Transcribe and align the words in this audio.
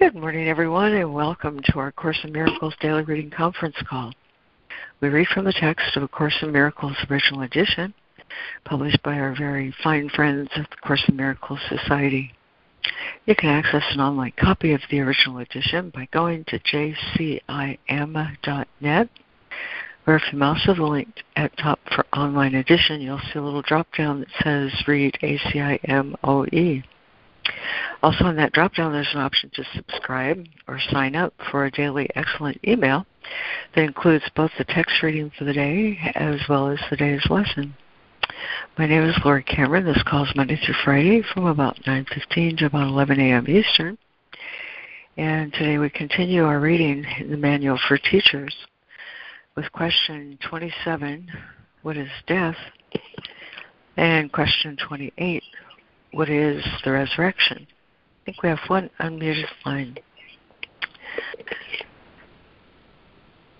Good 0.00 0.14
morning, 0.14 0.48
everyone, 0.48 0.94
and 0.94 1.12
welcome 1.12 1.60
to 1.62 1.78
our 1.78 1.92
Course 1.92 2.18
in 2.24 2.32
Miracles 2.32 2.72
Daily 2.80 3.02
Reading 3.02 3.30
Conference 3.30 3.76
Call. 3.86 4.14
We 5.02 5.10
read 5.10 5.26
from 5.26 5.44
the 5.44 5.52
text 5.52 5.94
of 5.94 6.02
A 6.02 6.08
Course 6.08 6.34
in 6.40 6.50
Miracles 6.52 6.96
Original 7.10 7.42
Edition, 7.42 7.92
published 8.64 9.02
by 9.02 9.18
our 9.18 9.36
very 9.36 9.74
fine 9.84 10.08
friends 10.08 10.48
at 10.56 10.70
the 10.70 10.76
Course 10.76 11.04
in 11.06 11.16
Miracles 11.16 11.60
Society. 11.68 12.32
You 13.26 13.36
can 13.36 13.50
access 13.50 13.82
an 13.92 14.00
online 14.00 14.32
copy 14.40 14.72
of 14.72 14.80
the 14.90 15.00
original 15.00 15.36
edition 15.40 15.90
by 15.90 16.08
going 16.14 16.46
to 16.46 16.58
jcim.net, 16.58 17.48
or 20.06 20.16
if 20.16 20.22
you 20.32 20.38
mouse 20.38 20.66
over 20.66 20.80
the 20.80 20.86
link 20.86 21.08
at 21.36 21.54
top 21.58 21.78
for 21.94 22.06
online 22.14 22.54
edition, 22.54 23.02
you'll 23.02 23.20
see 23.34 23.38
a 23.38 23.42
little 23.42 23.60
drop 23.60 23.86
down 23.94 24.20
that 24.20 24.30
says 24.42 24.72
Read 24.88 25.18
ACIMOE. 25.20 26.84
Also, 28.02 28.26
in 28.26 28.36
that 28.36 28.52
drop 28.52 28.74
down, 28.74 28.92
there's 28.92 29.12
an 29.12 29.20
option 29.20 29.50
to 29.54 29.64
subscribe 29.74 30.46
or 30.66 30.80
sign 30.90 31.14
up 31.14 31.34
for 31.50 31.64
a 31.64 31.70
daily 31.70 32.08
excellent 32.14 32.58
email 32.66 33.06
that 33.74 33.84
includes 33.84 34.24
both 34.34 34.50
the 34.58 34.64
text 34.64 35.02
reading 35.02 35.30
for 35.36 35.44
the 35.44 35.52
day 35.52 35.98
as 36.14 36.40
well 36.48 36.68
as 36.68 36.78
the 36.90 36.96
day's 36.96 37.24
lesson. 37.28 37.74
My 38.78 38.86
name 38.86 39.02
is 39.02 39.16
Laurie 39.24 39.42
Cameron. 39.42 39.84
This 39.84 40.02
call 40.04 40.24
is 40.24 40.34
Monday 40.34 40.58
through 40.64 40.76
Friday 40.84 41.22
from 41.34 41.46
about 41.46 41.76
9.15 41.86 42.58
to 42.58 42.66
about 42.66 42.88
11 42.88 43.20
a.m. 43.20 43.46
Eastern. 43.48 43.98
And 45.16 45.52
today 45.52 45.76
we 45.78 45.90
continue 45.90 46.44
our 46.44 46.60
reading 46.60 47.04
in 47.18 47.30
the 47.30 47.36
Manual 47.36 47.78
for 47.86 47.98
Teachers 47.98 48.54
with 49.56 49.70
question 49.72 50.38
27, 50.48 51.30
What 51.82 51.96
is 51.96 52.08
death? 52.26 52.56
And 53.96 54.32
question 54.32 54.78
28, 54.88 55.42
what 56.12 56.28
is 56.28 56.64
the 56.84 56.92
resurrection? 56.92 57.66
I 57.68 58.24
think 58.24 58.42
we 58.42 58.48
have 58.48 58.58
one 58.66 58.90
unmuted 59.00 59.46
line. 59.64 59.96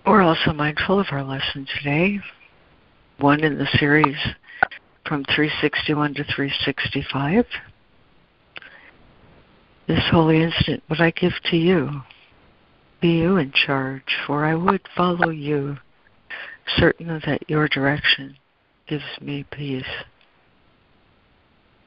We're 0.05 0.21
also 0.21 0.51
mindful 0.53 0.99
of 0.99 1.07
our 1.11 1.23
lesson 1.23 1.67
today, 1.77 2.19
one 3.19 3.43
in 3.43 3.57
the 3.57 3.67
series 3.77 4.17
from 5.05 5.23
361 5.25 6.15
to 6.15 6.23
365. 6.23 7.45
This 9.87 10.03
holy 10.09 10.41
instant 10.41 10.83
would 10.89 11.01
I 11.01 11.11
give 11.11 11.33
to 11.51 11.57
you. 11.57 12.01
Be 12.99 13.19
you 13.19 13.37
in 13.37 13.51
charge, 13.51 14.15
for 14.25 14.45
I 14.45 14.55
would 14.55 14.81
follow 14.95 15.29
you, 15.29 15.77
certain 16.77 17.21
that 17.25 17.49
your 17.49 17.67
direction 17.67 18.37
gives 18.87 19.03
me 19.19 19.45
peace 19.51 19.85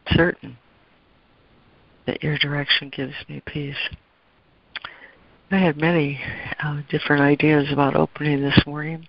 certain 0.09 0.57
that 2.07 2.23
your 2.23 2.39
direction 2.39 2.91
gives 2.95 3.15
me 3.29 3.43
peace. 3.47 3.77
I 5.51 5.59
had 5.59 5.77
many 5.77 6.21
uh, 6.63 6.83
different 6.91 7.23
ideas 7.23 7.69
about 7.73 7.97
opening 7.97 8.43
this 8.43 8.61
morning, 8.67 9.07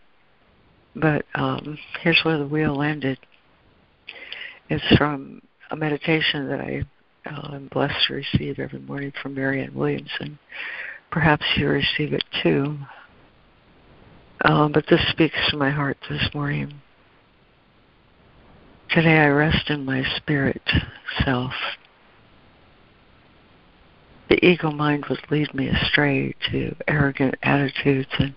but 0.95 1.25
um, 1.33 1.77
here's 2.01 2.21
where 2.23 2.37
the 2.37 2.47
wheel 2.47 2.75
landed. 2.75 3.17
It's 4.69 4.97
from 4.97 5.41
a 5.71 5.75
meditation 5.75 6.47
that 6.49 6.61
I 6.61 6.83
uh, 7.25 7.55
am 7.55 7.69
blessed 7.71 8.07
to 8.07 8.13
receive 8.15 8.59
every 8.59 8.79
morning 8.79 9.11
from 9.21 9.33
Marianne 9.33 9.73
Williamson. 9.73 10.37
Perhaps 11.11 11.45
you 11.57 11.67
receive 11.67 12.13
it 12.13 12.23
too. 12.43 12.77
Um, 14.43 14.71
but 14.71 14.85
this 14.89 15.01
speaks 15.09 15.37
to 15.49 15.57
my 15.57 15.71
heart 15.71 15.97
this 16.09 16.29
morning. 16.33 16.81
Today 18.89 19.17
I 19.17 19.27
rest 19.27 19.69
in 19.69 19.83
my 19.83 20.03
spirit 20.15 20.61
self. 21.23 21.51
The 24.29 24.43
ego 24.45 24.71
mind 24.71 25.05
would 25.09 25.29
lead 25.29 25.53
me 25.53 25.67
astray 25.67 26.33
to 26.49 26.75
arrogant 26.87 27.35
attitudes 27.43 28.09
and 28.19 28.35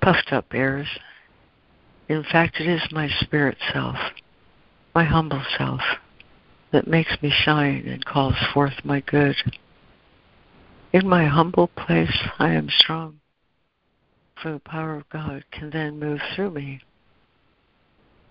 puffed 0.00 0.32
up 0.32 0.46
airs. 0.52 0.88
In 2.08 2.24
fact, 2.24 2.60
it 2.60 2.66
is 2.66 2.82
my 2.90 3.08
spirit 3.20 3.56
self, 3.72 3.96
my 4.94 5.04
humble 5.04 5.44
self, 5.56 5.80
that 6.72 6.88
makes 6.88 7.16
me 7.22 7.30
shine 7.30 7.86
and 7.86 8.04
calls 8.04 8.34
forth 8.52 8.84
my 8.84 9.00
good. 9.00 9.36
In 10.92 11.06
my 11.08 11.26
humble 11.26 11.68
place, 11.68 12.18
I 12.38 12.50
am 12.50 12.68
strong, 12.68 13.20
for 14.42 14.50
the 14.50 14.58
power 14.58 14.96
of 14.96 15.08
God 15.08 15.44
can 15.52 15.70
then 15.70 16.00
move 16.00 16.20
through 16.34 16.50
me 16.50 16.80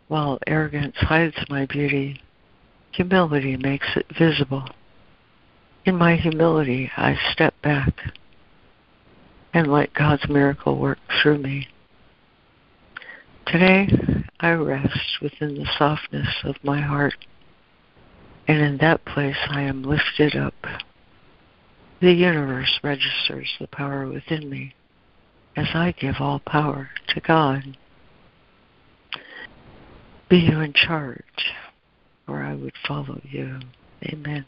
while 0.10 0.40
arrogance 0.48 0.96
hides 0.98 1.38
my 1.50 1.66
beauty, 1.68 2.20
humility 2.92 3.56
makes 3.56 3.88
it 3.96 4.06
visible. 4.18 4.68
In 5.86 5.96
my 5.96 6.16
humility, 6.16 6.92
I 6.98 7.16
step 7.32 7.54
back 7.62 7.94
and 9.54 9.72
let 9.72 9.94
God's 9.94 10.28
miracle 10.28 10.78
work 10.78 10.98
through 11.22 11.38
me. 11.38 11.68
Today, 13.46 13.88
I 14.40 14.52
rest 14.52 15.22
within 15.22 15.56
the 15.56 15.70
softness 15.78 16.28
of 16.44 16.56
my 16.64 16.82
heart, 16.82 17.16
and 18.48 18.60
in 18.60 18.78
that 18.78 19.06
place 19.06 19.38
I 19.50 19.62
am 19.62 19.84
lifted 19.84 20.36
up. 20.36 20.56
The 22.02 22.14
universe 22.14 22.80
registers 22.84 23.50
the 23.60 23.68
power 23.68 24.08
within 24.08 24.50
me 24.50 24.74
as 25.56 25.68
I 25.76 25.94
give 26.00 26.16
all 26.20 26.40
power 26.40 26.90
to 27.10 27.22
God. 27.22 27.78
Be 30.30 30.38
you 30.38 30.60
in 30.60 30.74
charge, 30.74 31.24
or 32.28 32.44
I 32.44 32.54
would 32.54 32.74
follow 32.88 33.20
you. 33.24 33.60
Amen. 34.06 34.46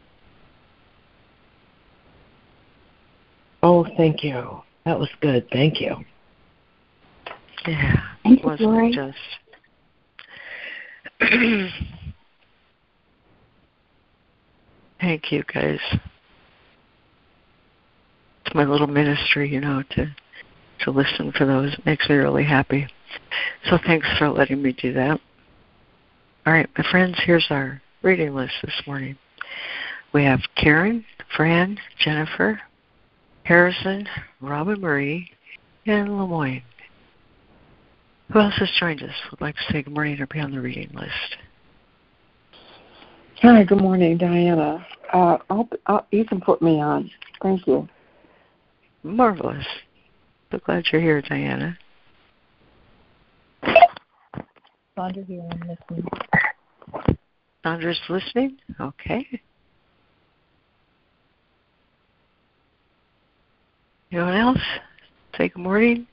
Oh, 3.64 3.86
thank 3.97 4.24
you. 4.24 4.62
That 4.86 5.00
was 5.00 5.09
good. 5.22 5.47
Thank 5.52 5.81
you. 5.81 5.96
Yeah, 7.68 8.02
Thank 8.24 8.40
it 8.40 8.46
wasn't 8.46 8.70
Laurie. 8.70 8.91
just. 8.91 9.18
Thank 15.00 15.31
you, 15.31 15.44
guys. 15.52 15.80
It's 18.46 18.56
my 18.56 18.66
little 18.66 18.88
ministry, 18.88 19.50
you 19.52 19.62
know, 19.62 19.84
to 19.91 20.16
to 20.81 20.91
listen 20.91 21.31
for 21.31 21.46
those. 21.46 21.74
It 21.74 21.86
makes 21.86 22.09
me 22.09 22.16
really 22.16 22.44
happy. 22.44 22.88
So 23.70 23.78
thanks 23.86 24.08
for 24.18 24.30
letting 24.30 24.62
me 24.62 24.74
do 24.74 24.94
that. 24.94 25.20
All 26.44 26.53
right, 26.53 26.68
my 26.75 26.84
friends, 26.90 27.16
here's 27.24 27.46
our 27.52 27.79
reading 28.02 28.34
list 28.34 28.53
this 28.63 28.81
morning. 28.88 29.16
We 30.12 30.24
have 30.24 30.40
Karen, 30.56 31.06
Fran, 31.38 31.78
Jennifer, 32.00 32.59
Harrison, 33.44 34.07
Robin 34.41 34.81
Marie, 34.81 35.29
and 35.85 36.18
Lemoyne. 36.18 36.63
Who 38.34 38.40
else 38.40 38.56
has 38.57 38.72
joined 38.79 39.03
us? 39.03 39.13
Would 39.29 39.40
like 39.40 39.53
to 39.56 39.62
say 39.72 39.84
good 39.84 39.94
morning 39.94 40.19
or 40.19 40.25
be 40.25 40.40
on 40.40 40.50
the 40.50 40.59
reading 40.59 40.90
list? 40.96 41.38
Hi, 43.44 43.63
good 43.63 43.79
morning, 43.79 44.18
Diana. 44.18 44.84
Uh, 45.13 45.38
I'll, 45.47 45.69
I'll, 45.85 46.08
you 46.09 46.25
can 46.25 46.41
put 46.41 46.59
me 46.59 46.81
on. 46.81 47.12
Thank 47.44 47.68
you. 47.68 47.88
Marvelous. 49.03 49.66
So 50.52 50.58
glad 50.66 50.85
you're 50.91 51.02
here, 51.02 51.22
Diana. 51.22 51.78
Sandra 54.96 55.24
here. 55.24 55.44
I'm 55.52 55.69
listening. 55.69 56.07
Sandra's 57.63 58.00
listening? 58.09 58.57
Okay. 58.79 59.25
Anyone 64.12 64.35
else? 64.35 64.62
Say 65.38 65.47
good 65.50 65.62
morning. 65.62 66.07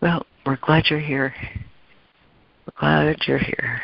Well, 0.00 0.24
we're 0.44 0.56
glad 0.56 0.84
you're 0.88 1.00
here. 1.00 1.34
We're 2.66 2.78
glad 2.78 3.16
you're 3.26 3.38
here. 3.38 3.80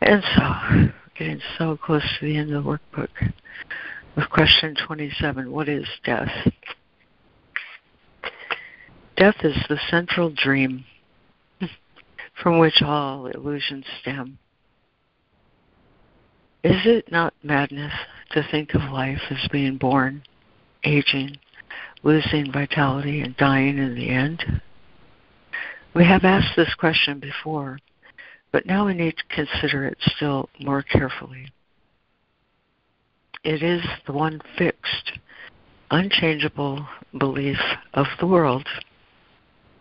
And 0.00 0.22
so, 0.34 0.92
getting 1.20 1.40
so 1.58 1.76
close 1.76 2.02
to 2.18 2.24
the 2.24 2.38
end 2.38 2.50
of 2.50 2.64
the 2.64 2.78
workbook 2.96 3.08
with 4.16 4.30
question 4.30 4.74
27 4.86 5.52
What 5.52 5.68
is 5.68 5.84
death? 6.02 6.30
Death 9.18 9.34
is 9.44 9.56
the 9.68 9.78
central 9.90 10.30
dream 10.30 10.86
from 12.42 12.58
which 12.58 12.80
all 12.80 13.26
illusions 13.26 13.84
stem. 14.00 14.38
Is 16.64 16.86
it 16.86 17.12
not 17.12 17.34
madness 17.42 17.92
to 18.30 18.42
think 18.50 18.74
of 18.74 18.80
life 18.90 19.20
as 19.28 19.46
being 19.52 19.76
born, 19.76 20.22
aging, 20.84 21.36
losing 22.02 22.50
vitality, 22.50 23.20
and 23.20 23.36
dying 23.36 23.76
in 23.76 23.94
the 23.94 24.08
end? 24.08 24.62
We 25.94 26.06
have 26.06 26.24
asked 26.24 26.56
this 26.56 26.72
question 26.78 27.20
before, 27.20 27.78
but 28.52 28.66
now 28.66 28.86
we 28.86 28.94
need 28.94 29.14
to 29.16 29.34
consider 29.34 29.86
it 29.86 29.98
still 30.00 30.48
more 30.60 30.82
carefully. 30.82 31.52
It 33.44 33.62
is 33.62 33.82
the 34.06 34.12
one 34.12 34.40
fixed, 34.58 35.12
unchangeable 35.90 36.86
belief 37.18 37.58
of 37.94 38.06
the 38.18 38.26
world 38.26 38.66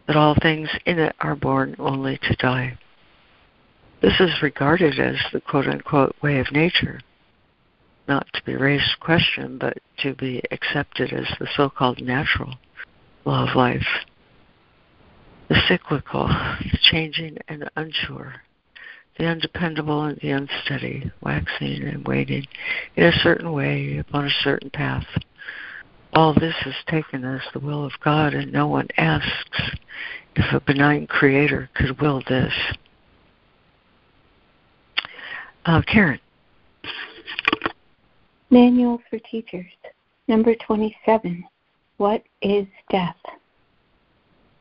that 0.07 0.15
all 0.15 0.35
things 0.41 0.69
in 0.85 0.97
it 0.97 1.15
are 1.19 1.35
born 1.35 1.75
only 1.77 2.17
to 2.17 2.35
die. 2.35 2.77
This 4.01 4.19
is 4.19 4.41
regarded 4.41 4.97
as 4.97 5.17
the 5.33 5.41
quote 5.41 5.67
unquote 5.67 6.15
way 6.23 6.39
of 6.39 6.51
nature, 6.51 7.01
not 8.07 8.25
to 8.33 8.43
be 8.43 8.55
raised 8.55 8.99
question, 9.01 9.57
but 9.59 9.77
to 9.99 10.15
be 10.15 10.41
accepted 10.51 11.11
as 11.11 11.27
the 11.37 11.47
so 11.55 11.69
called 11.69 12.01
natural 12.01 12.55
law 13.25 13.47
of 13.47 13.55
life. 13.55 13.85
The 15.49 15.61
cyclical, 15.67 16.27
the 16.27 16.79
changing 16.81 17.37
and 17.47 17.69
unsure, 17.75 18.35
the 19.19 19.27
undependable 19.27 20.03
and 20.03 20.17
the 20.21 20.31
unsteady, 20.31 21.11
waxing 21.21 21.83
and 21.83 22.07
waning 22.07 22.47
in 22.95 23.03
a 23.03 23.19
certain 23.19 23.51
way 23.51 23.97
upon 23.97 24.25
a 24.25 24.43
certain 24.43 24.69
path. 24.69 25.05
All 26.13 26.33
this 26.33 26.55
is 26.65 26.73
taken 26.87 27.25
as 27.25 27.41
the 27.53 27.59
will 27.59 27.85
of 27.85 27.91
God, 28.03 28.33
and 28.33 28.51
no 28.51 28.67
one 28.67 28.87
asks 28.97 29.61
if 30.35 30.53
a 30.53 30.61
benign 30.61 31.05
creator 31.05 31.69
could 31.75 31.99
will 32.01 32.23
this. 32.29 32.53
Uh, 35.65 35.81
Karen. 35.81 36.19
Manual 38.49 39.01
for 39.09 39.19
Teachers, 39.19 39.71
number 40.27 40.55
27. 40.65 41.43
What 41.97 42.23
is 42.41 42.65
death? 42.89 43.17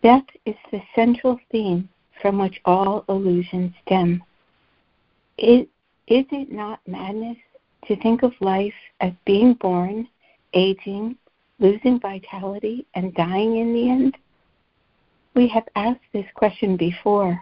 Death 0.03 0.27
is 0.45 0.57
the 0.73 0.83
central 0.95 1.39
theme 1.51 1.89
from 2.21 2.39
which 2.39 2.61
all 2.65 3.05
illusions 3.09 3.73
stem. 3.87 4.23
Is, 5.39 5.67
it 6.09 6.51
not 6.51 6.81
madness 6.87 7.37
to 7.87 7.97
think 7.97 8.23
of 8.23 8.33
life 8.41 8.75
as 9.01 9.13
being 9.25 9.55
born, 9.55 10.09
aging, 10.53 11.17
losing 11.61 12.01
vitality, 12.01 12.87
and 12.95 13.15
dying 13.15 13.59
in 13.59 13.73
the 13.73 13.89
end? 13.89 14.19
We 15.35 15.47
have 15.49 15.69
asked 15.77 16.01
this 16.13 16.27
question 16.35 16.77
before, 16.77 17.41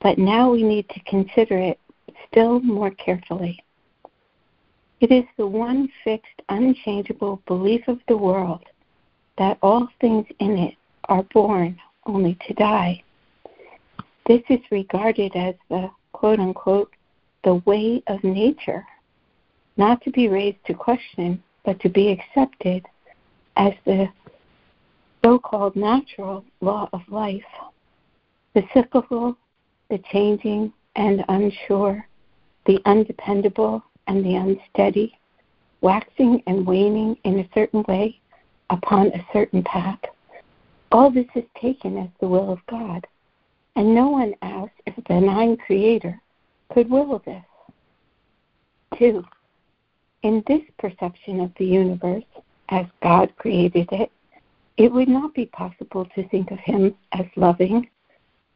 but 0.00 0.18
now 0.18 0.52
we 0.52 0.62
need 0.62 0.88
to 0.90 1.00
consider 1.00 1.58
it 1.58 1.80
still 2.28 2.60
more 2.60 2.90
carefully. 2.90 3.62
It 5.00 5.10
is 5.10 5.24
the 5.36 5.46
one 5.46 5.88
fixed, 6.04 6.42
unchangeable 6.48 7.42
belief 7.46 7.88
of 7.88 7.98
the 8.06 8.16
world 8.16 8.64
that 9.36 9.58
all 9.62 9.88
things 10.00 10.26
in 10.38 10.56
it 10.58 10.76
are 11.08 11.24
born 11.34 11.80
only 12.06 12.38
to 12.46 12.54
die. 12.54 13.02
This 14.26 14.42
is 14.48 14.60
regarded 14.70 15.34
as 15.34 15.56
the 15.68 15.90
quote 16.12 16.38
unquote 16.38 16.92
the 17.44 17.54
way 17.66 18.02
of 18.06 18.22
nature, 18.22 18.84
not 19.76 20.02
to 20.02 20.10
be 20.10 20.28
raised 20.28 20.64
to 20.66 20.74
question, 20.74 21.42
but 21.64 21.80
to 21.80 21.88
be 21.88 22.08
accepted 22.08 22.84
as 23.56 23.72
the 23.84 24.08
so 25.24 25.38
called 25.38 25.76
natural 25.76 26.44
law 26.60 26.88
of 26.92 27.00
life, 27.08 27.42
the 28.54 28.62
cyclical, 28.74 29.36
the 29.88 29.98
changing 30.10 30.72
and 30.96 31.24
unsure, 31.28 32.06
the 32.66 32.80
undependable 32.86 33.82
and 34.08 34.24
the 34.24 34.34
unsteady, 34.34 35.16
waxing 35.80 36.42
and 36.46 36.66
waning 36.66 37.16
in 37.24 37.38
a 37.38 37.48
certain 37.54 37.84
way 37.88 38.18
upon 38.70 39.08
a 39.08 39.26
certain 39.32 39.62
path. 39.62 39.98
All 40.90 41.10
this 41.10 41.26
is 41.34 41.44
taken 41.60 41.96
as 41.98 42.08
the 42.20 42.28
will 42.28 42.52
of 42.52 42.58
God, 42.68 43.06
and 43.76 43.94
no 43.94 44.08
one 44.08 44.34
asks 44.42 44.74
if 44.86 44.98
a 44.98 45.02
benign 45.02 45.56
creator 45.56 46.20
could 46.72 46.90
will 46.90 47.22
this. 47.24 47.44
Two, 48.98 49.24
in 50.22 50.42
this 50.46 50.62
perception 50.78 51.40
of 51.40 51.52
the 51.58 51.66
universe 51.66 52.24
as 52.68 52.86
God 53.02 53.32
created 53.36 53.88
it, 53.92 54.10
it 54.76 54.92
would 54.92 55.08
not 55.08 55.34
be 55.34 55.46
possible 55.46 56.06
to 56.14 56.28
think 56.28 56.50
of 56.50 56.58
him 56.58 56.94
as 57.12 57.26
loving, 57.36 57.88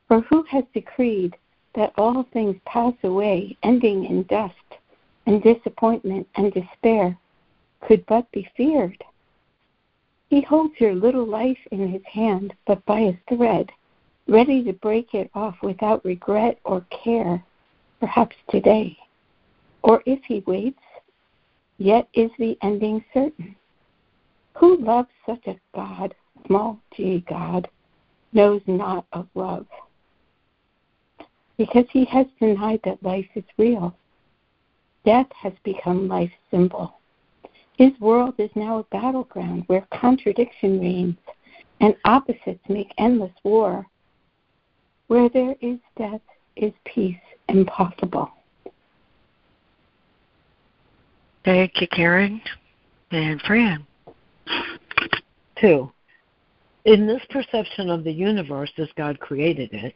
for 0.09 0.21
who 0.23 0.43
has 0.45 0.65
decreed 0.73 1.37
that 1.75 1.93
all 1.99 2.23
things 2.33 2.57
pass 2.65 2.95
away, 3.03 3.57
ending 3.63 4.05
in 4.05 4.23
dust, 4.25 4.55
and 5.27 5.43
disappointment 5.43 6.27
and 6.37 6.53
despair 6.53 7.17
could 7.81 8.05
but 8.07 8.31
be 8.33 8.49
feared? 8.57 9.03
He 10.31 10.41
holds 10.41 10.75
your 10.81 10.95
little 10.95 11.27
life 11.27 11.59
in 11.71 11.89
his 11.89 12.03
hand, 12.05 12.55
but 12.67 12.85
by 12.87 13.01
a 13.01 13.19
thread, 13.29 13.71
ready 14.27 14.63
to 14.65 14.73
break 14.73 15.15
it 15.15 15.31
off 15.35 15.57
without 15.63 16.05
regret 16.05 16.59
or 16.65 16.85
care, 16.91 17.45
perhaps 18.01 18.37
today. 18.51 18.97
Or 19.83 20.03
if 20.07 20.21
he 20.25 20.43
waits, 20.47 20.81
yet 21.79 22.09
is 22.15 22.31
the 22.39 22.57
ending 22.63 23.05
certain. 23.13 23.57
Who 24.55 24.79
loves 24.79 25.09
such 25.25 25.47
a 25.47 25.57
God, 25.75 26.15
small 26.47 26.81
g 26.97 27.25
God, 27.29 27.69
knows 28.33 28.63
not 28.67 29.07
of 29.13 29.29
love? 29.35 29.67
Because 31.59 31.85
he 31.91 32.05
has 32.07 32.27
denied 32.41 32.81
that 32.85 33.03
life 33.03 33.29
is 33.35 33.45
real. 33.59 33.95
Death 35.05 35.29
has 35.41 35.53
become 35.63 36.09
life's 36.09 36.35
symbol. 36.51 36.99
His 37.79 37.93
world 38.01 38.35
is 38.39 38.51
now 38.55 38.79
a 38.79 38.85
battleground 38.85 39.65
where 39.67 39.87
contradiction 39.93 40.81
reigns 40.81 41.19
and 41.81 41.95
opposites 42.05 42.65
make 42.69 42.93
endless 42.99 43.33
war. 43.45 43.87
Where 45.09 45.29
there 45.29 45.55
is 45.61 45.79
death 45.97 46.23
is 46.57 46.73
peace 46.85 47.17
impossible. 47.49 48.31
Thank 51.45 51.81
you, 51.81 51.87
Karen 51.89 52.41
and 53.11 53.41
Fran. 53.43 53.87
Two, 55.61 55.93
in 56.85 57.07
this 57.07 57.23
perception 57.31 57.89
of 57.89 58.05
the 58.05 58.13
universe 58.13 58.73
as 58.79 58.89
God 58.97 59.21
created 59.21 59.73
it, 59.73 59.95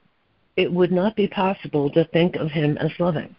it 0.57 0.73
would 0.73 0.93
not 0.93 1.17
be 1.17 1.27
possible 1.27 1.91
to 1.91 2.05
think 2.07 2.37
of 2.37 2.51
Him 2.51 2.79
as 2.79 2.91
loving. 2.99 3.35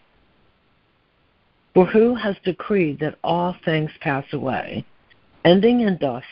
For 1.74 1.86
who 1.86 2.14
has 2.14 2.36
decreed 2.44 3.00
that 3.00 3.18
all 3.24 3.56
things 3.64 3.90
pass 4.00 4.26
away, 4.32 4.84
ending 5.44 5.80
in 5.80 5.96
dust 5.96 6.26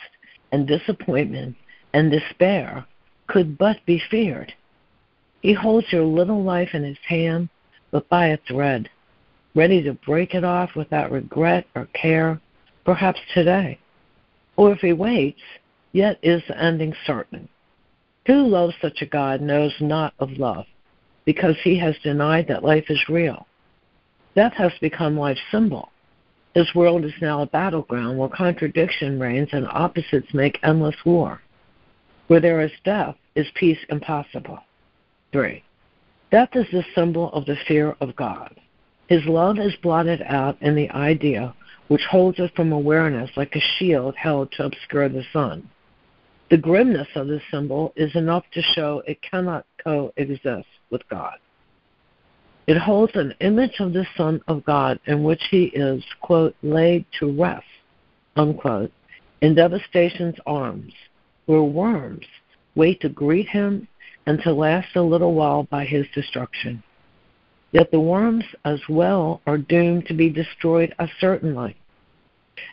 and 0.52 0.66
disappointment 0.66 1.56
and 1.94 2.10
despair, 2.10 2.84
could 3.26 3.56
but 3.56 3.78
be 3.86 4.02
feared? 4.10 4.52
He 5.40 5.54
holds 5.54 5.86
your 5.90 6.04
little 6.04 6.42
life 6.42 6.70
in 6.74 6.84
his 6.84 6.98
hand, 7.06 7.48
but 7.90 8.08
by 8.08 8.28
a 8.28 8.38
thread, 8.48 8.88
ready 9.54 9.82
to 9.82 9.94
break 9.94 10.34
it 10.34 10.44
off 10.44 10.74
without 10.76 11.10
regret 11.10 11.66
or 11.74 11.86
care, 11.86 12.40
perhaps 12.84 13.20
today. 13.34 13.78
Or 14.56 14.72
if 14.72 14.78
he 14.80 14.92
waits, 14.92 15.40
yet 15.92 16.18
is 16.22 16.42
the 16.48 16.62
ending 16.62 16.94
certain. 17.06 17.48
Who 18.26 18.46
loves 18.46 18.74
such 18.80 19.02
a 19.02 19.06
God 19.06 19.40
knows 19.40 19.74
not 19.80 20.14
of 20.18 20.30
love, 20.32 20.66
because 21.24 21.56
he 21.62 21.78
has 21.78 21.96
denied 22.02 22.46
that 22.48 22.64
life 22.64 22.84
is 22.88 23.08
real. 23.08 23.46
Death 24.34 24.52
has 24.54 24.72
become 24.80 25.18
life's 25.18 25.40
symbol. 25.50 25.90
His 26.54 26.72
world 26.74 27.04
is 27.04 27.12
now 27.20 27.42
a 27.42 27.46
battleground 27.46 28.18
where 28.18 28.28
contradiction 28.28 29.18
reigns 29.18 29.48
and 29.52 29.66
opposites 29.68 30.32
make 30.34 30.58
endless 30.62 30.96
war. 31.04 31.40
Where 32.26 32.40
there 32.40 32.60
is 32.60 32.72
death, 32.84 33.16
is 33.34 33.46
peace 33.54 33.78
impossible. 33.88 34.58
3. 35.32 35.62
Death 36.30 36.50
is 36.54 36.66
the 36.70 36.84
symbol 36.94 37.32
of 37.32 37.44
the 37.46 37.56
fear 37.66 37.96
of 38.00 38.14
God. 38.14 38.54
His 39.08 39.24
love 39.26 39.58
is 39.58 39.74
blotted 39.82 40.22
out 40.22 40.56
in 40.60 40.76
the 40.76 40.88
idea 40.90 41.54
which 41.88 42.02
holds 42.08 42.38
it 42.38 42.54
from 42.54 42.70
awareness 42.70 43.30
like 43.36 43.56
a 43.56 43.60
shield 43.78 44.14
held 44.16 44.52
to 44.52 44.64
obscure 44.64 45.08
the 45.08 45.24
sun. 45.32 45.68
The 46.48 46.56
grimness 46.56 47.08
of 47.16 47.26
this 47.26 47.42
symbol 47.50 47.92
is 47.96 48.14
enough 48.14 48.44
to 48.52 48.62
show 48.62 49.02
it 49.08 49.20
cannot 49.22 49.66
coexist 49.82 50.68
with 50.90 51.08
God. 51.08 51.34
It 52.68 52.76
holds 52.78 53.16
an 53.16 53.34
image 53.40 53.80
of 53.80 53.92
the 53.92 54.06
Son 54.16 54.40
of 54.46 54.64
God 54.64 55.00
in 55.06 55.24
which 55.24 55.42
he 55.50 55.64
is, 55.64 56.04
quote, 56.20 56.54
laid 56.62 57.04
to 57.18 57.32
rest, 57.32 57.66
unquote, 58.36 58.92
in 59.40 59.56
devastation's 59.56 60.36
arms, 60.46 60.92
where 61.46 61.62
worms 61.62 62.26
wait 62.76 63.00
to 63.00 63.08
greet 63.08 63.48
him 63.48 63.88
and 64.26 64.40
to 64.42 64.52
last 64.52 64.94
a 64.96 65.02
little 65.02 65.34
while 65.34 65.64
by 65.64 65.84
his 65.84 66.06
destruction. 66.14 66.82
Yet 67.72 67.90
the 67.90 68.00
worms 68.00 68.44
as 68.64 68.80
well 68.88 69.40
are 69.46 69.58
doomed 69.58 70.06
to 70.06 70.14
be 70.14 70.28
destroyed 70.28 70.94
as 70.98 71.08
certainly. 71.20 71.76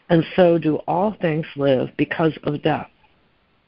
And 0.09 0.23
so 0.35 0.57
do 0.57 0.77
all 0.87 1.15
things 1.21 1.45
live 1.55 1.89
because 1.97 2.33
of 2.43 2.61
death. 2.63 2.89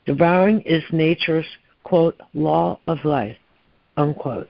Devouring 0.06 0.62
is 0.62 0.84
nature's, 0.92 1.46
quote, 1.84 2.20
law 2.34 2.80
of 2.88 3.06
life, 3.06 3.38
unquote. 3.96 4.50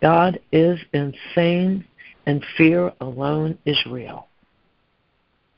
God 0.00 0.38
is 0.52 0.78
insane 0.92 1.84
and 2.26 2.44
fear 2.56 2.92
alone 3.00 3.58
is 3.64 3.78
real. 3.86 4.28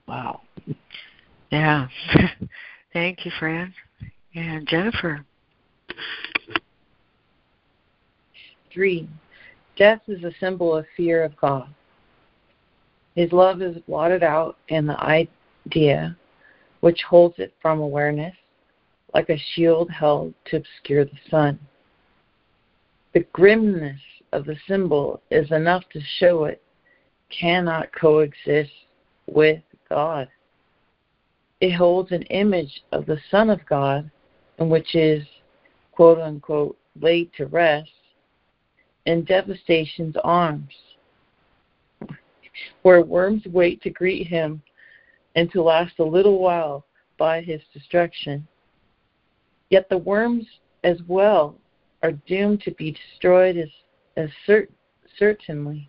Wow. 0.09 0.41
Yeah. 1.51 1.89
Thank 2.93 3.25
you, 3.25 3.33
Fran. 3.39 3.75
And 4.35 4.67
Jennifer. 4.67 5.25
Three. 8.77 9.09
Death 9.79 10.03
is 10.07 10.23
a 10.23 10.35
symbol 10.39 10.77
of 10.77 10.85
fear 10.99 11.25
of 11.25 11.35
God. 11.39 11.67
His 13.15 13.33
love 13.33 13.63
is 13.63 13.79
blotted 13.89 14.23
out 14.23 14.59
in 14.69 14.87
the 14.87 15.01
idea 15.01 16.15
which 16.81 17.01
holds 17.09 17.39
it 17.39 17.55
from 17.63 17.81
awareness, 17.81 18.35
like 19.15 19.31
a 19.31 19.43
shield 19.55 19.91
held 19.91 20.35
to 20.45 20.59
obscure 20.59 21.07
the 21.07 21.19
sun. 21.31 21.59
The 23.15 23.21
grimness 23.33 23.99
of 24.33 24.45
the 24.45 24.59
symbol 24.69 25.23
is 25.31 25.51
enough 25.53 25.85
to 25.95 26.01
show 26.19 26.45
it 26.45 26.63
cannot 27.31 27.89
coexist 27.99 28.73
with 29.27 29.63
God. 29.89 30.29
It 31.63 31.73
holds 31.73 32.13
an 32.13 32.25
image 32.25 32.83
of 32.93 33.07
the 33.07 33.19
Son 33.31 33.49
of 33.49 33.65
God, 33.65 34.11
and 34.59 34.71
which 34.71 34.95
is, 34.95 35.25
quote 35.93 36.19
unquote, 36.19 36.77
laid 37.01 37.33
to 37.39 37.47
rest 37.47 37.89
in 39.07 39.25
devastation's 39.25 40.17
arms, 40.23 40.73
where 42.83 43.03
worms 43.03 43.43
wait 43.47 43.81
to 43.83 43.91
greet 43.91 44.27
him 44.27 44.61
and 45.37 45.51
to 45.53 45.63
last 45.63 45.99
a 45.99 46.05
little 46.05 46.39
while 46.39 46.85
by 47.19 47.41
his 47.41 47.61
destruction. 47.73 48.47
Yet 49.71 49.89
the 49.89 49.99
worms 49.99 50.45
as 50.85 50.99
well 51.07 51.57
are 52.03 52.13
doomed 52.13 52.63
to 52.63 52.73
be 52.73 52.93
destroyed 52.93 53.57
as, 53.57 53.69
as 54.17 54.31
cert- 54.47 54.69
certainly. 55.19 55.89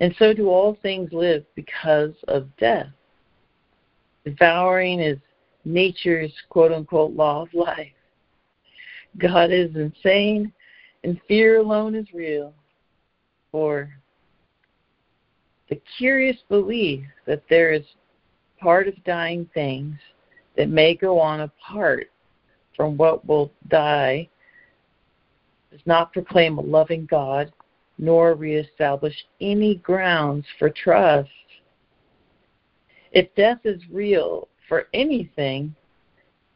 And 0.00 0.14
so 0.18 0.32
do 0.32 0.48
all 0.48 0.78
things 0.82 1.12
live 1.12 1.44
because 1.54 2.14
of 2.28 2.54
death. 2.56 2.88
Devouring 4.24 5.00
is 5.00 5.18
nature's 5.64 6.32
quote 6.48 6.72
unquote 6.72 7.12
law 7.12 7.42
of 7.42 7.52
life. 7.52 7.92
God 9.18 9.50
is 9.50 9.74
insane 9.74 10.52
and 11.04 11.20
fear 11.28 11.58
alone 11.58 11.94
is 11.94 12.06
real. 12.12 12.52
For 13.52 13.90
the 15.68 15.80
curious 15.98 16.36
belief 16.48 17.04
that 17.26 17.42
there 17.48 17.72
is 17.72 17.84
part 18.60 18.86
of 18.88 19.04
dying 19.04 19.48
things 19.54 19.96
that 20.56 20.68
may 20.68 20.94
go 20.94 21.18
on 21.18 21.40
apart 21.40 22.10
from 22.76 22.96
what 22.96 23.26
will 23.26 23.50
die 23.68 24.28
does 25.70 25.80
not 25.86 26.12
proclaim 26.12 26.58
a 26.58 26.62
loving 26.62 27.06
God 27.06 27.52
nor 27.98 28.34
reestablish 28.34 29.14
any 29.40 29.76
grounds 29.76 30.46
for 30.58 30.70
trust. 30.70 31.28
If 33.12 33.34
death 33.34 33.60
is 33.64 33.80
real 33.90 34.48
for 34.68 34.88
anything, 34.94 35.74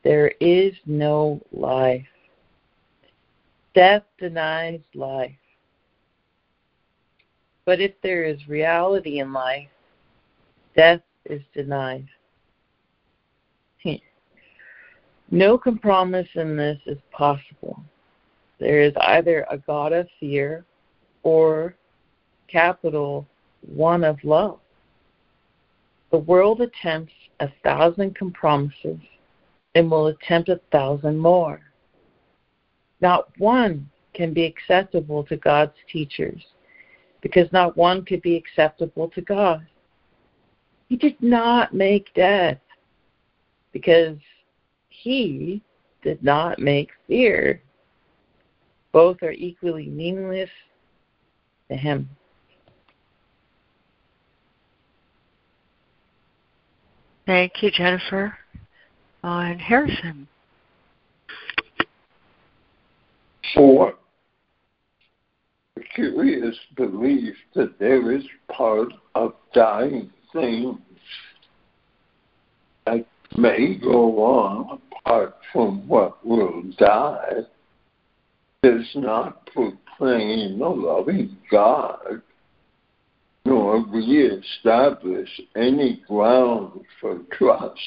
there 0.03 0.33
is 0.41 0.75
no 0.87 1.41
life. 1.53 2.07
Death 3.75 4.05
denies 4.19 4.81
life. 4.95 5.33
But 7.65 7.81
if 7.81 7.93
there 8.03 8.25
is 8.25 8.47
reality 8.47 9.19
in 9.21 9.33
life, 9.33 9.69
death 10.77 11.01
is 11.25 11.43
denied. 11.55 12.07
Hmm. 13.83 13.95
No 15.31 15.59
compromise 15.59 16.29
in 16.35 16.57
this 16.57 16.79
is 16.87 16.99
possible. 17.11 17.83
There 18.61 18.81
is 18.81 18.93
either 19.01 19.47
a 19.51 19.59
God 19.59 19.93
of 19.93 20.07
fear 20.21 20.65
or 21.23 21.75
capital 22.49 23.27
one 23.67 24.05
of 24.05 24.23
love. 24.23 24.61
The 26.11 26.19
world 26.19 26.61
attempts 26.61 27.13
a 27.41 27.49
thousand 27.65 28.17
compromises 28.17 29.01
and 29.75 29.91
will 29.91 30.09
attempt 30.09 30.49
a 30.49 30.61
thousand 30.71 31.19
more. 31.19 31.61
Not 33.05 33.29
one 33.37 33.91
can 34.15 34.33
be 34.33 34.45
acceptable 34.45 35.25
to 35.25 35.37
God's 35.37 35.75
teachers 35.93 36.43
because 37.21 37.53
not 37.53 37.77
one 37.77 38.03
could 38.03 38.23
be 38.23 38.35
acceptable 38.35 39.11
to 39.11 39.21
God. 39.21 39.67
He 40.89 40.97
did 40.97 41.21
not 41.21 41.75
make 41.75 42.15
death 42.15 42.57
because 43.73 44.17
he 44.89 45.63
did 46.03 46.25
not 46.25 46.59
make 46.59 46.89
fear. 47.07 47.61
Both 48.91 49.23
are 49.23 49.33
equally 49.33 49.89
meaningless 49.89 50.49
to 51.69 51.77
him. 51.77 52.09
Thank 57.27 57.63
you, 57.63 57.71
Jennifer. 57.71 58.39
On 59.23 59.59
Harrison. 59.59 60.27
For 63.55 63.95
the 65.77 65.83
curious 65.95 66.57
belief 66.77 67.37
that 67.55 67.79
there 67.79 68.13
is 68.13 68.25
part 68.49 68.89
of 69.15 69.35
dying 69.55 70.11
things 70.33 70.79
that 72.85 73.07
may 73.37 73.77
go 73.77 74.25
on 74.25 74.81
apart 74.93 75.37
from 75.53 75.87
what 75.87 76.25
will 76.27 76.63
die 76.79 77.43
does 78.63 78.91
not 78.97 79.47
proclaim 79.47 80.61
a 80.61 80.69
loving 80.69 81.37
God 81.51 82.23
nor 83.45 83.85
reestablish 83.87 85.29
any 85.55 86.03
ground 86.09 86.81
for 87.01 87.21
trust. 87.33 87.79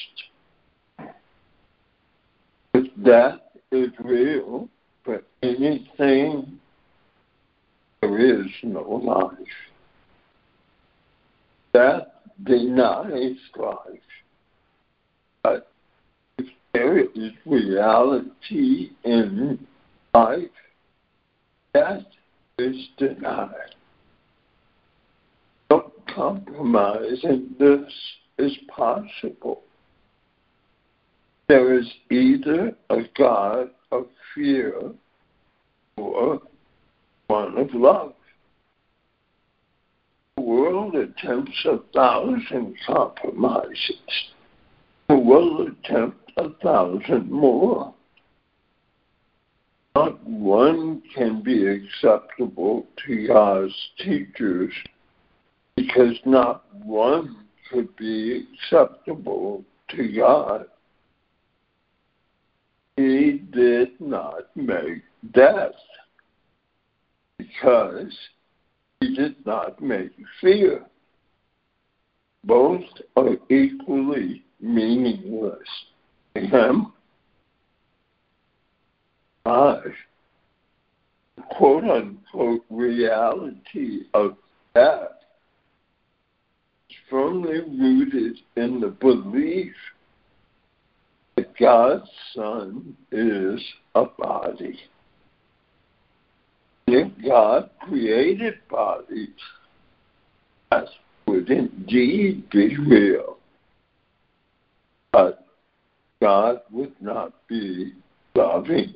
If 2.74 2.92
that 3.04 3.52
is 3.72 3.90
real 4.00 4.70
for 5.08 5.24
anything, 5.42 6.60
there 8.02 8.42
is 8.42 8.48
no 8.62 8.82
life. 8.82 9.32
That 11.74 12.22
denies 12.44 13.38
life. 13.56 14.02
But 15.44 15.72
if 16.38 16.48
there 16.74 17.00
is 17.00 17.32
reality 17.46 18.90
in 19.06 19.66
life, 20.14 20.42
that 21.74 22.06
is 22.60 22.76
denied. 22.98 23.76
No 25.70 25.94
compromise 26.14 27.24
in 27.24 27.56
this 27.58 27.94
is 28.38 28.58
possible. 28.68 29.62
There 31.48 31.80
is 31.80 31.88
either 32.12 32.76
a 32.90 33.04
God 33.18 33.70
of 33.92 34.08
fear 34.34 34.92
or 35.98 36.42
one 37.28 37.58
of 37.58 37.74
love. 37.74 38.14
The 40.36 40.44
world 40.44 40.96
attempts 40.96 41.66
a 41.66 41.80
thousand 41.94 42.76
compromises. 42.86 44.32
The 45.10 45.18
world 45.18 45.70
attempts 45.70 46.32
a 46.38 46.50
thousand 46.62 47.32
more. 47.32 47.94
Not 49.96 50.24
one 50.28 51.02
can 51.16 51.42
be 51.42 51.66
acceptable 51.66 52.86
to 53.06 53.28
God's 53.28 53.74
teachers 53.98 54.72
because 55.76 56.20
not 56.26 56.66
one 56.76 57.48
could 57.72 57.96
be 57.96 58.46
acceptable 58.54 59.64
to 59.90 60.08
God. 60.16 60.66
He 62.98 63.44
did 63.54 63.90
not 64.02 64.56
make 64.56 65.04
death 65.32 65.76
because 67.38 68.12
he 69.00 69.16
did 69.16 69.36
not 69.46 69.80
make 69.80 70.12
fear. 70.42 70.84
Both 72.44 72.86
are 73.16 73.38
equally 73.50 74.44
meaningless 74.60 75.68
to 76.34 76.42
him. 76.42 76.94
Five, 79.44 79.94
quote 81.52 81.84
unquote 81.84 82.66
reality 82.72 84.06
of 84.16 84.38
death 84.74 85.12
is 86.90 86.96
firmly 87.12 87.60
rooted 87.60 88.40
in 88.56 88.80
the 88.80 88.88
belief 88.88 89.74
God's 91.60 92.10
Son 92.36 92.96
is 93.12 93.62
a 93.96 94.06
body. 94.06 94.80
If 96.86 97.12
God 97.26 97.70
created 97.82 98.56
bodies, 98.70 99.30
that 100.70 100.86
would 101.26 101.50
indeed 101.50 102.50
be 102.50 102.78
real. 102.78 103.38
But 105.12 105.46
God 106.22 106.62
would 106.72 106.94
not 107.02 107.34
be 107.48 107.94
loving. 108.36 108.94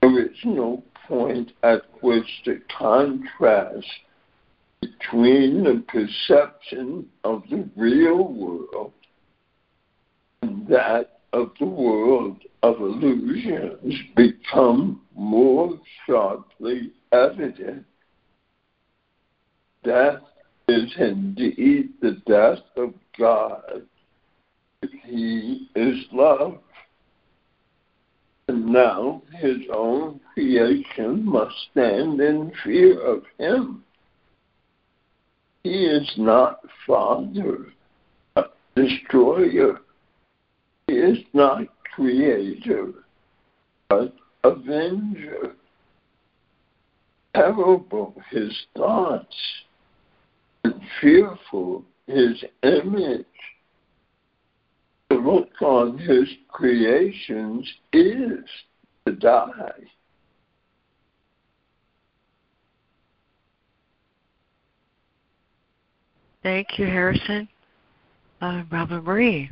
There 0.00 0.18
is 0.24 0.36
no 0.44 0.82
point 1.06 1.52
at 1.62 1.82
which 2.00 2.42
the 2.44 2.60
contrast 2.76 3.86
between 4.80 5.64
the 5.64 5.84
perception 5.88 7.06
of 7.24 7.42
the 7.50 7.68
real 7.76 8.32
world 8.32 8.92
that 10.68 11.20
of 11.32 11.50
the 11.58 11.66
world 11.66 12.38
of 12.62 12.80
illusions 12.80 13.94
become 14.14 15.00
more 15.14 15.78
sharply 16.06 16.92
evident. 17.12 17.84
Death 19.84 20.22
is 20.68 20.92
indeed 20.98 21.90
the 22.00 22.20
death 22.26 22.64
of 22.76 22.94
God. 23.18 23.82
He 25.04 25.68
is 25.76 26.04
love. 26.12 26.58
And 28.48 28.66
now 28.66 29.22
his 29.34 29.58
own 29.72 30.20
creation 30.32 31.24
must 31.24 31.54
stand 31.70 32.20
in 32.20 32.52
fear 32.64 33.00
of 33.00 33.24
him. 33.38 33.84
He 35.64 35.84
is 35.84 36.12
not 36.16 36.60
Father, 36.86 37.66
destroyer. 38.76 39.80
Is 40.96 41.18
not 41.34 41.66
creator, 41.94 42.90
but 43.90 44.14
avenger. 44.44 45.54
Terrible 47.34 48.14
his 48.30 48.50
thoughts, 48.74 49.36
and 50.64 50.80
fearful 50.98 51.84
his 52.06 52.42
image. 52.62 53.26
To 55.10 55.18
look 55.18 55.60
on 55.60 55.98
his 55.98 56.28
creations 56.48 57.70
is 57.92 58.48
to 59.06 59.12
die. 59.12 59.84
Thank 66.42 66.78
you, 66.78 66.86
Harrison. 66.86 67.48
Uh, 68.40 68.62
Robin 68.72 69.04
Marie. 69.04 69.50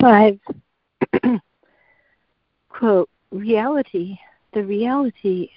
Five. 0.00 0.38
Quote, 2.68 3.08
reality, 3.30 4.18
the 4.52 4.62
reality, 4.62 5.50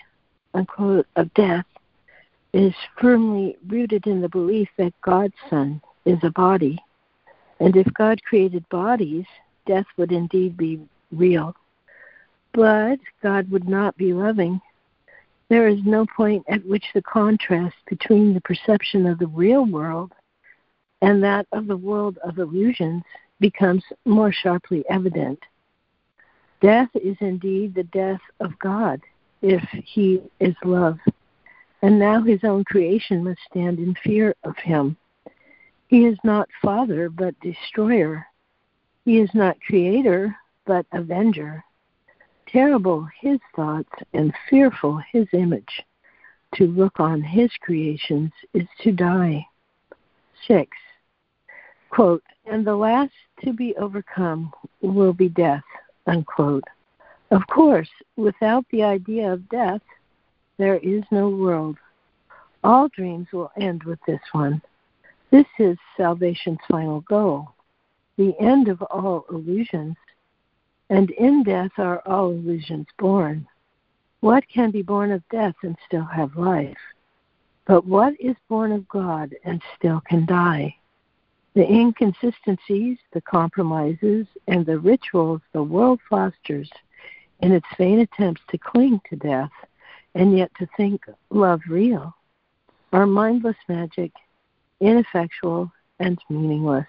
unquote, 0.53 1.07
of 1.15 1.33
death 1.33 1.65
is 2.53 2.73
firmly 2.99 3.57
rooted 3.67 4.07
in 4.07 4.21
the 4.21 4.29
belief 4.29 4.69
that 4.77 4.93
God's 5.01 5.35
Son 5.49 5.81
is 6.05 6.17
a 6.23 6.31
body. 6.31 6.79
And 7.59 7.75
if 7.75 7.87
God 7.93 8.23
created 8.23 8.67
bodies, 8.69 9.25
death 9.65 9.85
would 9.97 10.11
indeed 10.11 10.55
be 10.55 10.79
real. 11.11 11.53
But 12.53 12.99
God 13.21 13.51
would 13.51 13.67
not 13.67 13.97
be 13.97 14.13
loving. 14.13 14.61
There 15.49 15.67
is 15.67 15.79
no 15.83 16.05
point 16.15 16.45
at 16.47 16.65
which 16.65 16.85
the 16.93 17.01
contrast 17.01 17.75
between 17.87 18.33
the 18.33 18.41
perception 18.41 19.05
of 19.05 19.19
the 19.19 19.27
real 19.27 19.65
world 19.65 20.13
and 21.01 21.23
that 21.23 21.47
of 21.51 21.67
the 21.67 21.77
world 21.77 22.17
of 22.23 22.39
illusions 22.39 23.03
becomes 23.39 23.83
more 24.05 24.31
sharply 24.31 24.83
evident. 24.89 25.39
Death 26.61 26.89
is 26.95 27.15
indeed 27.21 27.73
the 27.73 27.83
death 27.83 28.19
of 28.39 28.57
God 28.59 29.01
if 29.41 29.63
he 29.85 30.21
is 30.39 30.55
love. 30.63 30.97
And 31.81 31.97
now 31.97 32.21
his 32.21 32.43
own 32.43 32.65
creation 32.65 33.23
must 33.23 33.39
stand 33.49 33.79
in 33.79 33.95
fear 34.03 34.35
of 34.43 34.57
him. 34.57 34.97
He 35.87 36.05
is 36.05 36.17
not 36.23 36.49
father, 36.61 37.09
but 37.09 37.39
destroyer. 37.39 38.27
He 39.05 39.19
is 39.19 39.29
not 39.33 39.61
creator, 39.61 40.35
but 40.65 40.85
avenger. 40.91 41.63
Terrible 42.47 43.07
his 43.19 43.39
thoughts 43.55 43.89
and 44.13 44.33
fearful 44.49 45.01
his 45.11 45.27
image. 45.33 45.83
To 46.55 46.65
look 46.65 46.99
on 46.99 47.21
his 47.21 47.49
creations 47.61 48.31
is 48.53 48.67
to 48.81 48.91
die. 48.91 49.45
6. 50.47 50.69
Quote, 51.89 52.23
and 52.49 52.65
the 52.65 52.75
last 52.75 53.11
to 53.43 53.53
be 53.53 53.75
overcome 53.77 54.51
will 54.81 55.13
be 55.13 55.29
death, 55.29 55.63
unquote. 56.07 56.63
Of 57.31 57.45
course, 57.47 57.89
without 58.15 58.65
the 58.71 58.83
idea 58.83 59.31
of 59.31 59.47
death, 59.49 59.81
there 60.57 60.77
is 60.77 61.03
no 61.11 61.29
world. 61.29 61.77
All 62.63 62.89
dreams 62.89 63.27
will 63.31 63.51
end 63.59 63.83
with 63.83 63.99
this 64.07 64.21
one. 64.31 64.61
This 65.31 65.45
is 65.59 65.77
salvation's 65.95 66.59
final 66.69 67.01
goal, 67.01 67.53
the 68.17 68.33
end 68.39 68.67
of 68.67 68.81
all 68.81 69.25
illusions. 69.29 69.95
And 70.89 71.11
in 71.11 71.43
death 71.43 71.71
are 71.77 72.01
all 72.07 72.31
illusions 72.31 72.87
born. 72.97 73.47
What 74.21 74.43
can 74.49 74.71
be 74.71 74.81
born 74.81 75.11
of 75.11 75.21
death 75.29 75.55
and 75.61 75.77
still 75.85 76.03
have 76.03 76.35
life? 76.35 76.77
But 77.67 77.85
what 77.85 78.13
is 78.19 78.35
born 78.49 78.71
of 78.71 78.87
God 78.89 79.35
and 79.45 79.61
still 79.77 80.01
can 80.09 80.25
die? 80.25 80.75
The 81.59 81.69
inconsistencies, 81.69 82.99
the 83.11 83.19
compromises, 83.19 84.25
and 84.47 84.65
the 84.65 84.79
rituals 84.79 85.41
the 85.51 85.61
world 85.61 85.99
fosters 86.09 86.71
in 87.41 87.51
its 87.51 87.65
vain 87.77 87.99
attempts 87.99 88.39
to 88.51 88.57
cling 88.57 89.01
to 89.09 89.17
death 89.17 89.51
and 90.15 90.37
yet 90.37 90.51
to 90.57 90.69
think 90.77 91.03
love 91.29 91.59
real 91.67 92.15
are 92.93 93.05
mindless 93.05 93.57
magic, 93.67 94.13
ineffectual, 94.79 95.69
and 95.99 96.17
meaningless. 96.29 96.87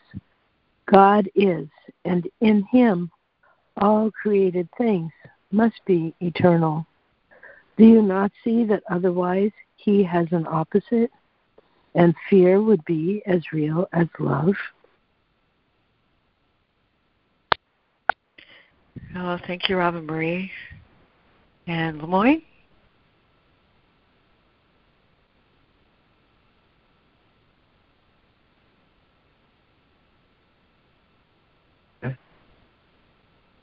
God 0.86 1.28
is, 1.34 1.66
and 2.04 2.28
in 2.40 2.62
Him 2.70 3.10
all 3.76 4.12
created 4.12 4.68
things 4.78 5.10
must 5.50 5.84
be 5.84 6.14
eternal. 6.20 6.86
Do 7.76 7.84
you 7.84 8.02
not 8.02 8.30
see 8.44 8.62
that 8.66 8.84
otherwise 8.88 9.50
He 9.74 10.04
has 10.04 10.28
an 10.30 10.46
opposite? 10.46 11.10
And 11.94 12.14
fear 12.28 12.62
would 12.62 12.84
be 12.84 13.22
as 13.26 13.40
real 13.52 13.88
as 13.92 14.06
love. 14.18 14.54
Oh, 19.16 19.38
thank 19.46 19.68
you, 19.68 19.76
Robin 19.76 20.06
Marie. 20.06 20.50
And 21.66 22.00
Lemoyne? 22.00 22.42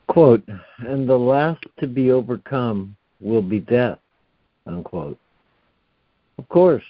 Quote, 0.06 0.42
and 0.78 1.08
the 1.08 1.16
last 1.16 1.62
to 1.78 1.86
be 1.86 2.10
overcome 2.10 2.96
will 3.20 3.42
be 3.42 3.60
death, 3.60 3.98
unquote. 4.66 5.18
Of 6.38 6.48
course, 6.48 6.82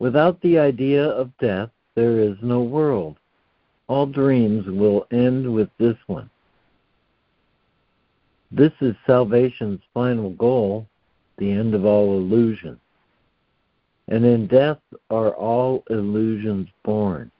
Without 0.00 0.40
the 0.40 0.58
idea 0.58 1.04
of 1.04 1.36
death, 1.38 1.68
there 1.94 2.18
is 2.18 2.36
no 2.40 2.62
world. 2.62 3.18
All 3.86 4.06
dreams 4.06 4.66
will 4.66 5.06
end 5.12 5.52
with 5.52 5.68
this 5.78 5.96
one. 6.06 6.30
This 8.50 8.72
is 8.80 8.96
salvation's 9.06 9.80
final 9.92 10.30
goal, 10.30 10.86
the 11.36 11.52
end 11.52 11.74
of 11.74 11.84
all 11.84 12.16
illusion. 12.16 12.80
And 14.08 14.24
in 14.24 14.46
death 14.46 14.78
are 15.10 15.34
all 15.34 15.84
illusions 15.90 16.68
born. 16.82 17.30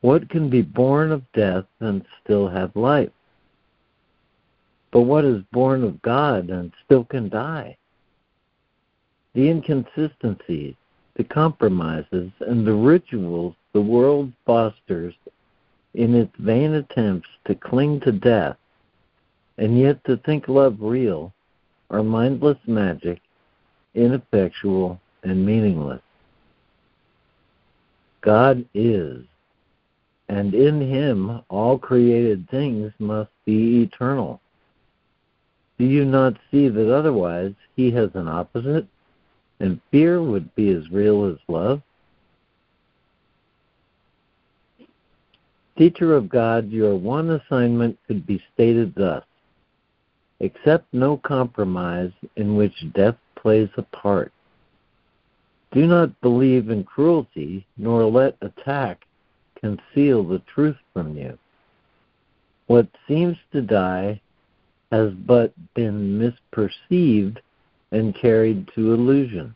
What 0.00 0.30
can 0.30 0.48
be 0.48 0.62
born 0.62 1.12
of 1.12 1.30
death 1.32 1.66
and 1.78 2.04
still 2.24 2.48
have 2.48 2.74
life? 2.74 3.12
But 4.92 5.02
what 5.02 5.26
is 5.26 5.42
born 5.52 5.84
of 5.84 6.00
God 6.00 6.48
and 6.48 6.72
still 6.84 7.04
can 7.04 7.28
die? 7.28 7.76
The 9.34 9.48
inconsistencies, 9.48 10.74
the 11.14 11.24
compromises, 11.24 12.30
and 12.40 12.66
the 12.66 12.74
rituals 12.74 13.54
the 13.72 13.80
world 13.80 14.32
fosters 14.44 15.14
in 15.94 16.14
its 16.14 16.34
vain 16.38 16.74
attempts 16.74 17.28
to 17.46 17.54
cling 17.54 18.00
to 18.00 18.12
death 18.12 18.56
and 19.58 19.78
yet 19.78 20.02
to 20.04 20.16
think 20.18 20.48
love 20.48 20.76
real 20.80 21.32
are 21.90 22.02
mindless 22.02 22.58
magic, 22.66 23.20
ineffectual, 23.94 25.00
and 25.22 25.44
meaningless. 25.44 26.00
God 28.22 28.64
is, 28.72 29.24
and 30.28 30.54
in 30.54 30.80
him 30.80 31.42
all 31.48 31.78
created 31.78 32.48
things 32.48 32.92
must 32.98 33.30
be 33.44 33.82
eternal. 33.82 34.40
Do 35.78 35.84
you 35.84 36.04
not 36.04 36.36
see 36.50 36.68
that 36.68 36.94
otherwise 36.94 37.52
he 37.76 37.90
has 37.90 38.10
an 38.14 38.28
opposite? 38.28 38.86
And 39.62 39.80
fear 39.92 40.20
would 40.20 40.54
be 40.56 40.70
as 40.70 40.90
real 40.90 41.24
as 41.24 41.38
love? 41.48 41.80
Teacher 45.78 46.14
of 46.14 46.28
God, 46.28 46.68
your 46.70 46.96
one 46.96 47.30
assignment 47.30 47.96
could 48.06 48.26
be 48.26 48.42
stated 48.52 48.92
thus 48.94 49.24
accept 50.40 50.92
no 50.92 51.16
compromise 51.16 52.10
in 52.34 52.56
which 52.56 52.74
death 52.94 53.14
plays 53.36 53.68
a 53.76 53.82
part. 53.82 54.32
Do 55.70 55.86
not 55.86 56.20
believe 56.20 56.68
in 56.68 56.82
cruelty, 56.82 57.64
nor 57.76 58.04
let 58.04 58.36
attack 58.42 59.06
conceal 59.60 60.24
the 60.24 60.42
truth 60.52 60.76
from 60.92 61.16
you. 61.16 61.38
What 62.66 62.88
seems 63.06 63.36
to 63.52 63.62
die 63.62 64.20
has 64.90 65.12
but 65.12 65.52
been 65.74 66.18
misperceived 66.50 67.38
and 67.92 68.14
carried 68.14 68.68
to 68.74 68.92
illusion. 68.92 69.54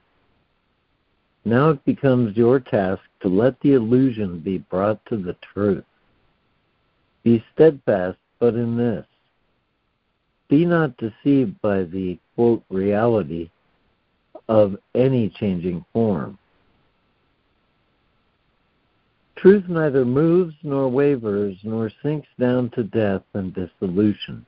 Now 1.45 1.71
it 1.71 1.85
becomes 1.85 2.37
your 2.37 2.61
task 2.61 3.03
to 3.21 3.29
let 3.29 3.59
the 3.61 3.73
illusion 3.73 4.41
be 4.41 4.59
brought 4.59 5.05
to 5.07 5.17
the 5.17 5.37
truth. 5.55 5.85
Be 7.25 7.45
steadfast 7.55 8.19
but 8.39 8.55
in 8.55 8.77
this. 8.77 9.07
Be 10.49 10.65
not 10.65 10.97
deceived 10.99 11.61
by 11.61 11.85
the 11.85 12.19
quote 12.35 12.63
reality 12.69 13.51
of 14.49 14.77
any 14.95 15.31
changing 15.31 15.85
form. 15.93 16.39
Truth 19.37 19.65
neither 19.69 20.05
moves 20.05 20.55
nor 20.63 20.89
wavers 20.89 21.57
nor 21.63 21.91
sinks 22.03 22.29
down 22.39 22.71
to 22.71 22.85
death 22.85 23.23
and 23.35 23.55
dissolution. 23.55 24.47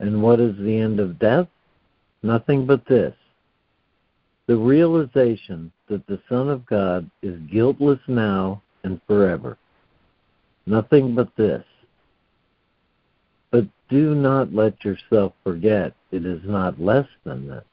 And 0.00 0.22
what 0.22 0.40
is 0.40 0.56
the 0.56 0.78
end 0.78 1.00
of 1.00 1.18
death? 1.18 1.48
Nothing 2.22 2.66
but 2.66 2.86
this 2.86 3.14
the 4.48 4.56
realization 4.56 5.70
that 5.88 6.04
the 6.06 6.18
Son 6.28 6.48
of 6.48 6.66
God 6.66 7.08
is 7.22 7.38
guiltless 7.52 8.00
now 8.08 8.62
and 8.82 9.00
forever. 9.06 9.58
Nothing 10.66 11.14
but 11.14 11.28
this. 11.36 11.64
But 13.50 13.66
do 13.90 14.14
not 14.14 14.52
let 14.52 14.84
yourself 14.84 15.34
forget 15.44 15.92
it 16.10 16.24
is 16.24 16.40
not 16.44 16.80
less 16.80 17.06
than 17.24 17.46
this. 17.46 17.64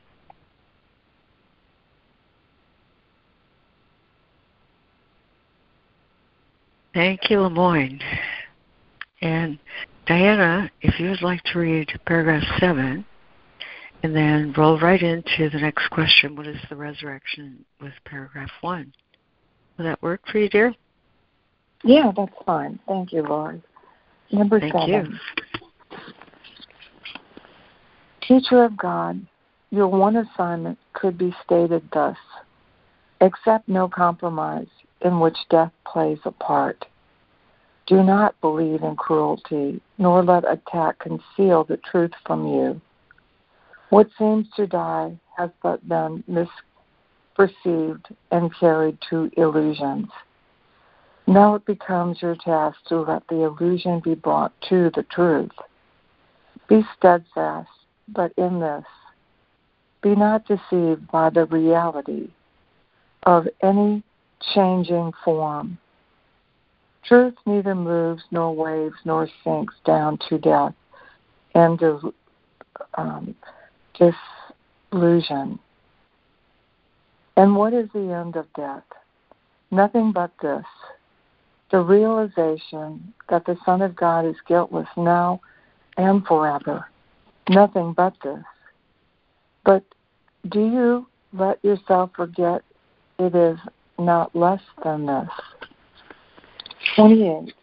Thank 6.93 7.29
you, 7.29 7.41
Lemoyne. 7.41 7.99
And 9.21 9.58
Diana, 10.05 10.69
if 10.81 10.99
you 10.99 11.10
would 11.10 11.21
like 11.21 11.43
to 11.51 11.60
read 11.60 11.89
paragraph 12.05 12.43
7 12.60 13.05
and 14.05 14.15
then 14.15 14.53
roll 14.55 14.79
right 14.79 15.01
into 15.01 15.49
the 15.49 15.57
next 15.59 15.89
question 15.89 16.35
what 16.35 16.45
is 16.45 16.59
the 16.69 16.75
resurrection 16.75 17.65
with 17.81 17.93
paragraph 18.05 18.51
1? 18.61 18.93
Will 19.77 19.85
that 19.85 19.99
work 20.03 20.21
for 20.31 20.37
you, 20.37 20.47
dear? 20.47 20.75
Yeah, 21.83 22.11
that's 22.15 22.31
fine. 22.45 22.77
Thank 22.87 23.11
you, 23.11 23.23
Laurie. 23.23 23.63
Number 24.31 24.59
Thank 24.59 24.73
seven. 24.73 25.19
you. 25.91 25.97
Teacher 28.27 28.63
of 28.63 28.77
God, 28.77 29.25
your 29.71 29.87
one 29.87 30.17
assignment 30.17 30.77
could 30.93 31.17
be 31.17 31.35
stated 31.43 31.81
thus 31.91 32.17
accept 33.21 33.67
no 33.67 33.87
compromise 33.87 34.67
in 35.01 35.19
which 35.19 35.37
death 35.49 35.71
plays 35.87 36.19
a 36.25 36.31
part. 36.31 36.85
Do 37.87 38.03
not 38.03 38.39
believe 38.39 38.83
in 38.83 38.95
cruelty, 38.95 39.81
nor 39.97 40.23
let 40.23 40.43
attack 40.47 40.99
conceal 40.99 41.63
the 41.63 41.77
truth 41.77 42.11
from 42.23 42.45
you. 42.47 42.81
What 43.95 44.10
seems 44.17 44.47
to 44.58 44.67
die 44.67 45.17
has 45.38 45.51
but 45.63 45.88
been 45.88 46.21
misperceived 46.29 48.03
and 48.29 48.53
carried 48.60 48.97
to 49.10 49.31
illusions. 49.38 50.10
Now 51.27 51.55
it 51.55 51.65
becomes 51.65 52.21
your 52.21 52.36
task 52.36 52.77
to 52.89 52.99
let 52.99 53.25
the 53.29 53.43
illusion 53.43 54.01
be 54.01 54.13
brought 54.13 54.51
to 54.67 54.91
the 54.93 55.03
truth. 55.03 55.53
Be 56.67 56.86
steadfast, 56.97 57.69
but 58.10 58.34
in 58.36 58.60
this, 58.60 58.84
be 60.01 60.13
not 60.13 60.45
deceived 60.45 61.10
by 61.10 61.29
the 61.29 61.45
reality 61.45 62.31
of 63.23 63.47
any 63.63 64.03
changing 64.53 65.13
form. 65.23 65.77
Truth 67.05 67.36
neither 67.45 67.75
moves 67.75 68.23
nor 68.29 68.53
waves 68.53 68.97
nor 69.05 69.29
sinks 69.45 69.75
down 69.86 70.19
to 70.27 70.38
death 70.38 70.73
and 71.53 71.81
um, 72.95 73.34
disillusion. 73.99 75.60
And 77.38 77.55
what 77.55 77.73
is 77.73 77.89
the 77.93 78.13
end 78.13 78.36
of 78.36 78.45
death? 78.53 78.84
Nothing 79.71 80.12
but 80.12 80.31
this 80.41 80.65
the 81.71 81.79
realization 81.79 83.13
that 83.29 83.45
the 83.45 83.58
Son 83.65 83.81
of 83.81 83.95
God 83.95 84.25
is 84.25 84.36
guiltless 84.47 84.88
now 84.95 85.41
and 85.97 86.25
forever. 86.25 86.86
Nothing 87.49 87.93
but 87.93 88.13
this. 88.23 88.43
But 89.63 89.84
do 90.49 90.60
you 90.60 91.08
let 91.34 91.63
yourself 91.63 92.12
forget 92.15 92.62
it 93.19 93.36
is 93.36 93.58
not 93.97 94.36
less 94.36 94.62
than 94.84 95.05
this? 95.05 95.29
28. 96.95 97.53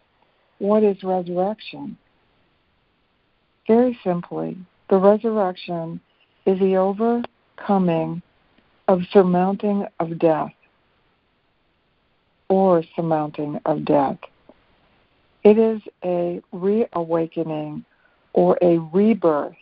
What 0.59 0.83
is 0.83 1.03
resurrection? 1.03 1.97
Very 3.67 3.99
simply, 4.05 4.57
the 4.91 4.99
resurrection 4.99 6.01
is 6.47 6.59
the 6.59 6.77
overcoming 6.77 8.23
of 8.89 9.01
surmounting 9.13 9.87
of 10.01 10.19
death 10.19 10.53
or 12.49 12.83
surmounting 12.95 13.59
of 13.65 13.85
death. 13.85 14.19
It 15.45 15.59
is 15.59 15.81
a 16.05 16.41
reawakening 16.53 17.85
or 18.33 18.59
a 18.63 18.79
rebirth, 18.79 19.57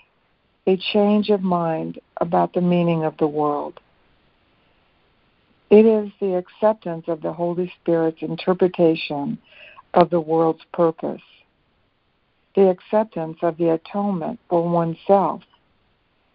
a 0.66 0.76
change 0.92 1.30
of 1.30 1.42
mind 1.42 2.00
about 2.20 2.52
the 2.52 2.60
meaning 2.60 3.04
of 3.04 3.16
the 3.18 3.26
world. 3.26 3.80
It 5.70 5.86
is 5.86 6.10
the 6.20 6.34
acceptance 6.34 7.04
of 7.06 7.22
the 7.22 7.32
Holy 7.32 7.72
Spirit's 7.80 8.22
interpretation 8.22 9.38
of 9.94 10.10
the 10.10 10.20
world's 10.20 10.64
purpose, 10.72 11.22
the 12.56 12.68
acceptance 12.68 13.38
of 13.42 13.56
the 13.56 13.70
atonement 13.70 14.40
for 14.48 14.68
oneself. 14.68 15.42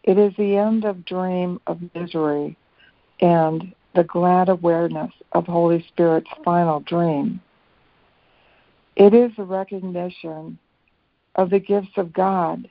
It 0.06 0.20
is 0.20 0.34
the 0.38 0.56
end 0.56 0.86
of 0.86 1.04
dream 1.04 1.60
of 1.66 1.82
misery 1.96 2.56
and 3.22 3.74
the 3.96 4.04
glad 4.04 4.50
awareness 4.50 5.12
of 5.32 5.48
Holy 5.48 5.84
Spirit's 5.88 6.30
final 6.44 6.80
dream. 6.82 7.42
It 8.96 9.16
is 9.16 9.32
the 9.36 9.44
recognition 9.44 10.60
of 11.34 11.50
the 11.50 11.60
gifts 11.60 11.98
of 11.98 12.14
God. 12.14 12.70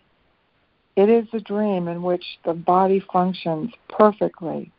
It 0.95 1.09
is 1.09 1.27
a 1.33 1.41
dream 1.41 1.89
in 1.89 2.05
which 2.05 2.25
the 2.45 2.55
body 2.55 3.05
functions 3.13 3.73
perfectly, 3.89 4.71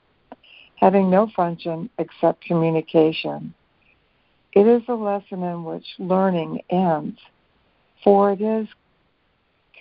having 0.78 1.10
no 1.10 1.30
function 1.36 1.90
except 2.00 2.46
communication. 2.46 3.54
It 4.54 4.66
is 4.66 4.84
a 4.88 4.94
lesson 4.94 5.44
in 5.44 5.66
which 5.66 5.86
learning 6.00 6.62
ends, 6.70 7.20
for 8.02 8.32
it 8.32 8.40
is 8.40 8.70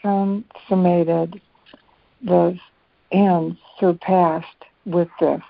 consummated, 0.03 1.41
the 2.25 2.59
end 3.13 3.57
surpassed 3.79 4.47
with 4.87 5.09
this. 5.21 5.43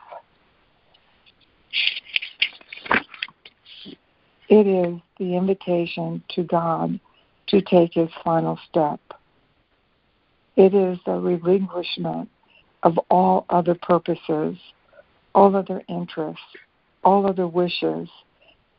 It 4.49 4.67
is 4.67 5.01
the 5.19 5.37
invitation 5.37 6.23
to 6.31 6.43
God 6.43 7.01
to 7.49 7.63
take 7.63 7.95
his 7.95 8.11
final 8.23 8.59
step. 8.69 9.01
It 10.57 10.75
is 10.75 10.99
the 11.07 11.13
relinquishment 11.13 12.29
of 12.83 12.99
all 13.11 13.47
other 13.49 13.75
purposes, 13.75 14.57
all 15.35 15.57
other 15.57 15.83
interests, 15.89 16.43
all 17.03 17.27
other 17.27 17.47
wishes, 17.47 18.09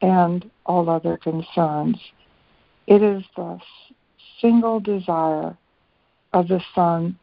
and 0.02 0.50
all 0.66 0.90
other 0.90 1.18
concerns. 1.18 1.98
It 2.88 3.02
is 3.02 3.24
the 3.36 3.60
single 4.40 4.80
desire 4.80 5.58
of 6.34 6.48
the 6.48 6.62
Son 6.74 7.18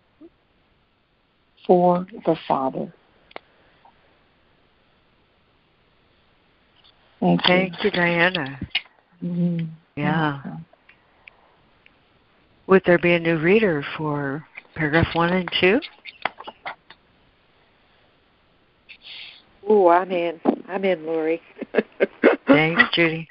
for 1.66 2.06
the 2.26 2.36
Father. 2.46 2.92
Thank 7.20 7.40
you. 7.40 7.54
Thank 7.54 7.84
you, 7.84 7.90
Diana. 7.90 8.60
Mm-hmm. 9.22 9.66
Yeah. 9.96 10.40
Would 12.66 12.82
there 12.86 12.98
be 12.98 13.12
a 13.14 13.20
new 13.20 13.38
reader 13.38 13.84
for 13.96 14.44
paragraph 14.74 15.14
one 15.14 15.32
and 15.32 15.48
two? 15.60 15.80
Oh, 19.68 19.88
I'm 19.88 20.10
in. 20.10 20.40
I'm 20.68 20.84
in, 20.84 21.06
Laurie. 21.06 21.40
Thanks, 22.46 22.82
Judy. 22.94 23.28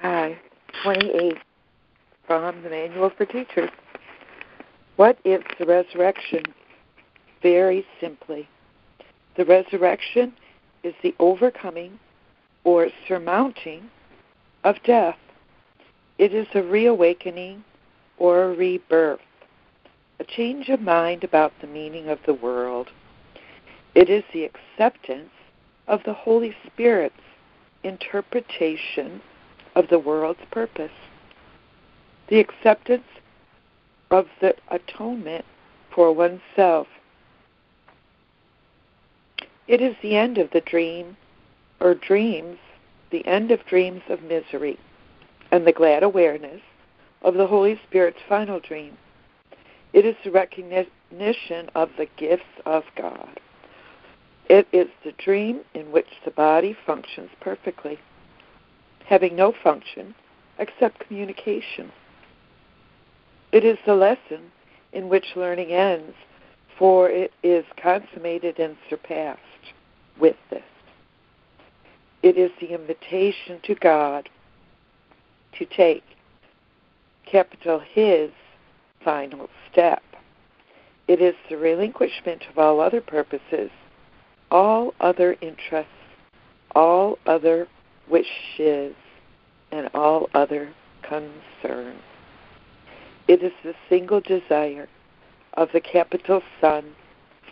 Hi. 0.00 0.38
28 0.84 1.36
from 2.26 2.62
the 2.62 2.70
Manual 2.70 3.10
for 3.16 3.26
Teachers. 3.26 3.70
What 4.96 5.18
if 5.24 5.42
the 5.58 5.66
resurrection? 5.66 6.42
Very 7.42 7.86
simply, 8.00 8.48
the 9.36 9.44
resurrection 9.44 10.32
is 10.82 10.94
the 11.02 11.14
overcoming 11.18 11.98
or 12.64 12.88
surmounting 13.06 13.90
of 14.64 14.76
death. 14.82 15.18
It 16.18 16.34
is 16.34 16.48
a 16.54 16.62
reawakening 16.62 17.64
or 18.18 18.42
a 18.42 18.54
rebirth, 18.54 19.20
a 20.18 20.24
change 20.24 20.68
of 20.68 20.80
mind 20.80 21.22
about 21.22 21.52
the 21.60 21.68
meaning 21.68 22.08
of 22.08 22.18
the 22.26 22.34
world. 22.34 22.88
It 23.94 24.10
is 24.10 24.24
the 24.32 24.44
acceptance 24.44 25.30
of 25.86 26.02
the 26.04 26.12
Holy 26.12 26.54
Spirit's 26.66 27.14
interpretation 27.84 29.20
of 29.76 29.88
the 29.88 29.98
world's 29.98 30.40
purpose, 30.50 30.90
the 32.28 32.40
acceptance 32.40 33.06
of 34.10 34.26
the 34.40 34.54
atonement 34.70 35.44
for 35.94 36.12
oneself. 36.12 36.88
It 39.68 39.82
is 39.82 39.94
the 40.00 40.16
end 40.16 40.38
of 40.38 40.50
the 40.50 40.62
dream 40.62 41.18
or 41.78 41.94
dreams, 41.94 42.56
the 43.10 43.26
end 43.26 43.50
of 43.50 43.66
dreams 43.66 44.00
of 44.08 44.22
misery, 44.22 44.78
and 45.52 45.66
the 45.66 45.72
glad 45.72 46.02
awareness 46.02 46.62
of 47.20 47.34
the 47.34 47.46
Holy 47.46 47.78
Spirit's 47.86 48.20
final 48.26 48.60
dream. 48.60 48.96
It 49.92 50.06
is 50.06 50.16
the 50.24 50.30
recognition 50.30 51.68
of 51.74 51.90
the 51.98 52.08
gifts 52.16 52.44
of 52.64 52.84
God. 52.96 53.40
It 54.48 54.66
is 54.72 54.88
the 55.04 55.12
dream 55.12 55.60
in 55.74 55.92
which 55.92 56.08
the 56.24 56.30
body 56.30 56.74
functions 56.86 57.30
perfectly, 57.40 57.98
having 59.04 59.36
no 59.36 59.52
function 59.52 60.14
except 60.58 61.06
communication. 61.06 61.92
It 63.52 63.66
is 63.66 63.76
the 63.84 63.94
lesson 63.94 64.50
in 64.94 65.10
which 65.10 65.36
learning 65.36 65.72
ends, 65.72 66.14
for 66.78 67.10
it 67.10 67.32
is 67.42 67.66
consummated 67.76 68.58
and 68.58 68.76
surpassed 68.88 69.42
with 70.20 70.36
this. 70.50 70.62
It 72.22 72.36
is 72.36 72.50
the 72.60 72.74
invitation 72.74 73.60
to 73.64 73.74
God 73.74 74.28
to 75.58 75.64
take 75.64 76.04
capital 77.26 77.80
His 77.80 78.30
final 79.04 79.48
step. 79.70 80.02
It 81.06 81.20
is 81.20 81.34
the 81.48 81.56
relinquishment 81.56 82.44
of 82.50 82.58
all 82.58 82.80
other 82.80 83.00
purposes, 83.00 83.70
all 84.50 84.94
other 85.00 85.36
interests, 85.40 85.92
all 86.74 87.18
other 87.26 87.68
wishes, 88.10 88.94
and 89.70 89.88
all 89.94 90.28
other 90.34 90.70
concerns. 91.02 92.02
It 93.26 93.42
is 93.42 93.52
the 93.62 93.74
single 93.88 94.20
desire 94.20 94.88
of 95.54 95.68
the 95.72 95.80
capital 95.80 96.42
Son 96.60 96.94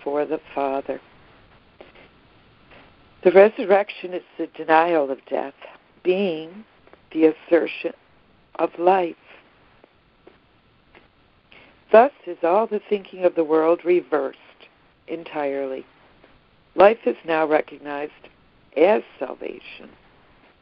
for 0.03 0.25
the 0.25 0.41
Father. 0.55 1.01
The 3.27 3.33
resurrection 3.33 4.15
is 4.15 4.23
the 4.39 4.47
denial 4.47 5.11
of 5.11 5.19
death, 5.29 5.57
being 6.05 6.65
the 7.11 7.25
assertion 7.25 7.93
of 8.55 8.71
life. 8.79 9.17
Thus 11.91 12.12
is 12.25 12.39
all 12.45 12.69
the 12.69 12.81
thinking 12.89 13.25
of 13.25 13.35
the 13.35 13.43
world 13.43 13.85
reversed 13.85 14.39
entirely. 15.09 15.85
Life 16.77 17.01
is 17.05 17.17
now 17.25 17.45
recognized 17.45 18.12
as 18.77 19.03
salvation, 19.19 19.91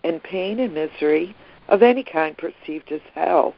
and 0.02 0.22
pain 0.22 0.58
and 0.58 0.72
misery 0.72 1.36
of 1.68 1.82
any 1.82 2.02
kind 2.02 2.34
perceived 2.34 2.90
as 2.90 3.02
hell. 3.14 3.54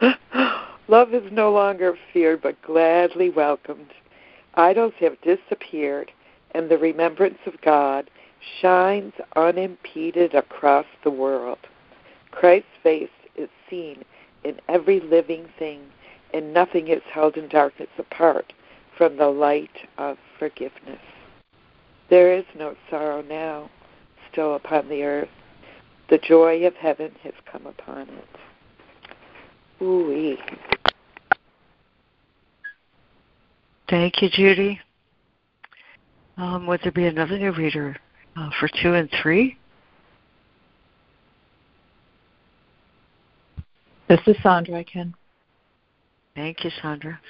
Love 0.86 1.12
is 1.12 1.32
no 1.32 1.50
longer 1.50 1.98
feared 2.12 2.40
but 2.40 2.62
gladly 2.62 3.30
welcomed. 3.30 3.90
Idols 4.54 4.94
have 5.00 5.20
disappeared, 5.22 6.12
and 6.52 6.68
the 6.68 6.78
remembrance 6.78 7.38
of 7.46 7.60
God 7.60 8.10
shines 8.60 9.12
unimpeded 9.36 10.34
across 10.34 10.86
the 11.04 11.10
world. 11.10 11.58
Christ's 12.30 12.68
face 12.82 13.08
is 13.36 13.48
seen 13.68 14.04
in 14.44 14.60
every 14.68 15.00
living 15.00 15.48
thing, 15.58 15.80
and 16.34 16.52
nothing 16.52 16.88
is 16.88 17.02
held 17.12 17.36
in 17.36 17.48
darkness 17.48 17.88
apart 17.98 18.52
from 18.96 19.16
the 19.16 19.28
light 19.28 19.88
of 19.98 20.16
forgiveness. 20.38 21.00
There 22.10 22.32
is 22.32 22.44
no 22.58 22.76
sorrow 22.90 23.22
now 23.22 23.70
still 24.30 24.54
upon 24.54 24.88
the 24.88 25.02
earth. 25.04 25.28
The 26.10 26.18
joy 26.18 26.66
of 26.66 26.74
heaven 26.74 27.12
has 27.22 27.32
come 27.50 27.66
upon 27.66 28.08
it. 28.08 28.28
Ooh-wee. 29.82 30.38
Thank 33.88 34.22
you, 34.22 34.28
Judy. 34.30 34.80
Um, 36.36 36.66
would 36.66 36.80
there 36.82 36.92
be 36.92 37.06
another 37.06 37.38
new 37.38 37.52
reader 37.52 37.96
uh, 38.36 38.50
for 38.58 38.68
two 38.82 38.94
and 38.94 39.10
three? 39.22 39.56
This 44.08 44.20
is 44.26 44.36
Sandra. 44.42 44.78
I 44.78 44.84
can. 44.84 45.14
Thank 46.34 46.64
you, 46.64 46.70
Sandra. 46.80 47.20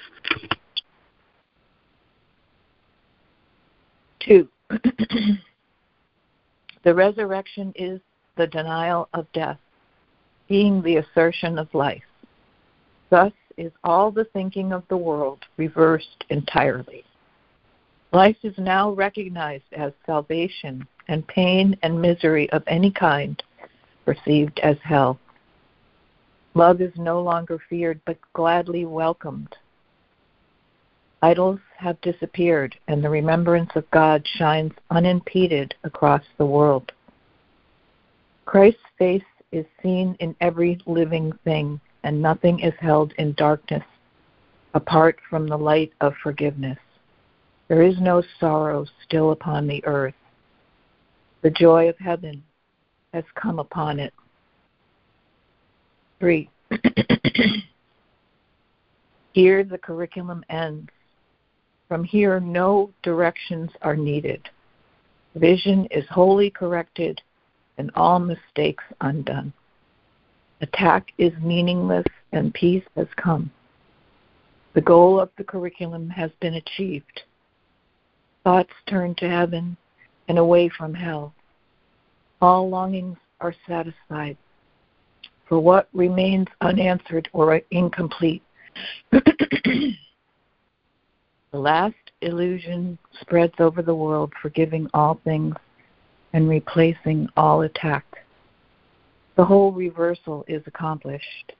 Two. 4.19 4.47
the 6.83 6.93
resurrection 6.93 7.73
is 7.75 7.99
the 8.37 8.47
denial 8.47 9.09
of 9.13 9.27
death, 9.33 9.59
being 10.47 10.81
the 10.81 10.97
assertion 10.97 11.59
of 11.59 11.73
life. 11.73 12.03
Thus 13.09 13.33
is 13.57 13.71
all 13.83 14.11
the 14.11 14.25
thinking 14.33 14.71
of 14.71 14.83
the 14.89 14.97
world 14.97 15.39
reversed 15.57 16.23
entirely. 16.29 17.03
Life 18.13 18.37
is 18.43 18.53
now 18.59 18.91
recognized 18.91 19.73
as 19.73 19.91
salvation, 20.05 20.87
and 21.07 21.27
pain 21.27 21.75
and 21.81 21.99
misery 21.99 22.47
of 22.51 22.61
any 22.67 22.91
kind 22.91 23.41
perceived 24.05 24.59
as 24.59 24.77
hell. 24.83 25.19
Love 26.53 26.79
is 26.79 26.93
no 26.95 27.23
longer 27.23 27.57
feared, 27.67 27.99
but 28.05 28.19
gladly 28.33 28.85
welcomed. 28.85 29.55
Idols 31.23 31.59
have 31.75 31.99
disappeared, 32.01 32.75
and 32.87 33.03
the 33.03 33.09
remembrance 33.09 33.71
of 33.75 33.89
God 33.89 34.27
shines 34.37 34.73
unimpeded 34.91 35.73
across 35.83 36.21
the 36.37 36.45
world. 36.45 36.91
Christ's 38.45 38.79
face 38.99 39.23
is 39.51 39.65
seen 39.81 40.15
in 40.19 40.35
every 40.39 40.79
living 40.85 41.31
thing, 41.43 41.81
and 42.03 42.21
nothing 42.21 42.59
is 42.59 42.75
held 42.79 43.13
in 43.13 43.33
darkness 43.33 43.83
apart 44.75 45.17
from 45.31 45.47
the 45.47 45.57
light 45.57 45.93
of 45.99 46.13
forgiveness. 46.21 46.77
There 47.73 47.81
is 47.81 47.99
no 47.99 48.21
sorrow 48.39 48.85
still 49.03 49.31
upon 49.31 49.65
the 49.65 49.83
earth. 49.85 50.13
The 51.41 51.49
joy 51.49 51.89
of 51.89 51.97
heaven 51.97 52.43
has 53.15 53.23
come 53.33 53.57
upon 53.57 53.99
it. 53.99 54.13
3. 56.19 56.47
here 59.33 59.63
the 59.63 59.79
curriculum 59.79 60.45
ends. 60.49 60.91
From 61.87 62.03
here, 62.03 62.39
no 62.39 62.91
directions 63.01 63.71
are 63.81 63.95
needed. 63.95 64.47
Vision 65.33 65.87
is 65.89 66.05
wholly 66.11 66.51
corrected 66.51 67.19
and 67.79 67.89
all 67.95 68.19
mistakes 68.19 68.83
undone. 69.01 69.51
Attack 70.61 71.07
is 71.17 71.33
meaningless 71.41 72.05
and 72.33 72.53
peace 72.53 72.85
has 72.95 73.07
come. 73.15 73.49
The 74.75 74.81
goal 74.81 75.19
of 75.19 75.31
the 75.39 75.43
curriculum 75.43 76.07
has 76.11 76.29
been 76.39 76.53
achieved. 76.53 77.23
Thoughts 78.43 78.73
turn 78.87 79.15
to 79.15 79.29
heaven 79.29 79.77
and 80.27 80.37
away 80.37 80.69
from 80.69 80.93
hell. 80.93 81.33
All 82.41 82.69
longings 82.69 83.17
are 83.39 83.55
satisfied. 83.67 84.37
For 85.47 85.59
what 85.59 85.87
remains 85.93 86.47
unanswered 86.61 87.29
or 87.33 87.61
incomplete? 87.71 88.43
the 89.11 89.95
last 91.51 91.95
illusion 92.21 92.97
spreads 93.21 93.53
over 93.59 93.81
the 93.81 93.95
world, 93.95 94.33
forgiving 94.41 94.89
all 94.93 95.19
things 95.23 95.55
and 96.33 96.49
replacing 96.49 97.29
all 97.37 97.61
attack. 97.61 98.05
The 99.35 99.45
whole 99.45 99.71
reversal 99.71 100.43
is 100.47 100.63
accomplished. 100.65 101.53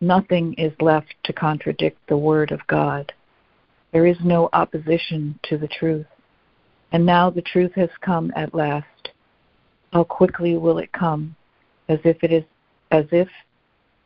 Nothing 0.00 0.54
is 0.54 0.72
left 0.80 1.14
to 1.24 1.32
contradict 1.32 1.98
the 2.08 2.16
Word 2.16 2.52
of 2.52 2.66
God. 2.66 3.12
There 3.92 4.06
is 4.06 4.16
no 4.22 4.48
opposition 4.52 5.38
to 5.44 5.58
the 5.58 5.68
truth. 5.68 6.06
And 6.92 7.04
now 7.06 7.30
the 7.30 7.42
truth 7.42 7.72
has 7.74 7.90
come 8.00 8.32
at 8.36 8.54
last. 8.54 8.86
How 9.92 10.04
quickly 10.04 10.56
will 10.56 10.78
it 10.78 10.92
come, 10.92 11.34
as 11.88 11.98
if 12.04 12.22
it 12.22 12.32
is 12.32 12.44
as 12.90 13.06
if 13.12 13.28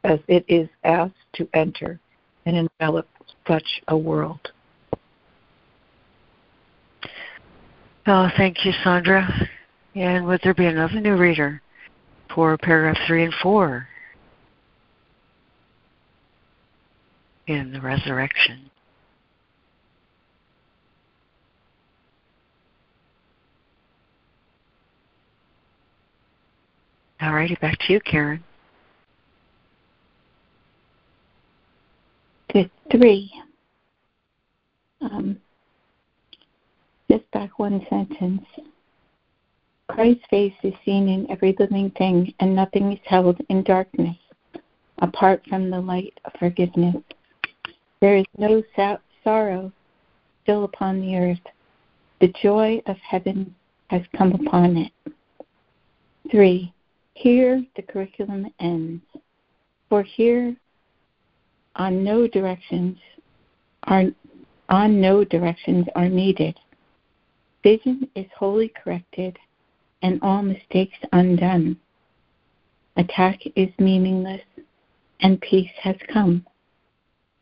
as 0.04 0.18
it 0.28 0.44
is 0.48 0.68
asked 0.84 1.14
to 1.34 1.48
enter 1.54 1.98
and 2.44 2.56
envelop 2.56 3.08
such 3.48 3.82
a 3.88 3.96
world. 3.96 4.52
Oh, 8.06 8.28
thank 8.36 8.66
you, 8.66 8.72
Sandra. 8.82 9.26
And 9.94 10.26
would 10.26 10.40
there 10.44 10.52
be 10.52 10.66
another 10.66 11.00
new 11.00 11.16
reader? 11.16 11.62
for 12.34 12.56
paragraph 12.58 12.98
3 13.06 13.24
and 13.24 13.34
4 13.42 13.88
in 17.46 17.72
the 17.72 17.80
resurrection. 17.80 18.70
All 27.24 27.32
righty, 27.32 27.54
back 27.54 27.78
to 27.78 27.92
you, 27.94 28.00
Karen. 28.00 28.44
To 32.50 32.68
three. 32.92 33.32
Um, 35.00 35.38
just 37.10 37.30
back 37.30 37.58
one 37.58 37.86
sentence. 37.88 38.42
Christ's 39.88 40.22
face 40.28 40.52
is 40.62 40.74
seen 40.84 41.08
in 41.08 41.30
every 41.30 41.56
living 41.58 41.90
thing, 41.92 42.34
and 42.40 42.54
nothing 42.54 42.92
is 42.92 43.00
held 43.06 43.40
in 43.48 43.62
darkness 43.62 44.16
apart 44.98 45.42
from 45.48 45.70
the 45.70 45.80
light 45.80 46.12
of 46.26 46.32
forgiveness. 46.38 46.96
There 48.00 48.18
is 48.18 48.26
no 48.36 48.62
so- 48.76 48.98
sorrow 49.22 49.72
still 50.42 50.64
upon 50.64 51.00
the 51.00 51.16
earth. 51.16 51.46
The 52.20 52.28
joy 52.42 52.82
of 52.84 52.98
heaven 52.98 53.54
has 53.88 54.02
come 54.14 54.32
upon 54.32 54.76
it. 54.76 54.92
3. 56.30 56.73
Here 57.14 57.64
the 57.76 57.82
curriculum 57.82 58.52
ends. 58.60 59.02
For 59.88 60.02
here 60.02 60.56
on 61.76 62.04
no 62.04 62.26
directions 62.26 62.98
are 63.84 64.04
on 64.68 65.00
no 65.00 65.24
directions 65.24 65.86
are 65.94 66.08
needed. 66.08 66.58
Vision 67.62 68.08
is 68.14 68.26
wholly 68.36 68.68
corrected 68.68 69.38
and 70.02 70.18
all 70.22 70.42
mistakes 70.42 70.96
undone. 71.12 71.76
Attack 72.96 73.40
is 73.56 73.70
meaningless 73.78 74.42
and 75.20 75.40
peace 75.40 75.70
has 75.82 75.96
come. 76.12 76.44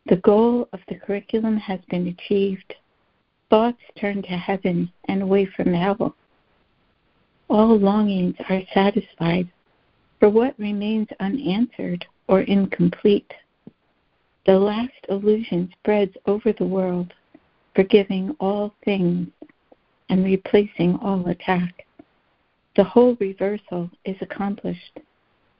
The 0.05 0.17
goal 0.17 0.67
of 0.73 0.79
the 0.87 0.95
curriculum 0.95 1.57
has 1.57 1.79
been 1.89 2.07
achieved. 2.07 2.73
Thoughts 3.49 3.81
turn 3.99 4.21
to 4.23 4.37
heaven 4.37 4.91
and 5.05 5.21
away 5.21 5.45
from 5.45 5.73
hell. 5.73 6.15
All 7.49 7.77
longings 7.77 8.35
are 8.49 8.61
satisfied, 8.73 9.49
for 10.23 10.29
what 10.29 10.57
remains 10.57 11.09
unanswered 11.19 12.05
or 12.29 12.43
incomplete? 12.43 13.29
The 14.45 14.57
last 14.57 14.93
illusion 15.09 15.69
spreads 15.77 16.15
over 16.27 16.53
the 16.53 16.65
world, 16.65 17.11
forgiving 17.75 18.33
all 18.39 18.73
things 18.85 19.27
and 20.07 20.23
replacing 20.23 20.95
all 21.01 21.27
attack. 21.27 21.85
The 22.77 22.85
whole 22.85 23.17
reversal 23.19 23.89
is 24.05 24.15
accomplished. 24.21 24.97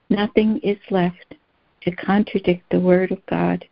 Nothing 0.09 0.61
is 0.63 0.77
left 0.89 1.35
to 1.81 1.91
contradict 1.97 2.63
the 2.71 2.79
Word 2.79 3.11
of 3.11 3.25
God. 3.25 3.65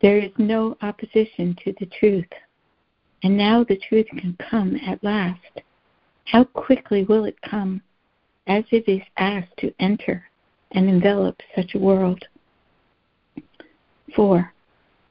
There 0.00 0.18
is 0.18 0.30
no 0.38 0.76
opposition 0.82 1.56
to 1.64 1.74
the 1.80 1.86
truth. 1.98 2.30
And 3.24 3.36
now 3.36 3.64
the 3.64 3.80
truth 3.88 4.06
can 4.16 4.36
come 4.48 4.76
at 4.86 5.02
last. 5.02 5.62
How 6.26 6.44
quickly 6.44 7.02
will 7.02 7.24
it 7.24 7.42
come 7.42 7.82
as 8.46 8.64
it 8.70 8.88
is 8.88 9.02
asked 9.16 9.56
to 9.58 9.72
enter 9.78 10.28
and 10.72 10.88
envelop 10.88 11.40
such 11.54 11.74
a 11.74 11.78
world? 11.78 12.24
4. 14.14 14.52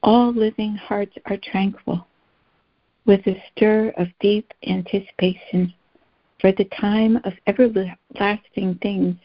All 0.02 0.32
living 0.32 0.76
hearts 0.76 1.16
are 1.26 1.38
tranquil, 1.38 2.06
with 3.06 3.26
a 3.26 3.42
stir 3.50 3.92
of 3.96 4.08
deep 4.20 4.52
anticipation, 4.66 5.72
for 6.40 6.52
the 6.52 6.68
time 6.80 7.16
of 7.24 7.32
everlasting 7.46 8.74
things 8.82 9.16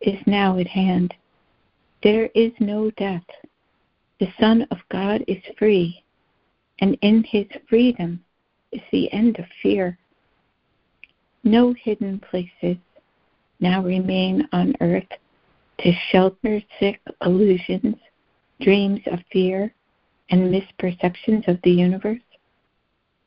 is 0.00 0.18
now 0.26 0.58
at 0.58 0.66
hand. 0.66 1.14
There 2.02 2.30
is 2.34 2.52
no 2.60 2.90
death. 2.92 3.26
The 4.18 4.32
Son 4.38 4.66
of 4.70 4.78
God 4.90 5.24
is 5.28 5.42
free, 5.58 6.02
and 6.80 6.98
in 7.02 7.24
his 7.24 7.46
freedom 7.68 8.24
is 8.72 8.82
the 8.90 9.12
end 9.12 9.38
of 9.38 9.44
fear. 9.62 9.98
No 11.44 11.72
hidden 11.72 12.20
places 12.30 12.76
now 13.60 13.82
remain 13.82 14.48
on 14.52 14.74
earth 14.80 15.08
to 15.78 15.92
shelter 16.10 16.62
sick 16.78 17.00
illusions, 17.24 17.96
dreams 18.60 19.00
of 19.06 19.20
fear, 19.32 19.72
and 20.30 20.52
misperceptions 20.52 21.48
of 21.48 21.58
the 21.62 21.70
universe. 21.70 22.20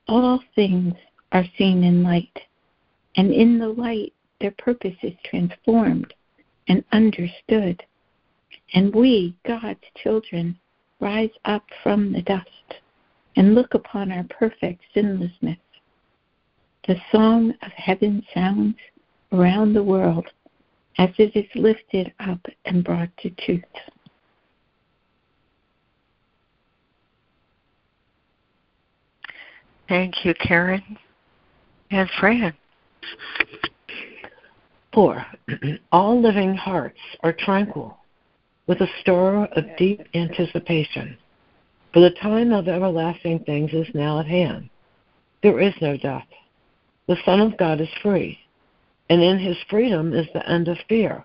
All 0.08 0.39
things 0.56 0.93
are 1.32 1.46
seen 1.58 1.84
in 1.84 2.04
light, 2.04 2.39
and 3.15 3.32
in 3.32 3.60
the 3.60 3.69
light 3.69 4.13
their 4.39 4.52
purpose 4.52 4.96
is 5.02 5.13
transformed 5.24 6.13
and 6.67 6.84
understood. 6.91 7.84
And 8.74 8.93
we, 8.93 9.36
God's 9.46 9.84
children, 10.02 10.58
rise 11.00 11.32
up 11.46 11.65
from 11.82 12.13
the 12.13 12.22
dust 12.22 12.48
and 13.36 13.56
look 13.56 13.74
upon 13.74 14.12
our 14.12 14.26
perfect 14.30 14.82
sinlessness. 14.93 15.58
The 16.88 16.98
song 17.12 17.54
of 17.62 17.72
heaven 17.72 18.24
sounds 18.34 18.76
around 19.34 19.74
the 19.74 19.84
world 19.84 20.28
as 20.98 21.10
it 21.17 21.36
is 21.36 21.50
lifted 21.56 22.13
up 22.19 22.39
and 22.65 22.84
brought 22.84 23.10
to 23.17 23.30
truth. 23.32 23.63
Thank 29.89 30.24
you, 30.24 30.34
Karen. 30.36 30.98
And 31.91 32.10
Fran. 32.19 32.54
Four, 34.93 35.26
all 35.91 36.22
living 36.22 36.56
hearts 36.56 37.00
are 37.22 37.34
tranquil, 37.34 37.98
with 38.67 38.80
a 38.82 38.88
stir 39.02 39.46
of 39.46 39.78
deep 39.78 40.02
anticipation. 40.13 41.17
For 41.93 42.00
the 42.00 42.15
time 42.22 42.52
of 42.52 42.67
everlasting 42.67 43.39
things 43.39 43.72
is 43.74 43.88
now 43.93 44.19
at 44.19 44.28
hand. 44.28 44.69
There 45.41 45.60
is 45.60 45.74
no 45.82 45.98
death. 45.98 46.28
The 47.08 47.17
Son 47.26 47.41
of 47.41 47.58
God 47.58 47.82
is 47.82 47.89
free, 48.02 48.39
and 49.13 49.21
in 49.21 49.38
his 49.38 49.58
freedom 49.69 50.12
is 50.12 50.26
the 50.34 50.49
end 50.49 50.67
of 50.67 50.76
fear. 50.89 51.23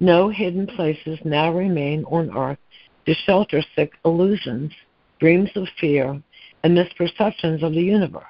No 0.00 0.30
hidden 0.30 0.66
places 0.66 1.18
now 1.22 1.52
remain 1.52 2.02
on 2.04 2.34
earth 2.34 2.56
to 3.04 3.12
shelter 3.26 3.62
sick 3.76 3.92
illusions, 4.06 4.72
dreams 5.18 5.50
of 5.54 5.68
fear, 5.78 6.18
and 6.64 6.74
misperceptions 6.74 7.62
of 7.62 7.74
the 7.74 7.82
universe. 7.82 8.24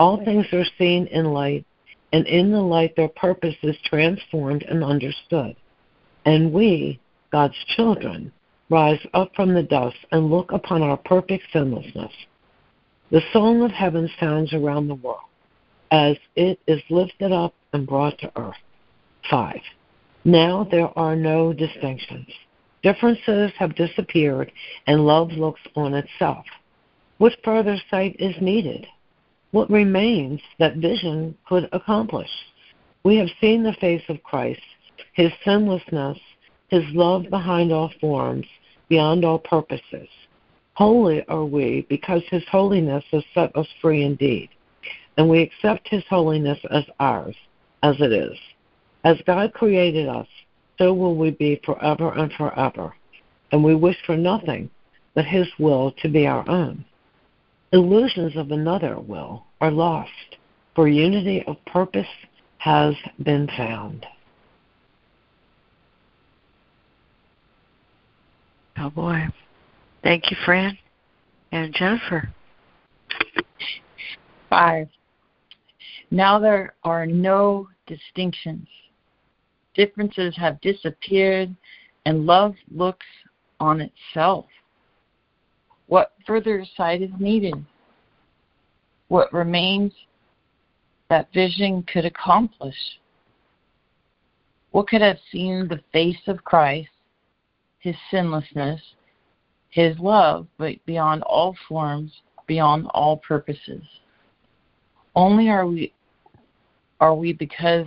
All 0.00 0.24
things 0.24 0.46
are 0.54 0.64
seen 0.78 1.06
in 1.08 1.34
light, 1.34 1.66
and 2.14 2.26
in 2.26 2.50
the 2.50 2.62
light 2.62 2.96
their 2.96 3.10
purpose 3.10 3.56
is 3.62 3.76
transformed 3.84 4.62
and 4.62 4.82
understood. 4.82 5.54
And 6.24 6.50
we, 6.50 6.98
God's 7.30 7.62
children, 7.76 8.32
rise 8.70 9.06
up 9.12 9.32
from 9.36 9.52
the 9.52 9.64
dust 9.64 9.98
and 10.12 10.30
look 10.30 10.50
upon 10.52 10.80
our 10.80 10.96
perfect 10.96 11.44
sinlessness. 11.52 12.12
The 13.10 13.20
song 13.34 13.60
of 13.60 13.70
heaven 13.70 14.08
sounds 14.18 14.54
around 14.54 14.88
the 14.88 14.94
world 14.94 15.27
as 15.90 16.16
it 16.36 16.58
is 16.66 16.82
lifted 16.90 17.32
up 17.32 17.54
and 17.72 17.86
brought 17.86 18.18
to 18.18 18.32
earth. 18.36 18.56
5. 19.30 19.60
Now 20.24 20.66
there 20.70 20.96
are 20.98 21.16
no 21.16 21.52
distinctions. 21.52 22.28
Differences 22.82 23.50
have 23.58 23.74
disappeared, 23.74 24.52
and 24.86 25.06
love 25.06 25.32
looks 25.32 25.60
on 25.74 25.94
itself. 25.94 26.44
What 27.18 27.36
further 27.44 27.76
sight 27.90 28.16
is 28.18 28.34
needed? 28.40 28.86
What 29.50 29.70
remains 29.70 30.40
that 30.58 30.76
vision 30.76 31.36
could 31.48 31.68
accomplish? 31.72 32.30
We 33.02 33.16
have 33.16 33.28
seen 33.40 33.62
the 33.62 33.72
face 33.80 34.02
of 34.08 34.22
Christ, 34.22 34.60
his 35.14 35.32
sinlessness, 35.44 36.18
his 36.68 36.84
love 36.92 37.24
behind 37.30 37.72
all 37.72 37.90
forms, 38.00 38.46
beyond 38.88 39.24
all 39.24 39.38
purposes. 39.38 40.08
Holy 40.74 41.24
are 41.26 41.44
we 41.44 41.86
because 41.88 42.22
his 42.30 42.44
holiness 42.50 43.04
has 43.10 43.24
set 43.34 43.54
us 43.56 43.66
free 43.80 44.04
indeed, 44.04 44.50
and 45.18 45.28
we 45.28 45.42
accept 45.42 45.88
his 45.88 46.04
holiness 46.08 46.58
as 46.70 46.84
ours, 47.00 47.34
as 47.82 47.96
it 48.00 48.12
is. 48.12 48.38
As 49.04 49.16
God 49.26 49.52
created 49.52 50.08
us, 50.08 50.28
so 50.78 50.94
will 50.94 51.16
we 51.16 51.32
be 51.32 51.60
forever 51.64 52.12
and 52.12 52.32
forever, 52.34 52.94
and 53.50 53.62
we 53.62 53.74
wish 53.74 53.96
for 54.06 54.16
nothing 54.16 54.70
but 55.14 55.24
his 55.24 55.48
will 55.58 55.92
to 56.00 56.08
be 56.08 56.26
our 56.26 56.48
own. 56.48 56.84
Illusions 57.72 58.36
of 58.36 58.52
another 58.52 58.98
will 59.00 59.44
are 59.60 59.72
lost, 59.72 60.36
for 60.76 60.86
unity 60.86 61.42
of 61.48 61.56
purpose 61.66 62.06
has 62.58 62.94
been 63.24 63.48
found. 63.56 64.06
Oh 68.78 68.90
boy. 68.90 69.26
Thank 70.04 70.30
you, 70.30 70.36
Fran. 70.44 70.78
And 71.50 71.74
Jennifer. 71.74 72.32
Five. 74.48 74.88
Now 76.10 76.38
there 76.38 76.74
are 76.84 77.04
no 77.04 77.68
distinctions. 77.86 78.66
Differences 79.74 80.34
have 80.36 80.60
disappeared, 80.60 81.54
and 82.06 82.24
love 82.24 82.54
looks 82.74 83.06
on 83.60 83.80
itself. 83.80 84.46
What 85.86 86.12
further 86.26 86.64
sight 86.76 87.02
is 87.02 87.10
needed? 87.18 87.54
What 89.08 89.32
remains 89.32 89.92
that 91.08 91.32
vision 91.32 91.82
could 91.82 92.04
accomplish? 92.04 92.76
What 94.70 94.88
could 94.88 95.00
have 95.00 95.18
seen 95.30 95.68
the 95.68 95.80
face 95.92 96.20
of 96.26 96.44
Christ, 96.44 96.90
his 97.78 97.96
sinlessness, 98.10 98.80
his 99.70 99.98
love, 99.98 100.46
but 100.58 100.74
beyond 100.86 101.22
all 101.22 101.56
forms, 101.68 102.12
beyond 102.46 102.86
all 102.92 103.18
purposes? 103.18 103.82
Only 105.14 105.48
are 105.48 105.66
we 105.66 105.92
are 107.00 107.14
we 107.14 107.32
because 107.32 107.86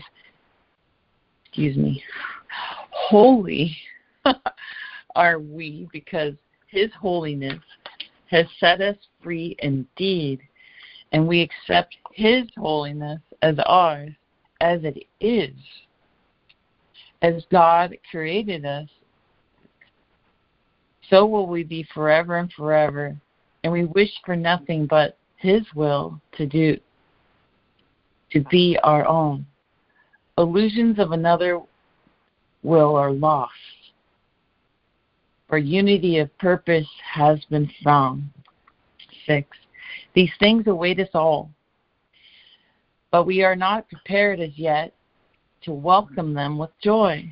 excuse 1.46 1.76
me 1.78 2.04
holy 2.92 3.76
are 5.16 5.40
we 5.40 5.88
because 5.92 6.34
his 6.68 6.90
holiness 7.00 7.60
has 8.32 8.46
set 8.60 8.82
us 8.82 8.96
free 9.22 9.56
indeed, 9.60 10.42
and 11.12 11.28
we 11.28 11.42
accept 11.42 11.96
His 12.14 12.48
holiness 12.58 13.20
as 13.42 13.56
ours 13.66 14.12
as 14.62 14.80
it 14.84 15.04
is. 15.20 15.54
As 17.22 17.44
God 17.52 17.96
created 18.10 18.66
us, 18.66 18.88
so 21.10 21.26
will 21.26 21.46
we 21.46 21.64
be 21.64 21.86
forever 21.94 22.38
and 22.38 22.52
forever, 22.54 23.16
and 23.64 23.74
we 23.74 23.84
wish 23.84 24.12
for 24.26 24.36
nothing 24.36 24.88
but 24.88 25.18
His 25.36 25.62
will 25.76 26.20
to 26.38 26.48
do, 26.48 26.80
to 28.32 28.42
be 28.50 28.78
our 28.84 29.06
own. 29.08 29.46
Illusions 30.38 31.00
of 31.00 31.12
another 31.12 31.60
will 32.64 32.96
are 32.96 33.12
lost 33.12 33.52
for 35.52 35.58
unity 35.58 36.18
of 36.20 36.36
purpose 36.38 36.88
has 37.04 37.44
been 37.50 37.70
found. 37.84 38.24
Six. 39.28 39.50
These 40.16 40.32
things 40.40 40.66
await 40.66 40.98
us 41.02 41.10
all. 41.14 41.52
but 43.12 43.26
we 43.26 43.44
are 43.44 43.58
not 43.58 43.90
prepared 43.90 44.40
as 44.40 44.58
yet 44.58 44.94
to 45.64 45.74
welcome 45.74 46.34
them 46.34 46.58
with 46.58 46.70
joy. 46.82 47.30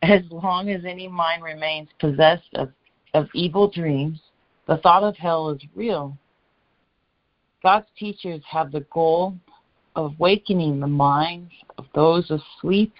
As 0.00 0.22
long 0.30 0.70
as 0.70 0.86
any 0.86 1.06
mind 1.06 1.44
remains 1.44 1.90
possessed 1.98 2.48
of, 2.54 2.72
of 3.12 3.28
evil 3.34 3.68
dreams, 3.68 4.18
the 4.66 4.78
thought 4.78 5.02
of 5.02 5.14
hell 5.18 5.50
is 5.50 5.60
real. 5.74 6.16
God's 7.64 7.86
teachers 7.98 8.42
have 8.46 8.72
the 8.72 8.84
goal 8.92 9.34
of 9.96 10.12
awakening 10.18 10.80
the 10.80 10.86
minds 10.86 11.50
of 11.78 11.86
those 11.94 12.30
asleep 12.30 12.92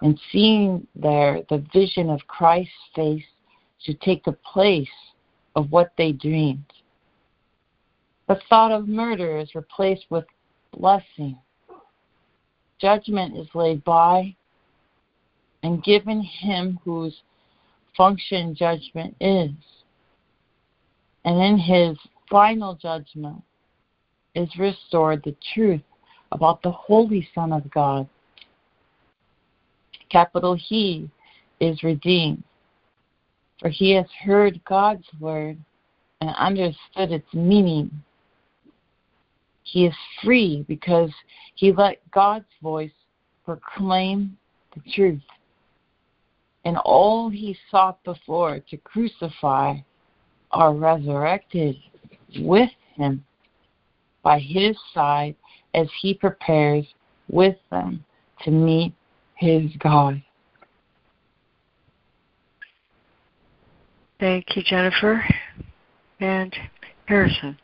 and 0.00 0.18
seeing 0.30 0.86
there 0.94 1.42
the 1.50 1.64
vision 1.72 2.08
of 2.08 2.20
Christ's 2.28 2.72
face 2.94 3.24
to 3.84 3.94
take 3.94 4.24
the 4.24 4.38
place 4.52 4.88
of 5.56 5.72
what 5.72 5.92
they 5.98 6.12
dreamed. 6.12 6.72
The 8.28 8.40
thought 8.48 8.70
of 8.70 8.86
murder 8.86 9.38
is 9.38 9.56
replaced 9.56 10.06
with 10.08 10.24
blessing. 10.72 11.36
Judgment 12.80 13.36
is 13.36 13.48
laid 13.54 13.82
by 13.82 14.36
and 15.64 15.82
given 15.82 16.20
him 16.22 16.78
whose 16.84 17.22
function 17.96 18.54
judgment 18.54 19.16
is. 19.20 19.50
And 21.24 21.42
in 21.42 21.58
his 21.58 21.98
final 22.30 22.76
judgment 22.76 23.42
is 24.34 24.48
restored 24.58 25.22
the 25.24 25.36
truth 25.54 25.82
about 26.32 26.62
the 26.62 26.70
Holy 26.70 27.28
Son 27.34 27.52
of 27.52 27.70
God. 27.70 28.08
Capital 30.10 30.54
He 30.54 31.10
is 31.60 31.82
redeemed, 31.82 32.42
for 33.60 33.68
he 33.68 33.92
has 33.92 34.06
heard 34.24 34.60
God's 34.64 35.06
word 35.20 35.56
and 36.20 36.30
understood 36.36 37.12
its 37.12 37.32
meaning 37.32 37.90
he 39.72 39.86
is 39.86 39.94
free 40.22 40.64
because 40.68 41.10
he 41.54 41.72
let 41.72 41.98
God's 42.10 42.44
voice 42.62 42.92
proclaim 43.44 44.36
the 44.74 44.82
truth. 44.92 45.22
And 46.64 46.76
all 46.78 47.28
he 47.28 47.56
sought 47.70 48.02
before 48.04 48.60
to 48.70 48.76
crucify 48.76 49.76
are 50.50 50.74
resurrected 50.74 51.76
with 52.38 52.70
him 52.94 53.24
by 54.22 54.38
his 54.38 54.76
side 54.94 55.34
as 55.74 55.88
he 56.00 56.14
prepares 56.14 56.86
with 57.28 57.56
them 57.70 58.04
to 58.44 58.50
meet 58.50 58.92
his 59.34 59.70
God. 59.78 60.22
Thank 64.20 64.56
you, 64.56 64.62
Jennifer. 64.62 65.24
And 66.20 66.54
Harrison. 67.06 67.58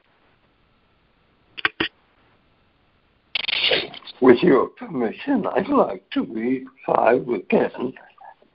With 4.21 4.43
your 4.43 4.67
permission, 4.71 5.47
I'd 5.55 5.69
like 5.69 6.11
to 6.11 6.25
read 6.25 6.65
five 6.85 7.29
again 7.29 7.93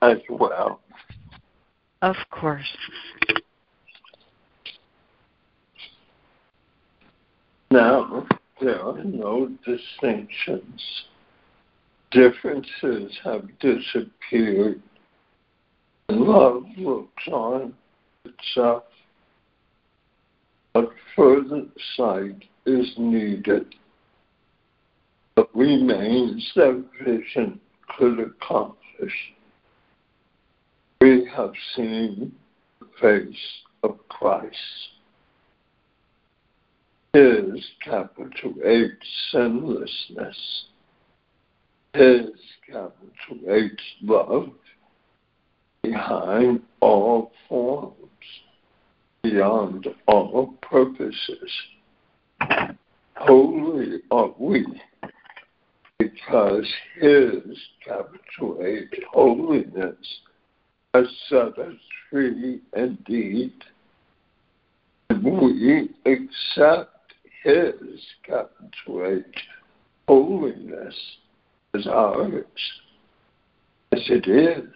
as 0.02 0.18
well. 0.30 0.82
Of 2.02 2.18
course. 2.30 2.68
Now, 7.74 8.28
there 8.62 8.80
are 8.80 9.04
no 9.04 9.50
distinctions. 9.66 11.06
Differences 12.12 13.18
have 13.24 13.48
disappeared. 13.60 14.80
Love 16.08 16.66
looks 16.78 17.28
on 17.32 17.74
itself. 18.26 18.84
But 20.76 20.92
further 21.16 21.64
sight 21.96 22.44
is 22.68 22.94
needed 23.00 23.74
but 25.36 25.50
remains 25.56 26.52
that 26.56 26.86
vision 27.04 27.60
could 27.98 28.20
accomplish. 28.20 29.34
We 31.02 31.28
have 31.36 31.54
seen 31.76 32.34
the 32.80 32.86
face 33.02 33.36
of 33.82 33.98
Christ. 34.10 34.93
His 37.14 37.64
capital 37.84 38.56
H 38.66 38.92
sinlessness, 39.32 40.64
His 41.94 42.32
capital 42.66 43.52
H 43.52 43.82
love 44.02 44.50
behind 45.84 46.62
all 46.80 47.32
forms, 47.48 47.96
beyond 49.22 49.88
all 50.08 50.56
purposes. 50.64 51.52
Holy 53.16 54.02
are 54.10 54.32
we 54.40 54.66
because 56.00 56.68
his 57.00 57.44
capital 57.86 58.60
H 58.66 59.00
holiness 59.12 59.96
has 60.94 61.06
set 61.30 61.58
us 61.60 61.76
free 62.10 62.60
indeed. 62.76 63.54
And 65.10 65.24
we 65.24 65.90
accept 66.06 66.93
his 67.44 68.02
capital 68.26 69.06
H 69.06 69.42
holiness 70.08 70.96
is 71.74 71.88
ours, 71.88 72.46
as 73.92 74.02
it 74.10 74.28
is. 74.28 74.70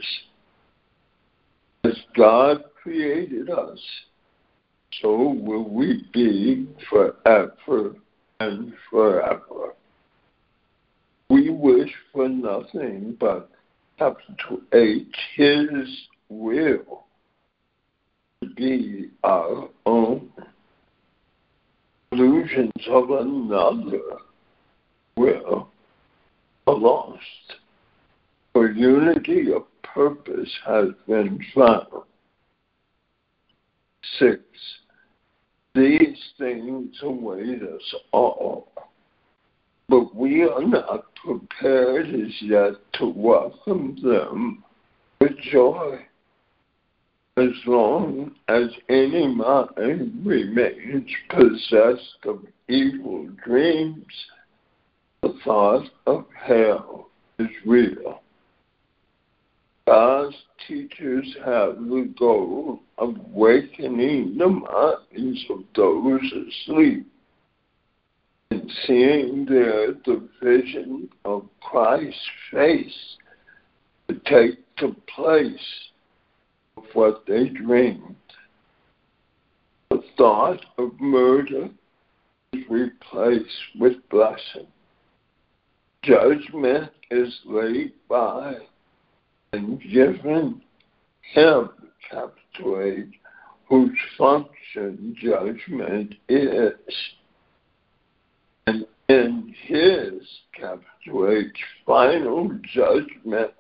As 1.84 1.98
God 2.16 2.64
created 2.82 3.50
us, 3.50 3.80
so 5.02 5.30
will 5.30 5.70
we 5.70 6.06
be 6.14 6.68
forever 6.90 7.96
and 8.40 8.74
forever 8.90 9.74
we 11.30 11.50
wish 11.50 11.92
for 12.14 12.30
nothing 12.30 13.18
but 13.20 13.50
capital 14.00 14.62
H, 14.74 15.16
His 15.36 16.08
will 16.30 17.06
to 18.42 18.50
be 18.56 19.10
our 19.24 19.70
own. 19.86 20.32
Illusions 22.18 22.72
of 22.90 23.12
another 23.12 24.02
will 25.16 25.70
are 26.66 26.74
lost. 26.74 27.22
For 28.54 28.72
unity 28.72 29.54
of 29.54 29.64
purpose 29.84 30.52
has 30.66 30.88
been 31.08 31.40
found. 31.54 31.86
Six, 34.18 34.42
these 35.76 36.18
things 36.40 36.96
await 37.04 37.62
us 37.62 37.96
all 38.12 38.72
but 39.90 40.14
we 40.14 40.44
are 40.44 40.64
not 40.64 41.16
prepared 41.16 42.08
as 42.08 42.42
yet 42.42 42.74
to 42.94 43.08
welcome 43.08 43.98
them 44.04 44.64
with 45.22 45.38
joy. 45.52 46.00
As 47.38 47.54
long 47.68 48.32
as 48.48 48.72
any 48.90 49.28
mind 49.28 50.26
remains 50.26 51.08
possessed 51.30 52.18
of 52.26 52.44
evil 52.68 53.28
dreams, 53.46 54.12
the 55.22 55.38
thought 55.44 55.88
of 56.08 56.26
hell 56.36 57.10
is 57.38 57.52
real. 57.64 58.24
God's 59.86 60.36
teachers 60.68 61.32
have 61.46 61.76
the 61.76 62.12
goal 62.18 62.80
of 62.98 63.16
awakening 63.16 64.40
the 64.40 64.50
minds 64.50 65.46
of 65.52 65.64
those 65.76 66.34
asleep 66.34 67.06
and 68.50 68.72
seeing 68.88 69.46
there 69.46 69.94
the 69.94 70.28
vision 70.42 71.08
of 71.24 71.48
Christ's 71.62 72.20
face 72.52 73.18
to 74.08 74.16
take 74.26 74.58
the 74.78 74.96
place 75.16 75.88
of 76.78 76.84
what 76.94 77.24
they 77.28 77.50
dreamed. 77.50 78.16
The 79.90 80.04
thought 80.18 80.66
of 80.78 81.00
murder 81.00 81.70
is 82.54 82.64
replaced 82.70 83.50
with 83.80 83.94
blessing. 84.10 84.68
Judgment 86.04 86.92
is 87.12 87.40
laid 87.46 87.94
by 88.08 88.56
and 89.54 89.82
given 89.82 90.62
him, 91.34 91.70
capital 92.10 92.82
H, 92.82 93.14
whose 93.68 93.98
function 94.18 95.16
judgment 95.22 96.16
is 96.30 96.72
and 98.68 98.86
in 99.10 99.56
his 99.64 100.22
capital 100.54 101.30
H 101.30 101.58
final 101.86 102.50
judgment 102.74 103.52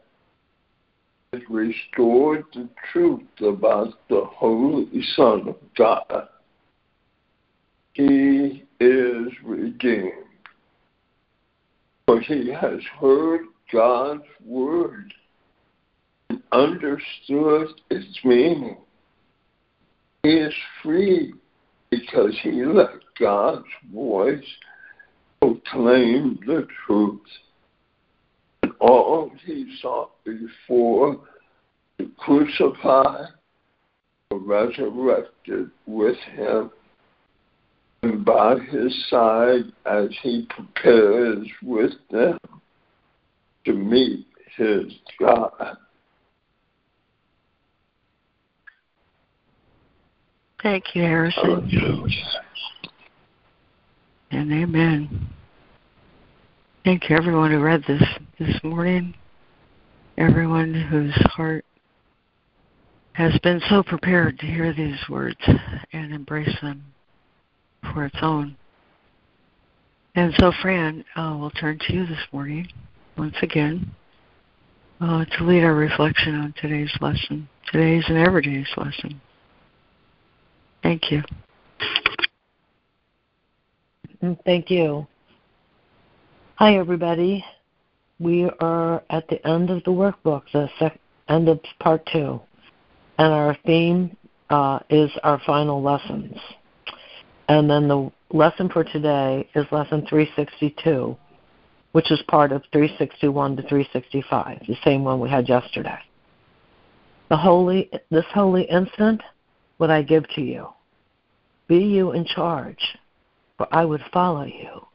it 1.33 1.43
restored 1.49 2.45
the 2.53 2.69
truth 2.91 3.21
about 3.41 3.93
the 4.09 4.23
Holy 4.25 5.03
Son 5.15 5.49
of 5.49 5.55
God. 5.77 6.29
He 7.93 8.63
is 8.79 9.27
redeemed. 9.43 10.13
For 12.05 12.21
he 12.21 12.49
has 12.53 12.79
heard 12.99 13.41
God's 13.73 14.23
word 14.45 15.13
and 16.29 16.41
understood 16.53 17.67
its 17.89 18.19
meaning. 18.23 18.77
He 20.23 20.29
is 20.29 20.53
free 20.81 21.33
because 21.89 22.37
he 22.41 22.63
let 22.63 22.91
God's 23.19 23.65
voice 23.93 24.45
proclaim 25.41 26.39
the 26.45 26.65
truth. 26.85 27.19
Oh, 28.79 28.87
All 28.87 29.31
he 29.45 29.77
sought 29.81 30.11
before 30.23 31.19
to 31.97 32.09
crucify 32.17 33.25
were 34.29 34.39
resurrected 34.39 35.71
with 35.85 36.17
him 36.35 36.71
and 38.03 38.23
by 38.23 38.57
his 38.59 39.07
side 39.09 39.65
as 39.85 40.09
he 40.21 40.47
prepares 40.49 41.47
with 41.63 41.93
them 42.11 42.37
to 43.65 43.73
meet 43.73 44.27
his 44.55 44.85
God. 45.19 45.77
Thank 50.61 50.95
you, 50.95 51.03
Harrison. 51.03 51.69
And 54.31 54.51
amen. 54.51 55.29
Thank 56.87 57.09
you, 57.09 57.17
everyone 57.17 57.51
who 57.51 57.59
read 57.59 57.83
this 57.85 58.01
this 58.39 58.63
morning. 58.63 59.13
Everyone 60.17 60.73
whose 60.73 61.13
heart 61.33 61.65
has 63.11 63.37
been 63.39 63.61
so 63.69 63.83
prepared 63.83 64.39
to 64.39 64.45
hear 64.45 64.73
these 64.73 64.97
words 65.09 65.35
and 65.91 66.13
embrace 66.13 66.55
them 66.61 66.85
for 67.91 68.05
its 68.05 68.15
own. 68.21 68.55
And 70.15 70.33
so, 70.39 70.53
Fran, 70.61 71.03
uh, 71.17 71.35
we'll 71.37 71.49
turn 71.49 71.77
to 71.77 71.93
you 71.93 72.05
this 72.05 72.25
morning 72.31 72.69
once 73.17 73.35
again 73.41 73.91
uh, 75.01 75.25
to 75.25 75.43
lead 75.43 75.65
our 75.65 75.75
reflection 75.75 76.35
on 76.35 76.53
today's 76.61 76.97
lesson, 77.01 77.49
today's 77.69 78.05
and 78.07 78.17
everyday's 78.17 78.65
lesson. 78.77 79.19
Thank 80.83 81.11
you. 81.11 81.21
Thank 84.45 84.71
you. 84.71 85.05
Hi, 86.59 86.75
everybody. 86.77 87.45
We 88.17 88.49
are 88.59 89.03
at 89.11 89.27
the 89.27 89.47
end 89.47 89.69
of 89.69 89.83
the 89.83 89.91
workbook, 89.91 90.41
the 90.53 90.67
sec- 90.79 90.99
end 91.29 91.49
of 91.49 91.59
part 91.79 92.03
two, 92.11 92.41
and 93.19 93.31
our 93.31 93.55
theme 93.63 94.17
uh, 94.49 94.79
is 94.89 95.11
our 95.21 95.39
final 95.45 95.83
lessons. 95.83 96.35
And 97.47 97.69
then 97.69 97.87
the 97.87 98.11
lesson 98.31 98.69
for 98.69 98.83
today 98.83 99.47
is 99.53 99.67
lesson 99.71 100.07
362, 100.09 101.15
which 101.91 102.11
is 102.11 102.19
part 102.27 102.51
of 102.51 102.63
361 102.73 103.57
to 103.57 103.61
365, 103.61 104.61
the 104.67 104.75
same 104.83 105.03
one 105.03 105.19
we 105.19 105.29
had 105.29 105.47
yesterday. 105.47 105.99
The 107.29 107.37
holy, 107.37 107.91
this 108.09 108.25
holy 108.33 108.63
instant 108.63 109.21
would 109.77 109.91
I 109.91 110.01
give 110.01 110.27
to 110.29 110.41
you. 110.41 110.69
Be 111.67 111.77
you 111.77 112.13
in 112.13 112.25
charge, 112.25 112.97
for 113.59 113.67
I 113.71 113.85
would 113.85 114.01
follow 114.11 114.45
you, 114.45 114.87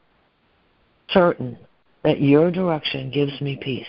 certain 1.12 1.58
that 2.04 2.20
your 2.20 2.50
direction 2.50 3.10
gives 3.10 3.40
me 3.40 3.58
peace. 3.60 3.86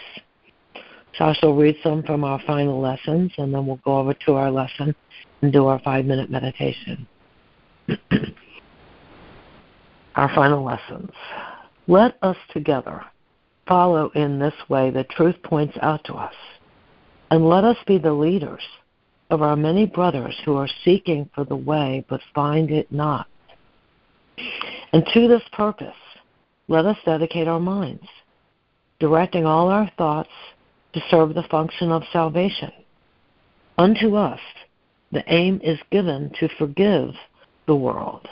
So 1.18 1.26
I 1.26 1.34
shall 1.34 1.54
read 1.54 1.76
some 1.84 2.04
from 2.04 2.24
our 2.24 2.40
final 2.46 2.80
lessons, 2.80 3.32
and 3.38 3.54
then 3.54 3.66
we'll 3.66 3.80
go 3.86 3.98
over 3.98 4.14
to 4.26 4.34
our 4.34 4.50
lesson 4.50 4.96
and 5.42 5.54
do 5.54 5.68
our 5.68 5.80
five 5.80 6.06
minute 6.06 6.30
meditation. 6.30 7.08
our 10.16 10.34
final 10.34 10.64
lessons. 10.64 11.12
Let 11.88 12.18
us 12.22 12.38
together 12.52 13.04
follow 13.68 14.10
in 14.16 14.40
this 14.40 14.54
way 14.70 14.90
the 14.90 15.04
truth 15.06 15.36
points 15.44 15.78
out 15.82 16.04
to 16.06 16.14
us, 16.14 16.34
and 17.32 17.48
let 17.48 17.64
us 17.64 17.78
be 17.86 17.98
the 17.98 18.14
leaders 18.14 18.64
of 19.30 19.42
our 19.42 19.56
many 19.56 19.86
brothers 19.86 20.36
who 20.46 20.56
are 20.56 20.70
seeking 20.84 21.30
for 21.34 21.44
the 21.44 21.56
way 21.56 22.06
but 22.10 22.22
find 22.36 22.72
it 22.72 22.92
not. 22.92 23.28
And 24.92 25.06
to 25.14 25.28
this 25.28 25.44
purpose, 25.52 25.96
let 26.68 26.86
us 26.86 26.98
dedicate 27.06 27.48
our 27.48 27.60
minds, 27.60 28.08
directing 29.00 29.46
all 29.46 29.70
our 29.70 29.92
thoughts 29.98 30.30
to 30.94 31.02
serve 31.10 31.34
the 31.34 31.44
function 31.44 31.92
of 31.92 32.04
salvation. 32.12 32.72
Unto 33.78 34.16
us, 34.16 34.40
the 35.12 35.24
aim 35.28 35.60
is 35.64 35.80
given 35.92 36.32
to 36.40 36.48
forgive 36.58 37.14
the 37.66 37.76
world 37.76 38.28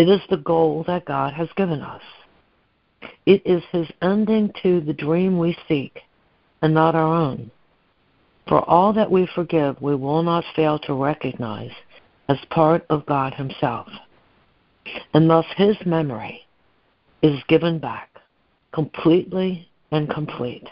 it 0.00 0.08
is 0.08 0.22
the 0.30 0.38
goal 0.38 0.82
that 0.86 1.04
God 1.04 1.34
has 1.34 1.48
given 1.56 1.82
us. 1.82 2.00
It 3.26 3.42
is 3.44 3.62
His 3.70 3.86
ending 4.00 4.50
to 4.62 4.80
the 4.80 4.94
dream 4.94 5.38
we 5.38 5.56
seek 5.68 6.00
and 6.62 6.72
not 6.72 6.94
our 6.94 7.14
own. 7.14 7.50
For 8.48 8.68
all 8.68 8.94
that 8.94 9.10
we 9.10 9.28
forgive, 9.34 9.80
we 9.82 9.94
will 9.94 10.22
not 10.22 10.44
fail 10.56 10.78
to 10.80 10.94
recognize 10.94 11.72
as 12.30 12.38
part 12.50 12.86
of 12.88 13.04
God 13.04 13.34
Himself. 13.34 13.88
And 15.12 15.28
thus 15.28 15.44
His 15.56 15.76
memory 15.84 16.46
is 17.22 17.38
given 17.48 17.78
back 17.78 18.10
completely 18.72 19.68
and 19.90 20.08
complete. 20.08 20.68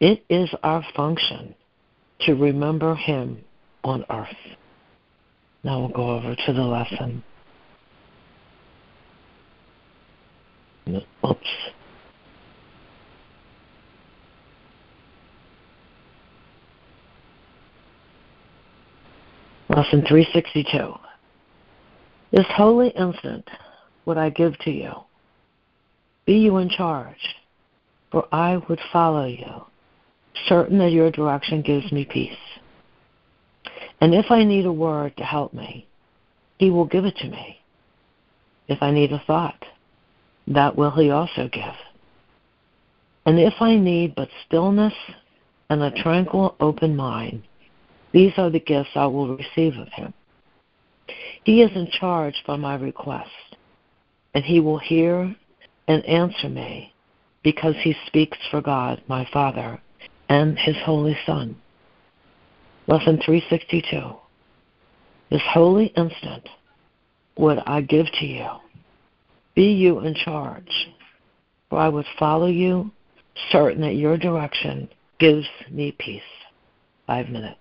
It 0.00 0.24
is 0.28 0.48
our 0.62 0.84
function 0.96 1.54
to 2.20 2.34
remember 2.34 2.94
Him 2.94 3.44
on 3.84 4.04
earth. 4.10 4.28
Now 5.62 5.80
we'll 5.80 5.88
go 5.88 6.10
over 6.10 6.34
to 6.34 6.52
the 6.52 6.62
lesson. 6.62 7.22
Oops. 10.88 11.38
Lesson 19.68 20.04
362. 20.08 20.94
This 22.32 22.46
holy 22.48 22.88
instant 22.88 23.48
would 24.04 24.18
I 24.18 24.30
give 24.30 24.58
to 24.60 24.70
you. 24.70 24.92
Be 26.30 26.36
you 26.36 26.58
in 26.58 26.68
charge, 26.68 27.34
for 28.12 28.28
I 28.30 28.58
would 28.68 28.78
follow 28.92 29.24
you, 29.24 29.64
certain 30.46 30.78
that 30.78 30.92
your 30.92 31.10
direction 31.10 31.60
gives 31.60 31.90
me 31.90 32.04
peace. 32.04 32.38
And 34.00 34.14
if 34.14 34.30
I 34.30 34.44
need 34.44 34.64
a 34.64 34.72
word 34.72 35.16
to 35.16 35.24
help 35.24 35.52
me, 35.52 35.88
he 36.58 36.70
will 36.70 36.84
give 36.84 37.04
it 37.04 37.16
to 37.16 37.28
me. 37.28 37.58
If 38.68 38.80
I 38.80 38.92
need 38.92 39.10
a 39.10 39.20
thought, 39.26 39.64
that 40.46 40.76
will 40.76 40.92
he 40.92 41.10
also 41.10 41.48
give. 41.52 41.74
And 43.26 43.40
if 43.40 43.54
I 43.58 43.74
need 43.74 44.14
but 44.14 44.28
stillness 44.46 44.94
and 45.68 45.82
a 45.82 45.90
tranquil, 45.90 46.54
open 46.60 46.94
mind, 46.94 47.42
these 48.12 48.34
are 48.36 48.50
the 48.50 48.60
gifts 48.60 48.90
I 48.94 49.06
will 49.06 49.36
receive 49.36 49.76
of 49.78 49.88
him. 49.88 50.14
He 51.42 51.60
is 51.62 51.72
in 51.74 51.90
charge 51.90 52.40
by 52.46 52.54
my 52.54 52.76
request, 52.76 53.56
and 54.32 54.44
he 54.44 54.60
will 54.60 54.78
hear 54.78 55.34
and 55.90 56.06
answer 56.06 56.48
me 56.48 56.94
because 57.42 57.74
he 57.82 57.96
speaks 58.06 58.38
for 58.48 58.60
God, 58.60 59.02
my 59.08 59.26
Father, 59.32 59.80
and 60.28 60.56
his 60.56 60.76
Holy 60.84 61.18
Son. 61.26 61.56
Lesson 62.86 63.20
362. 63.24 64.00
This 65.30 65.42
holy 65.52 65.86
instant 65.86 66.48
would 67.36 67.58
I 67.66 67.80
give 67.80 68.06
to 68.20 68.24
you 68.24 68.46
be 69.56 69.72
you 69.72 69.98
in 70.00 70.14
charge, 70.14 70.88
for 71.68 71.80
I 71.80 71.88
would 71.88 72.06
follow 72.20 72.46
you, 72.46 72.92
certain 73.50 73.80
that 73.82 73.96
your 73.96 74.16
direction 74.16 74.88
gives 75.18 75.46
me 75.72 75.90
peace. 75.98 76.22
Five 77.08 77.28
minutes. 77.28 77.58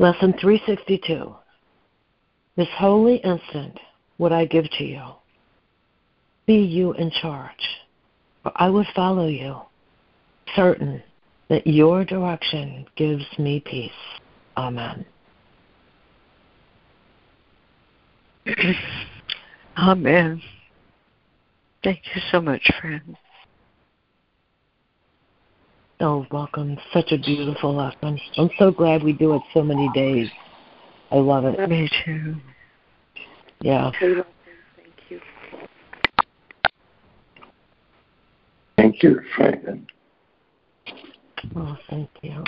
Lesson 0.00 0.32
362. 0.40 1.34
This 2.56 2.68
holy 2.76 3.16
instant 3.16 3.78
would 4.18 4.30
I 4.30 4.44
give 4.44 4.70
to 4.78 4.84
you. 4.84 5.02
Be 6.46 6.58
you 6.58 6.92
in 6.92 7.10
charge, 7.10 7.66
for 8.42 8.52
I 8.54 8.70
would 8.70 8.86
follow 8.94 9.26
you, 9.26 9.56
certain 10.54 11.02
that 11.48 11.66
your 11.66 12.04
direction 12.04 12.86
gives 12.96 13.24
me 13.38 13.60
peace. 13.60 13.90
Amen. 14.56 15.04
Amen. 19.78 20.40
Thank 21.82 22.02
you 22.14 22.22
so 22.30 22.40
much, 22.40 22.70
friends. 22.80 23.16
Oh, 26.00 26.24
welcome. 26.30 26.78
Such 26.92 27.10
a 27.10 27.18
beautiful 27.18 27.74
lesson. 27.74 28.20
I'm 28.36 28.50
so 28.56 28.70
glad 28.70 29.02
we 29.02 29.12
do 29.12 29.34
it 29.34 29.42
so 29.52 29.62
many 29.62 29.90
days. 29.94 30.28
I 31.10 31.16
love 31.16 31.44
it. 31.44 31.68
Me 31.68 31.90
too. 32.04 32.36
Yeah. 33.60 33.90
Thank 33.98 34.14
you. 35.08 35.20
Thank 38.76 39.02
you, 39.02 39.20
Fran. 39.34 39.88
Oh, 41.56 41.76
thank 41.90 42.10
you. 42.22 42.44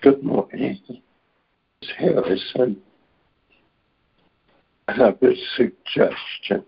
Good 0.00 0.24
morning. 0.24 0.80
Ms. 0.88 1.90
Harrison. 1.96 2.82
I 4.88 4.92
have 4.94 5.22
a 5.22 5.34
suggestion. 5.56 6.64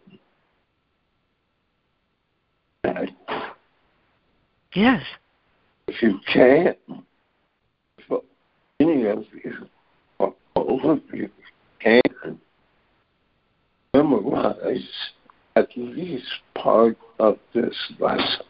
That 2.84 3.08
Yes. 4.74 5.02
if 5.86 6.02
you 6.02 6.18
can, 6.32 6.74
for 8.08 8.22
any 8.80 9.06
of 9.06 9.24
you, 9.44 9.68
or 10.18 10.34
all 10.56 10.90
of 10.90 11.00
you 11.12 11.30
can, 11.80 12.40
memorize 13.92 14.88
at 15.54 15.68
least 15.76 16.26
part 16.56 16.98
of 17.20 17.38
this 17.54 17.76
lesson. 18.00 18.46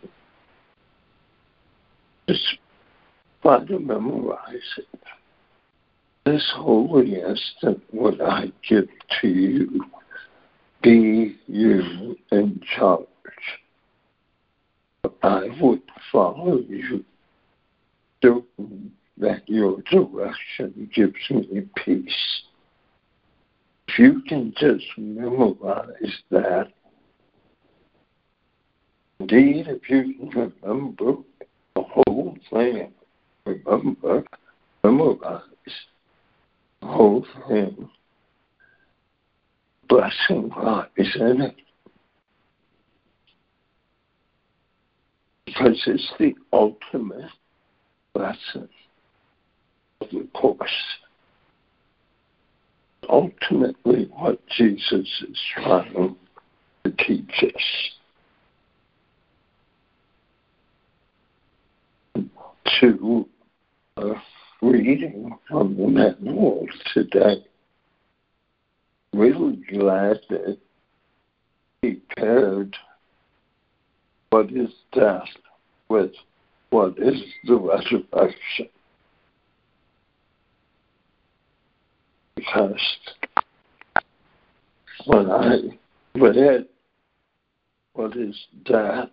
Just 2.27 2.59
try 3.43 3.62
to 3.66 3.79
memorize 3.79 4.79
it. 4.79 5.01
This 6.25 6.51
holy 6.57 7.20
instant 7.20 7.83
would 7.93 8.22
I 8.22 8.51
give 8.66 8.89
to 9.20 9.29
you, 9.29 9.85
be 10.83 11.37
you 11.47 12.16
in 12.33 12.62
charge. 12.75 13.05
I 15.22 15.48
would 15.61 15.82
follow 16.11 16.59
you, 16.68 17.05
certain 18.22 18.92
that 19.18 19.48
your 19.48 19.80
direction 19.82 20.90
gives 20.94 21.14
me 21.30 21.68
peace. 21.76 22.42
If 23.88 23.98
you 23.98 24.22
can 24.28 24.52
just 24.59 24.84
memorize 24.96 26.22
that, 26.30 26.72
indeed, 29.20 29.68
if 29.68 29.88
you 29.88 30.14
can 30.32 30.52
remember 30.62 31.22
the 31.74 31.82
whole 31.82 32.36
thing, 32.50 32.92
remember, 33.46 34.24
memorize 34.82 35.42
the 36.80 36.86
whole 36.86 37.26
thing. 37.48 37.88
Blessing 39.88 40.50
lies 40.57 40.88
in 40.96 41.40
it. 41.42 41.57
Because 45.55 45.82
it's 45.86 46.12
the 46.18 46.34
ultimate 46.52 47.30
lesson 48.14 48.68
of 50.00 50.11
the 50.11 50.26
course. 50.34 50.70
Ultimately, 53.09 54.09
what 54.12 54.40
Jesus 54.48 55.22
is 55.28 55.40
trying 55.55 56.16
to 56.84 56.90
teach 56.92 57.44
us. 57.44 57.90
To 62.80 63.28
a 63.98 64.14
reading 64.62 65.38
from 65.48 65.76
the 65.76 65.86
manual 65.86 66.66
today. 66.92 67.44
Really 69.12 69.62
glad 69.70 70.20
that 70.30 70.59
he 71.82 72.00
paired 72.16 72.74
what 74.30 74.50
is 74.50 74.70
death 74.92 75.28
with 75.95 76.11
what 76.70 76.99
is 76.99 77.22
the 77.45 77.55
resurrection. 77.55 78.68
Because 82.34 82.99
when 85.07 85.30
I 85.30 85.59
read 86.16 86.66
what 87.92 88.16
is 88.16 88.36
death, 88.64 89.09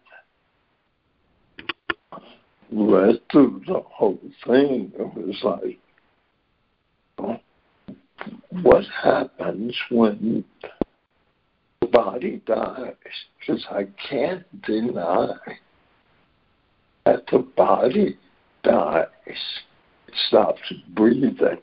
read 2.72 3.22
through 3.32 3.62
the 3.68 3.82
whole 3.86 4.20
thing, 4.48 4.92
it 4.98 5.14
was 5.16 5.40
like, 5.44 5.78
what 8.64 8.86
happens 9.04 9.78
when 9.92 10.44
the 11.82 11.88
body 11.88 12.42
dies? 12.48 12.96
Because 13.40 13.64
I 13.70 13.86
can't 14.10 14.44
deny 14.64 15.36
that 17.06 17.26
the 17.32 17.40
body 17.40 18.18
dies. 18.64 19.06
It 19.26 20.14
stops 20.28 20.62
breathing. 20.90 21.60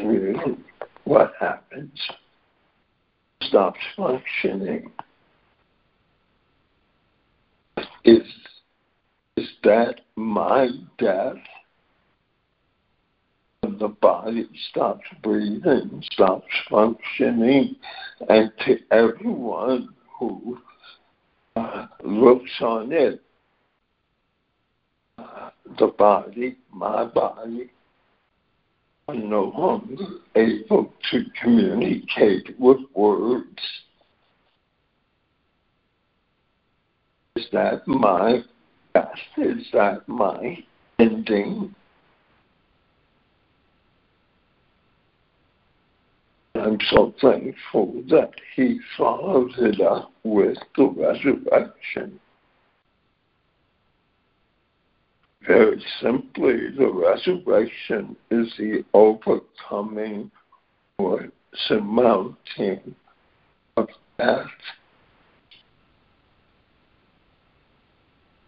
Really, 0.00 0.56
what 1.04 1.32
happens? 1.40 1.98
Stops 3.42 3.80
functioning. 3.96 4.92
Is 8.04 8.22
is 9.36 9.48
that 9.64 10.00
my 10.16 10.68
death? 10.98 11.36
The 13.62 13.88
body 13.88 14.48
stops 14.70 15.04
breathing, 15.22 16.02
stops 16.12 16.46
functioning, 16.70 17.76
and 18.28 18.50
to 18.66 18.78
everyone 18.90 19.88
who 20.18 20.58
looks 22.04 22.50
on 22.60 22.92
it, 22.92 23.22
the 25.78 25.88
body, 25.98 26.56
my 26.72 27.04
body, 27.04 27.70
are 29.08 29.14
no 29.14 29.52
longer 29.56 30.04
able 30.34 30.92
to 31.10 31.24
communicate 31.40 32.58
with 32.58 32.78
words. 32.94 33.62
Is 37.36 37.46
that 37.52 37.86
my 37.86 38.40
death? 38.94 39.08
Is 39.36 39.66
that 39.72 40.06
my 40.08 40.58
ending? 40.98 41.74
So 46.90 47.14
thankful 47.20 48.02
that 48.10 48.32
he 48.56 48.80
followed 48.96 49.52
it 49.58 49.80
up 49.80 50.10
with 50.24 50.58
the 50.76 50.84
resurrection. 50.84 52.18
Very 55.46 55.82
simply, 56.02 56.70
the 56.76 56.90
resurrection 56.90 58.16
is 58.30 58.52
the 58.58 58.84
overcoming 58.92 60.30
or 60.98 61.28
surmounting 61.68 62.94
of 63.76 63.88
death. 64.18 64.46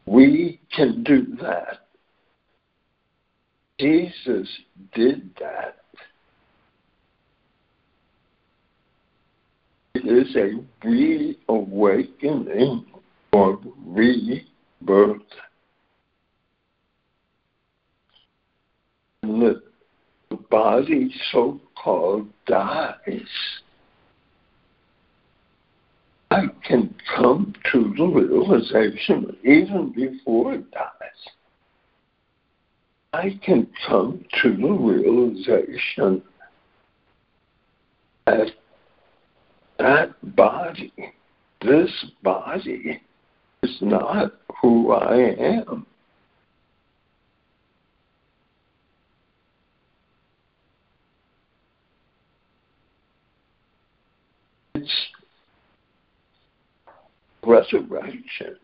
We 0.06 0.60
can 0.74 1.04
do 1.04 1.26
that. 1.40 1.86
Jesus 3.78 4.48
did 4.94 5.30
that. 5.40 5.79
Is 10.04 10.36
a 10.36 10.62
reawakening 10.86 12.84
or 13.32 13.58
rebirth. 13.86 15.22
The 19.22 19.62
body 20.50 21.10
so 21.32 21.58
called 21.82 22.28
dies. 22.46 23.22
I 26.30 26.42
can 26.64 26.94
come 27.16 27.54
to 27.72 27.94
the 27.96 28.04
realization 28.04 29.36
even 29.42 29.92
before 29.92 30.52
it 30.54 30.70
dies. 30.70 30.90
I 33.12 33.36
can 33.44 33.66
come 33.88 34.24
to 34.42 34.56
the 34.56 34.70
realization 34.70 36.22
that 38.26 38.52
that 39.80 40.14
body, 40.36 40.92
this 41.62 41.90
body, 42.22 43.00
is 43.62 43.78
not 43.80 44.34
who 44.60 44.92
I 44.92 45.34
am. 45.38 45.86
It's 54.74 54.92
resurrection 57.42 58.56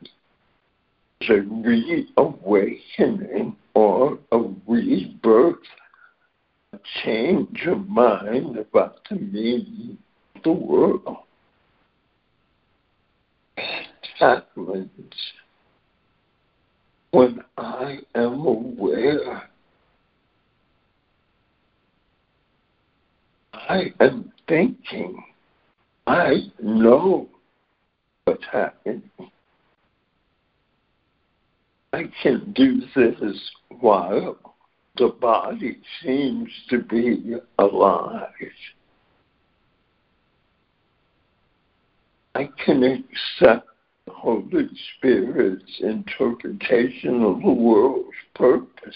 is 1.23 1.31
a 1.31 1.41
reawakening 1.41 3.57
or 3.75 4.19
a 4.33 4.39
rebirth, 4.67 5.57
a 6.75 6.79
change 7.03 7.63
of 7.67 7.89
mind 7.89 8.59
about 8.59 8.99
the 9.09 9.17
meaning 9.17 9.97
the 10.45 10.53
world. 10.53 11.19
Happens 14.19 14.91
when 17.11 17.41
I 17.59 17.99
am 18.15 18.47
aware. 18.47 19.49
I 23.53 23.93
am 24.01 24.33
thinking. 24.49 25.23
I 26.07 26.53
know 26.63 27.29
what's 28.25 28.45
happening. 28.51 29.03
I 31.93 32.05
can 32.23 32.53
do 32.53 32.83
this 32.95 33.51
while 33.81 34.39
the 34.97 35.09
body 35.09 35.79
seems 36.03 36.49
to 36.71 36.79
be 36.83 37.37
alive. 37.59 38.29
I 42.37 42.51
can 42.63 42.83
accept 42.83 43.67
the 44.05 44.13
Holy 44.13 44.69
Spirit's 44.99 45.81
interpretation 45.81 47.23
of 47.23 47.41
the 47.41 47.51
world's 47.51 48.11
purpose 48.35 48.95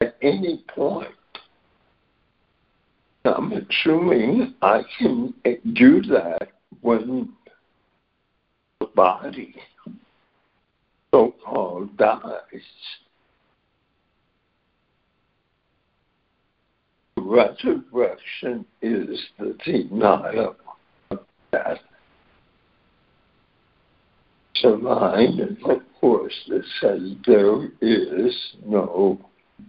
at 0.00 0.16
any 0.20 0.64
point. 0.66 1.14
I'm 3.24 3.52
assuming 3.52 4.52
I 4.62 4.82
can 4.98 5.32
do 5.74 6.02
that 6.02 6.48
when 6.80 7.32
the 8.80 8.86
body 8.86 9.54
so 11.12 11.36
called 11.44 11.96
dies. 11.96 12.32
Resurrection 17.16 18.66
is 18.82 19.20
the 19.38 19.56
denial 19.64 20.56
of 21.12 21.20
death. 21.52 21.78
So 24.56 24.68
line 24.68 25.40
in 25.40 25.58
the 25.66 25.82
course 26.00 26.34
that 26.48 26.62
says 26.80 27.00
there 27.26 27.64
is 27.80 28.54
no 28.64 29.18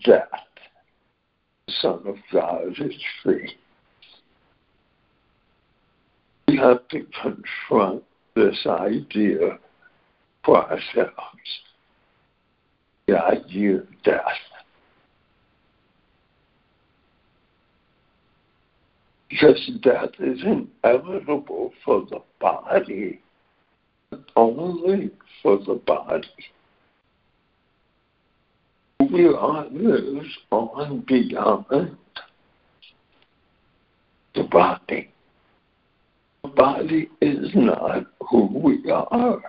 death. 0.04 0.30
The 1.68 1.74
Son 1.82 2.02
of 2.06 2.16
God 2.32 2.74
is 2.80 2.94
free. 3.24 3.56
We 6.48 6.58
have 6.58 6.88
to 6.90 7.06
confront 7.22 8.04
this 8.36 8.66
idea 8.68 9.58
for 10.44 10.58
ourselves. 10.72 11.16
The 13.08 13.24
idea 13.24 13.78
of 13.78 13.88
death. 14.04 14.22
Because 19.30 19.70
death 19.82 20.12
is 20.20 20.40
inevitable 20.44 21.74
for 21.84 22.06
the 22.10 22.22
body, 22.40 23.20
only 24.36 25.12
for 25.42 25.58
the 25.58 25.76
body. 25.86 26.28
We 29.12 29.28
are 29.28 29.66
lives 29.70 30.38
on 30.52 31.04
beyond 31.08 31.66
the 34.34 34.44
body. 34.44 35.10
The 36.44 36.50
body 36.50 37.10
is 37.22 37.50
not 37.54 38.06
who 38.30 38.46
we 38.48 38.92
are. 38.92 39.42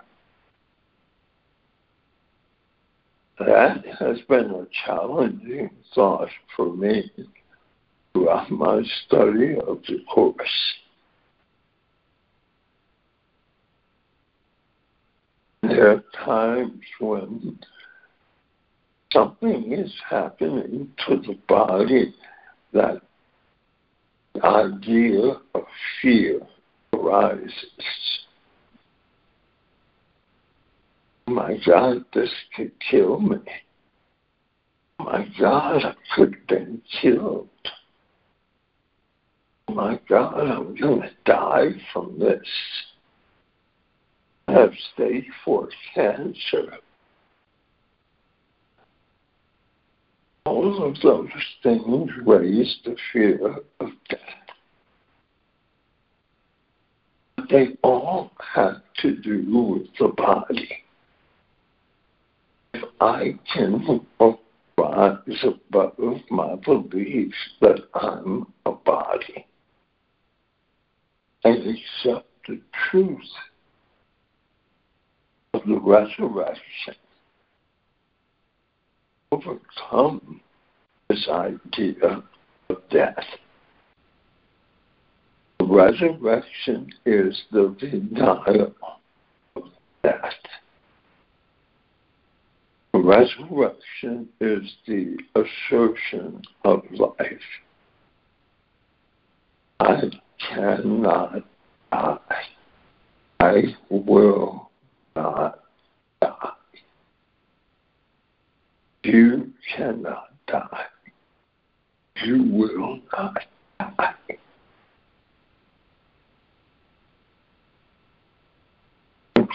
That 3.39 3.85
has 3.99 4.19
been 4.29 4.51
a 4.51 4.67
challenging 4.85 5.71
thought 5.95 6.29
for 6.57 6.75
me 6.75 7.11
throughout 8.13 8.51
my 8.51 8.83
study 9.07 9.57
of 9.67 9.83
the 9.87 9.99
Course. 10.13 10.75
There 15.77 15.91
are 15.91 16.05
times 16.25 16.81
when 17.01 17.59
something 19.13 19.75
is 19.75 19.93
happening 20.09 20.89
to 21.07 21.17
the 21.17 21.35
body 21.47 22.15
that 22.73 23.03
the 24.33 24.47
idea 24.47 25.37
of 25.55 25.63
fear 26.01 26.41
arises. 26.95 27.61
My 31.27 31.59
God, 31.67 32.07
this 32.15 32.33
could 32.57 32.73
kill 32.91 33.21
me. 33.21 33.37
My 34.99 35.29
God, 35.39 35.85
I 35.85 35.95
could 36.15 36.37
have 36.37 36.47
been 36.47 36.81
killed. 37.03 37.51
My 39.69 40.01
God, 40.09 40.39
I'm 40.39 40.75
going 40.75 41.03
to 41.03 41.11
die 41.27 41.73
from 41.93 42.19
this. 42.19 42.49
Have 44.49 44.73
stage 44.95 45.27
four 45.45 45.69
cancer. 45.95 46.79
All 50.45 50.85
of 50.85 51.01
those 51.03 51.29
things 51.63 52.11
raise 52.25 52.79
the 52.85 52.97
fear 53.13 53.57
of 53.81 53.91
death. 54.09 54.21
They 57.51 57.77
all 57.83 58.31
have 58.55 58.83
to 59.03 59.17
do 59.17 59.45
with 59.49 59.89
the 59.99 60.09
body. 60.17 60.69
If 62.75 62.85
I 63.01 63.39
can 63.53 64.07
rise 64.79 65.45
above 65.45 66.21
my 66.31 66.55
belief 66.57 67.35
that 67.61 67.81
I'm 67.95 68.47
a 68.65 68.73
body 68.73 69.47
and 71.45 71.77
accept 71.77 72.29
the 72.47 72.61
truth 72.91 73.21
of 75.57 75.67
the 75.67 75.79
resurrection, 75.79 76.95
overcome 79.33 80.41
this 81.09 81.27
idea 81.31 82.23
of 82.69 82.77
death. 82.91 83.25
The 85.59 85.65
resurrection 85.65 86.93
is 87.07 87.43
the 87.53 87.75
denial 87.79 88.75
of 89.57 89.63
death. 90.03 90.33
The 92.93 92.99
resurrection 93.01 94.29
is 94.41 94.75
the 94.87 95.17
assertion 95.35 96.43
of 96.65 96.83
life. 96.91 97.41
I 99.81 100.11
cannot 100.39 101.45
die. 101.91 102.19
I 103.41 103.63
will 103.91 104.66
not 105.17 105.61
die. 106.21 106.51
You 109.03 109.53
cannot 109.77 110.29
die. 110.47 110.85
You 112.25 112.43
will 112.43 113.01
not 113.13 113.39
die. 113.79 114.15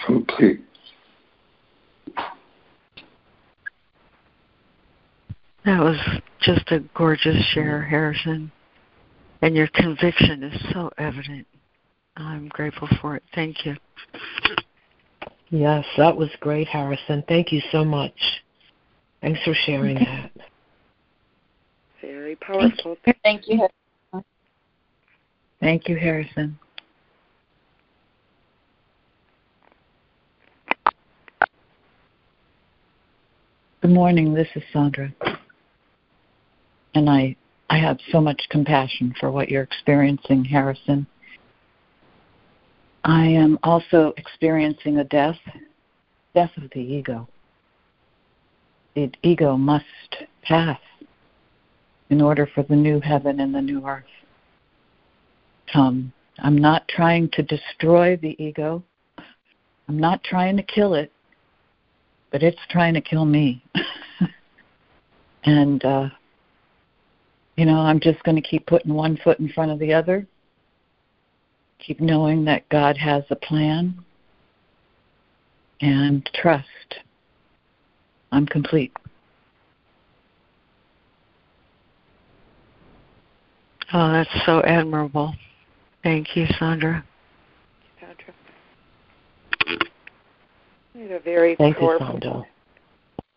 Complete. 0.06 0.62
That 5.64 5.80
was 5.80 5.98
just 6.42 6.72
a 6.72 6.80
gorgeous 6.96 7.38
share, 7.54 7.84
Harrison. 7.84 8.52
And 9.44 9.56
your 9.56 9.68
conviction 9.68 10.44
is 10.44 10.74
so 10.74 10.92
evident. 10.98 11.46
I'm 12.18 12.48
grateful 12.48 12.88
for 13.00 13.16
it. 13.16 13.24
Thank 13.34 13.66
you. 13.66 13.76
Yes, 15.52 15.86
that 15.98 16.16
was 16.16 16.30
great, 16.40 16.68
Harrison. 16.68 17.24
Thank 17.28 17.52
you 17.52 17.62
so 17.74 17.84
much. 17.84 18.14
Thanks 19.22 19.42
for 19.44 19.54
sharing 19.54 19.96
that. 19.96 20.32
Very 22.02 22.38
powerful. 22.38 22.96
Thank 23.22 23.44
you. 23.48 23.68
Thank 25.60 25.90
you, 25.90 25.98
Harrison. 25.98 26.58
Good 33.82 33.92
morning. 33.92 34.34
This 34.34 34.48
is 34.56 34.64
Sandra. 34.72 35.14
And 36.96 37.10
I 37.10 37.36
I 37.70 37.78
have 37.78 38.00
so 38.12 38.22
much 38.22 38.42
compassion 38.50 39.14
for 39.20 39.32
what 39.32 39.50
you're 39.50 39.64
experiencing, 39.64 40.46
Harrison. 40.46 41.08
I 43.04 43.26
am 43.26 43.58
also 43.64 44.14
experiencing 44.18 44.98
a 44.98 45.04
death, 45.04 45.40
death 46.36 46.52
of 46.58 46.70
the 46.74 46.80
ego. 46.80 47.28
The 48.96 49.12
ego 49.24 49.58
must 49.58 49.86
pass 50.44 50.80
in 52.10 52.22
order 52.22 52.48
for 52.54 52.64
the 52.64 52.76
new 52.76 53.00
heaven 53.00 53.40
and 53.40 53.56
the 53.56 53.62
new 53.62 53.88
earth 53.88 54.04
come. 55.72 56.12
I'm 56.40 56.58
not 56.58 56.88
trying 56.88 57.30
to 57.34 57.44
destroy 57.44 58.18
the 58.18 58.36
ego. 58.44 58.84
I'm 59.88 60.00
not 60.00 60.24
trying 60.24 60.58
to 60.58 60.64
kill 60.64 60.94
it, 60.94 61.12
but 62.32 62.44
it's 62.44 62.60
trying 62.70 62.94
to 62.94 63.02
kill 63.02 63.26
me. 63.26 63.64
and, 65.44 65.84
uh, 65.84 66.10
you 67.56 67.66
know, 67.66 67.80
I'm 67.80 68.00
just 68.00 68.22
going 68.24 68.36
to 68.36 68.42
keep 68.42 68.66
putting 68.66 68.94
one 68.94 69.18
foot 69.24 69.40
in 69.40 69.50
front 69.50 69.72
of 69.72 69.80
the 69.80 69.94
other, 69.94 70.26
keep 71.86 72.00
knowing 72.00 72.46
that 72.46 72.68
God 72.70 72.98
has 72.98 73.24
a 73.30 73.36
plan, 73.36 74.04
and 75.82 76.30
trust. 76.34 76.68
I'm 78.32 78.46
complete. 78.46 78.94
Oh, 83.94 84.12
that's 84.12 84.30
so 84.46 84.62
admirable. 84.62 85.34
Thank 86.04 86.36
you, 86.36 86.46
Sandra. 86.58 87.04
Sandra. 88.00 88.34
I 90.96 91.00
had 91.00 91.12
a 91.12 91.20
very 91.20 91.56
Thank 91.56 91.78
powerful 91.78 92.20
you, 92.24 92.46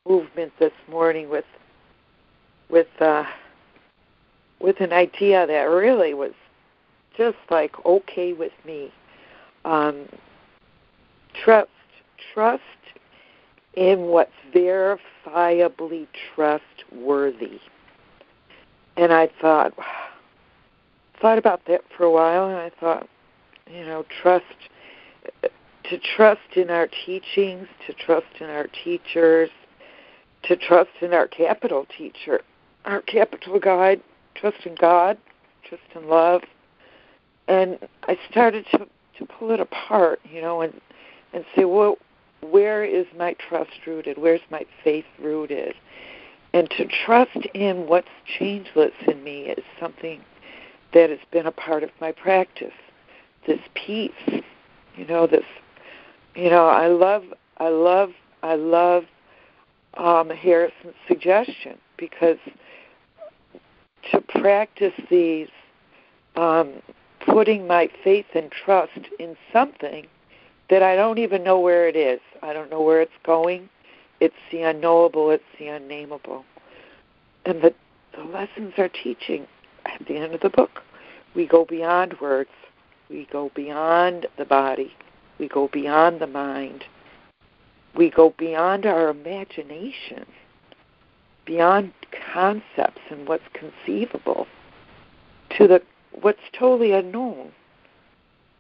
movement 0.07 0.53
this 0.61 0.73
morning 0.89 1.29
with 1.29 1.45
with 2.69 2.87
uh, 3.01 3.25
with 4.61 4.81
an 4.81 4.93
idea 4.93 5.47
that 5.47 5.63
really 5.63 6.15
was 6.15 6.33
just 7.17 7.37
like 7.51 7.75
okay 7.85 8.33
with 8.33 8.53
me. 8.65 8.93
Um, 9.65 10.09
trust, 11.45 11.69
trust 12.33 12.63
in 13.75 14.03
what's 14.03 14.33
verifiably 14.55 16.07
trustworthy. 16.35 17.61
And 18.97 19.13
I 19.13 19.31
thought, 19.41 19.73
thought 21.21 21.39
about 21.39 21.63
that 21.67 21.83
for 21.97 22.05
a 22.05 22.11
while, 22.11 22.49
and 22.49 22.57
I 22.57 22.71
thought, 22.81 23.09
you 23.71 23.85
know, 23.85 24.05
trust 24.23 24.45
to 25.91 25.99
trust 26.17 26.57
in 26.57 26.71
our 26.71 26.89
teachings, 27.05 27.69
to 27.87 27.93
trust 27.93 28.27
in 28.41 28.47
our 28.47 28.67
teachers, 28.85 29.51
to 30.45 30.57
trust 30.57 30.91
in 31.01 31.13
our 31.13 31.27
capital 31.27 31.87
teacher, 31.97 32.41
our 32.85 33.03
capital 33.03 33.59
guide, 33.59 34.01
trust 34.35 34.65
in 34.65 34.75
God, 34.75 35.19
trust 35.69 35.83
in 35.95 36.09
love. 36.09 36.43
And 37.49 37.79
I 38.05 38.19
started 38.31 38.67
to 38.73 38.87
to 39.19 39.27
pull 39.27 39.53
it 39.53 39.61
apart, 39.61 40.21
you 40.25 40.41
know, 40.41 40.61
and 40.61 40.81
and 41.33 41.45
say, 41.57 41.65
well, 41.65 41.99
where 42.41 42.85
is 42.85 43.07
my 43.17 43.35
trust 43.35 43.73
rooted? 43.87 44.19
Where's 44.19 44.41
my 44.51 44.65
faith 44.83 45.05
rooted? 45.21 45.75
And 46.53 46.71
to 46.71 46.87
trust 47.05 47.37
in 47.55 47.89
what's 47.89 48.09
changeless 48.39 48.93
in 49.09 49.25
me 49.25 49.47
is 49.47 49.65
something 49.81 50.21
that 50.93 51.11
has 51.11 51.19
been 51.33 51.47
a 51.47 51.53
part 51.53 51.83
of 51.83 51.91
my 52.01 52.13
practice. 52.13 52.73
This 53.47 53.59
peace, 53.75 54.13
you 54.97 55.05
know, 55.07 55.27
this, 55.27 55.45
you 56.37 56.49
know, 56.51 56.67
I 56.67 56.87
love, 56.87 57.25
I 57.59 57.69
love, 57.69 58.11
I 58.43 58.55
love 58.55 59.05
um, 59.95 60.31
Harrison's 60.31 60.95
suggestion 61.09 61.79
because 61.97 62.39
to 64.13 64.21
practice 64.21 64.95
these, 65.11 65.49
um, 66.37 66.75
putting 67.27 67.67
my 67.67 67.89
faith 68.03 68.27
and 68.35 68.51
trust 68.51 68.93
in 69.19 69.37
something 69.53 70.07
that 70.71 70.83
I 70.83 70.97
don't 70.97 71.19
even 71.19 71.45
know 71.45 71.61
where 71.61 71.89
it 71.89 71.97
is. 71.97 72.21
I 72.43 72.53
don't 72.53 72.71
know 72.71 72.83
where 72.83 73.01
it's 73.01 73.13
going. 73.25 73.69
It's 74.21 74.35
the 74.51 74.63
unknowable, 74.63 75.31
it's 75.31 75.45
the 75.59 75.69
unnameable. 75.69 76.45
And 77.45 77.61
the, 77.63 77.75
the 78.17 78.25
lessons 78.25 78.75
are 78.79 78.89
teaching 78.89 79.47
at 79.85 80.07
the 80.07 80.17
end 80.17 80.35
of 80.35 80.41
the 80.41 80.51
book. 80.51 80.83
We 81.35 81.47
go 81.47 81.65
beyond 81.65 82.15
words. 82.21 82.51
We 83.11 83.29
go 83.31 83.51
beyond 83.55 84.27
the 84.39 84.45
body. 84.45 84.95
We 85.39 85.49
go 85.49 85.69
beyond 85.69 86.21
the 86.21 86.27
mind. 86.27 86.85
We 87.95 88.11
go 88.11 88.35
beyond 88.39 88.87
our 88.87 89.09
imagination, 89.09 90.27
beyond 91.45 91.93
concepts 92.33 93.01
and 93.11 93.29
what's 93.29 93.45
conceivable 93.53 94.47
to 95.57 95.69
the 95.69 95.83
what's 96.21 96.41
totally 96.53 96.93
unknown 96.93 97.53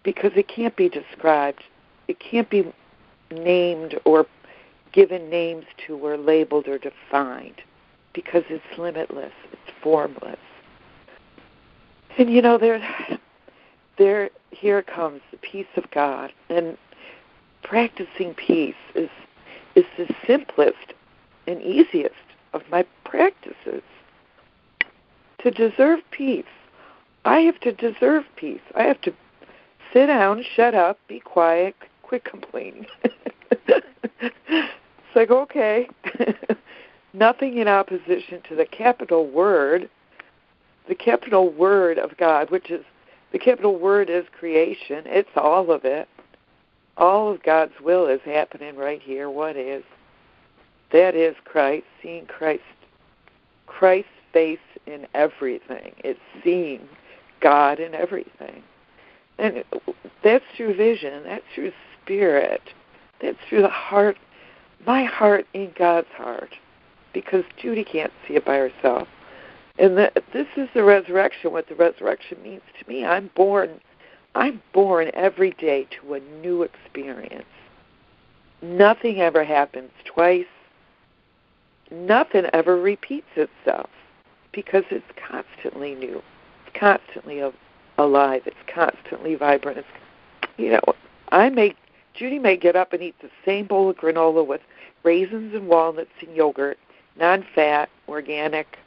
because 0.02 0.32
it 0.36 0.48
can't 0.48 0.76
be 0.76 0.88
described. 0.88 1.62
It 2.08 2.20
can't 2.20 2.48
be 2.50 2.72
named 3.30 3.98
or 4.04 4.26
given 4.92 5.28
names 5.28 5.64
to 5.86 5.96
or 5.96 6.16
labeled 6.16 6.68
or 6.68 6.78
defined 6.78 7.60
because 8.12 8.44
it's 8.48 8.78
limitless, 8.78 9.32
it's 9.52 9.76
formless. 9.82 10.38
And 12.16 12.32
you 12.32 12.40
know, 12.40 12.58
there, 12.58 12.80
there, 13.98 14.30
here 14.50 14.82
comes 14.82 15.20
the 15.32 15.36
peace 15.38 15.66
of 15.76 15.90
God, 15.90 16.32
and 16.48 16.78
practicing 17.62 18.34
peace 18.34 18.74
is 18.94 19.10
is 19.74 19.84
the 19.98 20.08
simplest 20.24 20.94
and 21.48 21.60
easiest 21.60 22.14
of 22.52 22.62
my 22.70 22.86
practices. 23.04 23.82
To 25.40 25.50
deserve 25.50 25.98
peace, 26.12 26.44
I 27.24 27.40
have 27.40 27.58
to 27.60 27.72
deserve 27.72 28.24
peace. 28.36 28.60
I 28.74 28.82
have 28.84 29.00
to 29.02 29.12
sit 29.92 30.06
down, 30.06 30.44
shut 30.54 30.74
up, 30.74 30.98
be 31.08 31.20
quiet, 31.20 31.74
quit 32.02 32.24
complaining. 32.24 32.86
it's 33.66 34.70
like 35.14 35.30
okay, 35.30 35.88
nothing 37.12 37.58
in 37.58 37.68
opposition 37.68 38.42
to 38.48 38.56
the 38.56 38.66
capital 38.66 39.26
word 39.26 39.88
the 40.88 40.94
capital 40.94 41.50
word 41.50 41.98
of 41.98 42.16
God, 42.16 42.50
which 42.50 42.70
is 42.70 42.84
the 43.32 43.38
capital 43.38 43.78
word 43.78 44.10
is 44.10 44.24
creation. 44.38 45.04
It's 45.06 45.30
all 45.36 45.70
of 45.70 45.84
it. 45.84 46.08
All 46.96 47.32
of 47.32 47.42
God's 47.42 47.72
will 47.82 48.06
is 48.06 48.20
happening 48.24 48.76
right 48.76 49.02
here. 49.02 49.28
What 49.28 49.56
is? 49.56 49.82
That 50.92 51.16
is 51.16 51.34
Christ, 51.44 51.86
seeing 52.02 52.26
Christ, 52.26 52.62
Christ's 53.66 54.10
face 54.32 54.58
in 54.86 55.06
everything. 55.14 55.92
It's 55.98 56.20
seeing 56.44 56.86
God 57.44 57.78
in 57.78 57.94
everything. 57.94 58.62
And 59.38 59.62
that's 60.24 60.44
through 60.56 60.74
vision, 60.74 61.24
that's 61.24 61.44
through 61.54 61.72
spirit, 62.02 62.62
that's 63.20 63.38
through 63.48 63.62
the 63.62 63.68
heart, 63.68 64.16
my 64.86 65.04
heart 65.04 65.46
in 65.52 65.72
God's 65.78 66.08
heart. 66.16 66.54
Because 67.12 67.44
Judy 67.60 67.84
can't 67.84 68.12
see 68.26 68.34
it 68.34 68.44
by 68.44 68.56
herself. 68.56 69.06
And 69.78 69.96
the, 69.96 70.10
this 70.32 70.48
is 70.56 70.68
the 70.74 70.82
resurrection, 70.82 71.52
what 71.52 71.68
the 71.68 71.74
resurrection 71.74 72.42
means 72.42 72.62
to 72.80 72.88
me. 72.88 73.04
I'm 73.04 73.30
born 73.36 73.80
I'm 74.34 74.60
born 74.72 75.10
every 75.14 75.52
day 75.52 75.86
to 76.00 76.14
a 76.14 76.20
new 76.42 76.62
experience. 76.62 77.44
Nothing 78.62 79.20
ever 79.20 79.44
happens 79.44 79.90
twice. 80.04 80.46
Nothing 81.90 82.46
ever 82.52 82.80
repeats 82.80 83.28
itself 83.36 83.90
because 84.52 84.84
it's 84.90 85.04
constantly 85.30 85.94
new. 85.94 86.22
Constantly 86.78 87.42
alive. 87.98 88.42
It's 88.46 88.56
constantly 88.72 89.34
vibrant. 89.34 89.78
It's, 89.78 89.88
you 90.56 90.70
know, 90.70 90.94
I 91.30 91.48
may 91.50 91.74
Judy 92.14 92.38
may 92.38 92.56
get 92.56 92.76
up 92.76 92.92
and 92.92 93.02
eat 93.02 93.16
the 93.20 93.30
same 93.44 93.66
bowl 93.66 93.90
of 93.90 93.96
granola 93.96 94.46
with 94.46 94.60
raisins 95.02 95.52
and 95.52 95.66
walnuts 95.66 96.12
and 96.20 96.34
yogurt, 96.36 96.78
non-fat, 97.18 97.88
organic, 98.08 98.78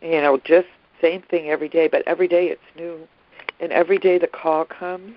you 0.00 0.20
know, 0.22 0.40
just 0.42 0.68
same 1.00 1.20
thing 1.22 1.50
every 1.50 1.68
day, 1.68 1.88
but 1.88 2.02
every 2.06 2.26
day 2.26 2.46
it's 2.46 2.62
new. 2.76 3.06
And 3.60 3.70
every 3.72 3.98
day 3.98 4.18
the 4.18 4.26
call 4.26 4.64
comes 4.64 5.16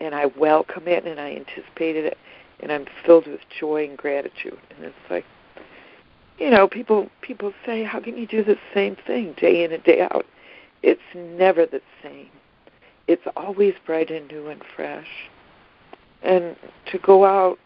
and 0.00 0.14
I 0.14 0.26
welcome 0.26 0.88
it 0.88 1.06
and 1.06 1.20
I 1.20 1.36
anticipated 1.36 2.04
it 2.04 2.18
and 2.60 2.72
I'm 2.72 2.86
filled 3.06 3.28
with 3.28 3.40
joy 3.60 3.86
and 3.86 3.96
gratitude. 3.96 4.58
And 4.74 4.84
it's 4.84 4.96
like 5.08 5.24
you 6.38 6.50
know, 6.50 6.68
people 6.68 7.10
people 7.20 7.52
say, 7.66 7.82
How 7.82 8.00
can 8.00 8.16
you 8.16 8.26
do 8.26 8.42
the 8.42 8.56
same 8.72 8.96
thing 9.06 9.34
day 9.34 9.64
in 9.64 9.72
and 9.72 9.82
day 9.82 10.02
out? 10.02 10.26
It's 10.82 11.00
never 11.14 11.66
the 11.66 11.80
same. 12.02 12.30
It's 13.06 13.26
always 13.36 13.74
bright 13.86 14.10
and 14.10 14.28
new 14.28 14.48
and 14.48 14.62
fresh. 14.76 15.08
And 16.22 16.56
to 16.92 16.98
go 16.98 17.24
out 17.24 17.58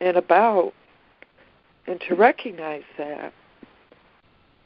and 0.00 0.16
about 0.16 0.72
and 1.86 2.00
to 2.08 2.14
recognize 2.14 2.82
that 2.98 3.32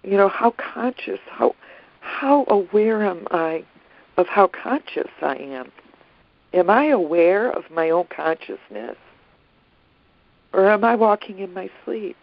you 0.02 0.16
know 0.16 0.28
how 0.28 0.52
conscious 0.52 1.18
how 1.28 1.54
how 2.00 2.44
aware 2.48 3.04
am 3.04 3.26
i 3.30 3.64
of 4.16 4.26
how 4.28 4.46
conscious 4.46 5.10
i 5.20 5.34
am 5.34 5.70
am 6.54 6.70
i 6.70 6.86
aware 6.86 7.50
of 7.50 7.64
my 7.70 7.90
own 7.90 8.06
consciousness 8.14 8.96
or 10.52 10.70
am 10.70 10.84
i 10.84 10.94
walking 10.94 11.38
in 11.40 11.52
my 11.52 11.68
sleep 11.84 12.16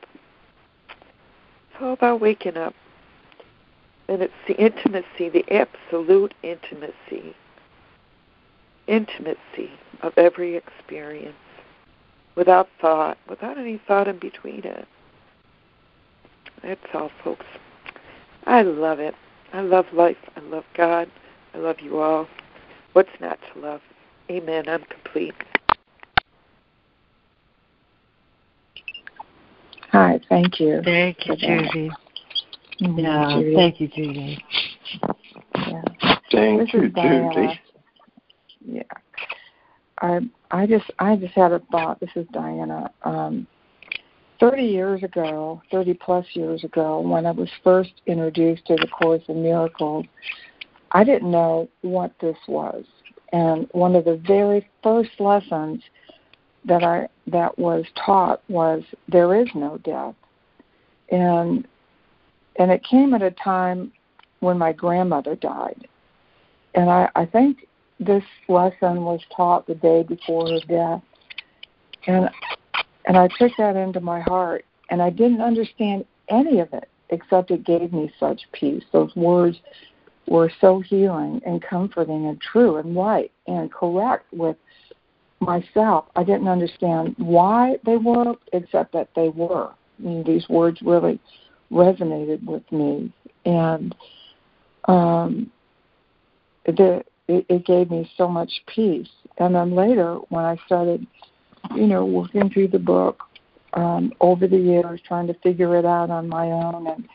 it's 0.90 1.82
all 1.82 1.94
about 1.94 2.22
waking 2.22 2.58
up 2.58 2.74
and 4.08 4.22
it's 4.22 4.34
the 4.48 4.56
intimacy 4.56 5.30
the 5.30 5.46
absolute 5.52 6.34
intimacy 6.44 7.36
intimacy 8.88 9.72
of 10.02 10.14
every 10.18 10.56
experience 10.56 11.36
without 12.36 12.68
thought 12.82 13.18
without 13.30 13.58
any 13.58 13.82
thought 13.88 14.08
in 14.08 14.20
between 14.20 14.64
it 14.64 14.88
that's 16.62 16.82
all 16.94 17.12
folks 17.24 17.46
I 18.46 18.62
love 18.64 19.00
it. 19.00 19.16
I 19.54 19.62
love 19.62 19.86
life. 19.94 20.18
I 20.36 20.40
love 20.42 20.66
God. 20.76 21.10
I 21.54 21.58
love 21.60 21.80
you 21.82 22.00
all. 22.00 22.28
What's 22.94 23.10
not 23.20 23.40
to 23.54 23.60
love? 23.60 23.82
Amen. 24.30 24.68
I'm 24.68 24.84
complete. 24.86 25.36
Hi, 29.92 30.20
thank 30.28 30.60
you. 30.60 30.82
Thank 30.84 31.28
you, 31.28 31.94
Judy. 32.80 33.02
Yeah, 33.02 33.36
Judy. 33.36 33.56
thank 33.56 33.80
you, 33.80 33.88
Judy. 33.88 34.46
Yeah. 35.56 35.82
Thank 36.32 36.62
This 36.62 36.74
you, 36.74 36.90
Diana. 36.90 37.30
Judy. 37.34 37.62
Yeah. 38.66 38.84
I 40.02 40.20
I 40.52 40.66
just 40.68 40.86
I 41.00 41.16
just 41.16 41.34
had 41.34 41.52
a 41.52 41.60
thought. 41.72 42.00
This 42.00 42.10
is 42.16 42.26
Diana. 42.32 42.92
Um, 43.04 43.48
Thirty 44.40 44.64
years 44.64 45.04
ago, 45.04 45.62
thirty 45.72 45.94
plus 45.94 46.26
years 46.34 46.66
ago, 46.66 47.00
when 47.00 47.26
I 47.26 47.32
was 47.32 47.50
first 47.64 47.94
introduced 48.08 48.66
to 48.66 48.76
the 48.76 48.88
Course 48.88 49.22
in 49.30 49.42
Miracles, 49.42 50.06
I 50.92 51.06
didn't 51.06 51.32
know 51.32 51.70
what 51.82 52.12
this 52.20 52.36
was. 52.48 52.84
And 53.32 53.70
one 53.72 53.96
of 53.96 54.04
the 54.04 54.22
very 54.28 54.68
first 54.82 55.12
lessons 55.20 55.82
that 56.66 56.84
I 56.84 57.08
that 57.28 57.58
was 57.58 57.86
taught 58.06 58.42
was 58.50 58.84
there 59.08 59.34
is 59.40 59.48
no 59.56 59.78
death. 59.78 60.16
And 61.10 61.66
and 62.58 62.72
it 62.72 62.84
came 62.84 63.14
at 63.14 63.22
a 63.22 63.32
time 63.32 63.92
when 64.40 64.58
my 64.58 64.74
grandmother 64.74 65.36
died. 65.36 65.88
And 66.76 66.90
I, 66.90 67.10
I 67.16 67.26
think 67.26 67.68
this 68.00 68.24
lesson 68.48 69.04
was 69.04 69.22
taught 69.36 69.68
the 69.68 69.76
day 69.76 70.04
before 70.04 70.50
her 70.50 70.60
death. 70.68 71.02
And 72.08 72.30
and 73.06 73.18
I 73.18 73.28
took 73.38 73.52
that 73.58 73.76
into 73.76 74.00
my 74.00 74.22
heart 74.22 74.66
and 74.90 75.02
I 75.02 75.10
didn't 75.10 75.42
understand 75.42 76.06
any 76.30 76.60
of 76.60 76.72
it 76.74 76.90
except 77.10 77.52
it 77.52 77.66
gave 77.66 77.94
me 77.94 78.12
such 78.20 78.42
peace. 78.54 78.84
Those 78.92 79.14
words 79.16 79.58
were 80.28 80.52
so 80.62 80.80
healing 80.80 81.42
and 81.46 81.62
comforting 81.62 82.28
and 82.28 82.40
true 82.42 82.78
and 82.78 82.96
right 82.96 83.32
and 83.46 83.72
correct 83.72 84.26
with 84.34 84.56
myself. 85.40 86.06
I 86.16 86.24
didn't 86.24 86.48
understand 86.48 87.16
why 87.18 87.78
they 87.86 87.98
were 87.98 88.36
except 88.54 88.94
that 88.94 89.10
they 89.16 89.30
were. 89.30 89.70
I 89.70 90.02
mean, 90.02 90.24
these 90.24 90.48
words 90.50 90.82
really 90.82 91.20
resonated 91.74 92.44
with 92.46 92.70
me 92.72 93.12
and 93.46 93.96
um 94.88 95.52
the 96.66 97.04
it, 97.28 97.46
it 97.50 97.66
gave 97.66 97.90
me 97.90 98.10
so 98.18 98.28
much 98.28 98.52
peace. 98.68 99.10
And 99.38 99.56
then 99.56 99.76
later 99.76 100.16
when 100.30 100.44
I 100.44 100.58
started 100.66 101.08
you 101.76 101.88
know, 101.88 102.06
working 102.06 102.50
through 102.50 102.68
the 102.70 102.80
book 102.80 103.24
um, 103.74 104.14
over 104.22 104.48
the 104.48 104.58
years, 104.58 105.02
trying 105.08 105.28
to 105.28 105.34
figure 105.36 105.78
it 105.78 105.86
out 105.86 106.10
on 106.10 106.28
my 106.28 106.52
own, 106.52 106.88
and 106.88 107.08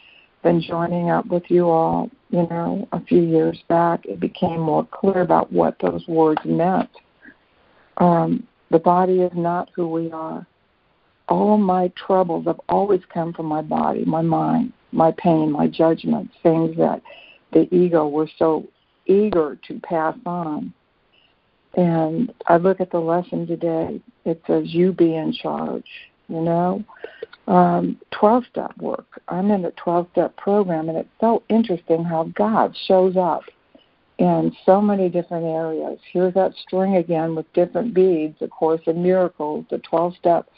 then 0.43 0.61
joining 0.61 1.11
up 1.11 1.27
with 1.27 1.45
you 1.49 1.69
all, 1.69 2.11
you 2.31 2.47
know, 2.49 2.89
a 2.93 3.05
few 3.05 3.23
years 3.23 3.63
back, 3.69 4.05
it 4.07 4.21
became 4.21 4.61
more 4.61 4.87
clear 4.91 5.21
about 5.21 5.53
what 5.53 5.77
those 5.81 6.07
words 6.09 6.41
meant. 6.45 6.91
Um, 7.99 8.47
the 8.71 8.79
body 8.79 9.21
is 9.21 9.33
not 9.35 9.71
who 9.75 9.89
we 9.89 10.11
are. 10.11 10.47
All 11.29 11.59
my 11.59 11.89
troubles 11.89 12.47
have 12.47 12.61
always 12.69 13.03
come 13.13 13.33
from 13.33 13.47
my 13.47 13.63
body, 13.63 14.05
my 14.05 14.23
mind, 14.23 14.73
my 14.93 15.13
pain, 15.13 15.53
my 15.53 15.67
judgments, 15.67 16.35
things 16.43 16.77
that 16.77 17.03
the 17.53 17.73
ego 17.75 18.07
was 18.07 18.31
so 18.39 18.67
eager 19.07 19.59
to 19.69 19.81
pass 19.81 20.17
on. 20.27 20.73
And 21.75 22.33
I 22.47 22.57
look 22.57 22.81
at 22.81 22.91
the 22.91 22.99
lesson 22.99 23.47
today. 23.47 24.01
It 24.25 24.43
says, 24.47 24.75
You 24.75 24.93
be 24.93 25.15
in 25.15 25.33
charge, 25.33 25.89
you 26.29 26.41
know? 26.41 26.85
Um, 27.47 27.99
12 28.11 28.45
step 28.51 28.77
work. 28.79 29.21
I'm 29.29 29.51
in 29.51 29.63
the 29.63 29.73
12 29.73 30.09
step 30.13 30.37
program, 30.37 30.89
and 30.89 30.99
it's 30.99 31.09
so 31.21 31.43
interesting 31.49 32.05
how 32.05 32.25
God 32.35 32.77
shows 32.87 33.17
up 33.17 33.45
in 34.19 34.55
so 34.67 34.81
many 34.81 35.09
different 35.09 35.47
areas. 35.47 35.99
Here's 36.13 36.35
that 36.35 36.53
string 36.67 36.97
again 36.97 37.35
with 37.35 37.51
different 37.53 37.95
beads, 37.95 38.37
A 38.41 38.49
Course 38.49 38.81
in 38.87 39.03
Miracles, 39.03 39.65
the 39.71 39.79
12 39.79 40.17
step, 40.17 40.49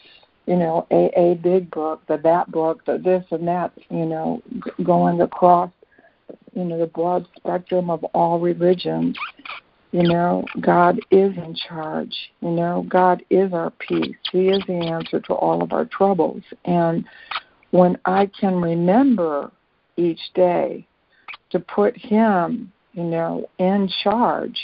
you 0.51 0.57
know, 0.57 0.85
AA 0.91 1.35
Big 1.35 1.71
Book, 1.71 2.03
the 2.09 2.17
that 2.25 2.51
book, 2.51 2.85
the 2.85 2.99
this 2.99 3.25
and 3.31 3.47
that, 3.47 3.71
you 3.89 4.05
know, 4.05 4.43
going 4.83 5.21
across, 5.21 5.71
you 6.55 6.65
know, 6.65 6.77
the 6.77 6.89
broad 6.89 7.25
spectrum 7.37 7.89
of 7.89 8.03
all 8.15 8.41
religions. 8.41 9.17
You 9.93 10.03
know, 10.03 10.45
God 10.61 10.99
is 11.13 11.37
in 11.37 11.55
charge. 11.69 12.13
You 12.41 12.51
know, 12.51 12.85
God 12.89 13.23
is 13.31 13.53
our 13.53 13.71
peace. 13.71 14.17
He 14.33 14.49
is 14.49 14.61
the 14.67 14.75
answer 14.75 15.21
to 15.21 15.35
all 15.35 15.63
of 15.63 15.73
our 15.73 15.85
troubles. 15.85 16.43
And 16.65 17.05
when 17.71 17.97
I 18.05 18.29
can 18.41 18.57
remember 18.57 19.53
each 19.97 20.33
day 20.35 20.85
to 21.51 21.61
put 21.61 21.97
Him, 21.97 22.73
you 22.95 23.05
know, 23.05 23.49
in 23.59 23.89
charge, 24.03 24.61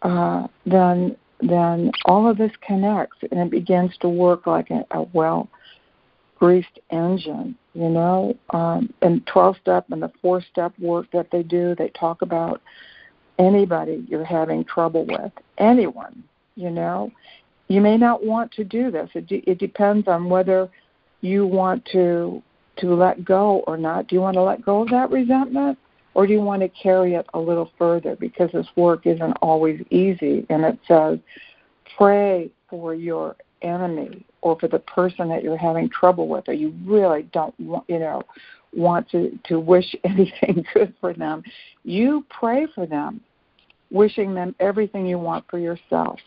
uh, 0.00 0.46
then 0.64 1.16
then 1.42 1.90
all 2.04 2.28
of 2.28 2.38
this 2.38 2.52
connects 2.66 3.18
and 3.30 3.40
it 3.40 3.50
begins 3.50 3.96
to 4.00 4.08
work 4.08 4.46
like 4.46 4.70
a, 4.70 4.84
a 4.90 5.02
well 5.12 5.48
greased 6.38 6.78
engine. 6.90 7.56
You 7.74 7.88
know, 7.88 8.36
um, 8.50 8.92
and 9.00 9.24
twelve 9.26 9.56
step 9.60 9.86
and 9.90 10.02
the 10.02 10.10
four 10.20 10.42
step 10.42 10.72
work 10.80 11.06
that 11.12 11.30
they 11.30 11.44
do, 11.44 11.76
they 11.76 11.88
talk 11.90 12.22
about 12.22 12.60
anybody 13.38 14.04
you're 14.08 14.24
having 14.24 14.64
trouble 14.64 15.06
with, 15.06 15.32
anyone, 15.58 16.24
you 16.56 16.70
know. 16.70 17.12
You 17.68 17.80
may 17.80 17.96
not 17.96 18.24
want 18.24 18.50
to 18.52 18.64
do 18.64 18.90
this. 18.90 19.08
It, 19.14 19.28
de- 19.28 19.44
it 19.46 19.58
depends 19.58 20.08
on 20.08 20.28
whether 20.28 20.68
you 21.20 21.46
want 21.46 21.86
to 21.92 22.42
to 22.78 22.94
let 22.94 23.24
go 23.24 23.62
or 23.66 23.76
not. 23.76 24.08
Do 24.08 24.16
you 24.16 24.20
want 24.20 24.34
to 24.34 24.42
let 24.42 24.64
go 24.64 24.82
of 24.82 24.88
that 24.90 25.10
resentment 25.10 25.78
or 26.14 26.26
do 26.26 26.32
you 26.32 26.40
want 26.40 26.62
to 26.62 26.68
carry 26.68 27.14
it 27.14 27.26
a 27.34 27.38
little 27.38 27.70
further 27.78 28.16
because 28.16 28.50
this 28.52 28.66
work 28.76 29.06
isn't 29.06 29.32
always 29.42 29.80
easy 29.90 30.46
and 30.50 30.64
it 30.64 30.78
says 30.86 31.18
pray 31.96 32.50
for 32.68 32.94
your 32.94 33.36
enemy 33.62 34.24
or 34.42 34.58
for 34.58 34.68
the 34.68 34.78
person 34.78 35.28
that 35.28 35.42
you're 35.42 35.56
having 35.56 35.88
trouble 35.88 36.28
with 36.28 36.48
or 36.48 36.54
you 36.54 36.74
really 36.84 37.22
don't 37.32 37.58
want 37.60 37.84
you 37.88 37.98
know 37.98 38.22
want 38.74 39.08
to 39.10 39.38
to 39.44 39.58
wish 39.58 39.94
anything 40.04 40.64
good 40.74 40.94
for 41.00 41.12
them 41.12 41.42
you 41.84 42.24
pray 42.30 42.66
for 42.74 42.86
them 42.86 43.20
wishing 43.90 44.34
them 44.34 44.54
everything 44.60 45.06
you 45.06 45.18
want 45.18 45.44
for 45.50 45.58
yourself. 45.58 46.18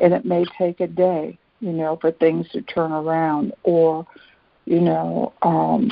And 0.00 0.12
it 0.12 0.24
may 0.24 0.44
take 0.56 0.80
a 0.80 0.86
day, 0.86 1.38
you 1.60 1.72
know, 1.72 1.98
for 2.00 2.12
things 2.12 2.48
to 2.50 2.62
turn 2.62 2.92
around 2.92 3.52
or, 3.62 4.06
you 4.64 4.80
know, 4.80 5.32
um, 5.42 5.90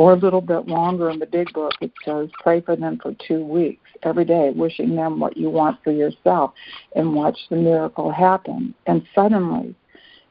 or 0.00 0.14
a 0.14 0.16
little 0.16 0.40
bit 0.40 0.66
longer 0.66 1.10
in 1.10 1.18
the 1.18 1.26
big 1.26 1.52
book 1.52 1.74
it 1.82 1.92
says 2.06 2.30
pray 2.42 2.58
for 2.62 2.74
them 2.74 2.98
for 3.02 3.14
two 3.28 3.44
weeks 3.44 3.86
every 4.02 4.24
day 4.24 4.50
wishing 4.56 4.96
them 4.96 5.20
what 5.20 5.36
you 5.36 5.50
want 5.50 5.78
for 5.84 5.92
yourself 5.92 6.54
and 6.96 7.14
watch 7.14 7.38
the 7.50 7.56
miracle 7.56 8.10
happen 8.10 8.74
and 8.86 9.02
suddenly 9.14 9.74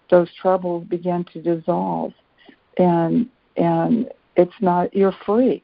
those 0.09 0.27
troubles 0.41 0.83
begin 0.87 1.23
to 1.31 1.39
dissolve 1.39 2.11
and 2.79 3.29
and 3.57 4.09
it's 4.37 4.59
not 4.59 4.91
you're 4.91 5.15
free 5.23 5.61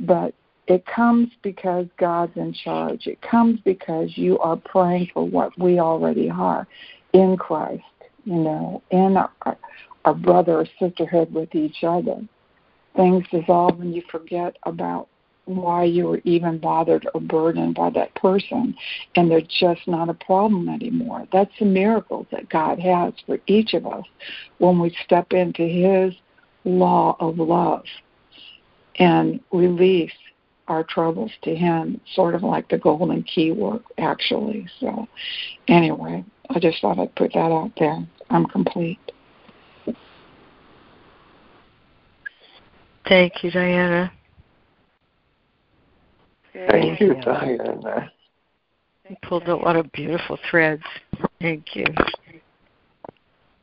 but 0.00 0.32
it 0.66 0.86
comes 0.86 1.28
because 1.42 1.86
God's 1.98 2.36
in 2.36 2.54
charge. 2.64 3.06
It 3.06 3.20
comes 3.20 3.58
because 3.64 4.16
you 4.16 4.38
are 4.38 4.56
praying 4.56 5.08
for 5.12 5.26
what 5.26 5.58
we 5.58 5.80
already 5.80 6.30
are 6.30 6.66
in 7.12 7.36
Christ, 7.36 7.82
you 8.24 8.36
know, 8.36 8.80
in 8.90 9.16
our, 9.16 9.58
our 10.04 10.14
brother 10.14 10.58
or 10.60 10.66
sisterhood 10.78 11.34
with 11.34 11.54
each 11.54 11.82
other. 11.82 12.22
Things 12.96 13.24
dissolve 13.30 13.80
and 13.80 13.94
you 13.94 14.02
forget 14.10 14.56
about 14.64 15.08
why 15.46 15.84
you 15.84 16.06
were 16.06 16.20
even 16.24 16.58
bothered 16.58 17.08
or 17.14 17.20
burdened 17.20 17.74
by 17.74 17.90
that 17.90 18.14
person, 18.14 18.74
and 19.16 19.30
they're 19.30 19.40
just 19.40 19.88
not 19.88 20.08
a 20.08 20.14
problem 20.14 20.68
anymore. 20.68 21.26
That's 21.32 21.50
the 21.58 21.64
miracles 21.64 22.26
that 22.30 22.48
God 22.48 22.78
has 22.78 23.12
for 23.26 23.38
each 23.46 23.74
of 23.74 23.86
us 23.86 24.04
when 24.58 24.78
we 24.78 24.96
step 25.04 25.32
into 25.32 25.62
His 25.62 26.14
law 26.64 27.16
of 27.18 27.38
love 27.38 27.84
and 28.96 29.40
release 29.52 30.12
our 30.68 30.84
troubles 30.84 31.32
to 31.42 31.54
him, 31.54 32.00
sort 32.14 32.34
of 32.34 32.42
like 32.42 32.68
the 32.68 32.78
golden 32.78 33.22
key 33.24 33.50
work, 33.50 33.82
actually. 33.98 34.66
So, 34.80 35.08
anyway, 35.68 36.24
I 36.50 36.58
just 36.58 36.80
thought 36.80 36.98
I'd 36.98 37.14
put 37.14 37.32
that 37.34 37.52
out 37.52 37.72
there. 37.78 38.06
I'm 38.30 38.46
complete. 38.46 39.12
Thank 43.12 43.44
you, 43.44 43.50
Diana. 43.50 44.10
Thank 46.54 46.98
you, 46.98 47.14
Diana. 47.20 48.10
You 49.06 49.16
pulled 49.22 49.48
a 49.48 49.54
lot 49.54 49.76
of 49.76 49.92
beautiful 49.92 50.38
threads. 50.50 50.82
Thank 51.38 51.76
you. 51.76 51.84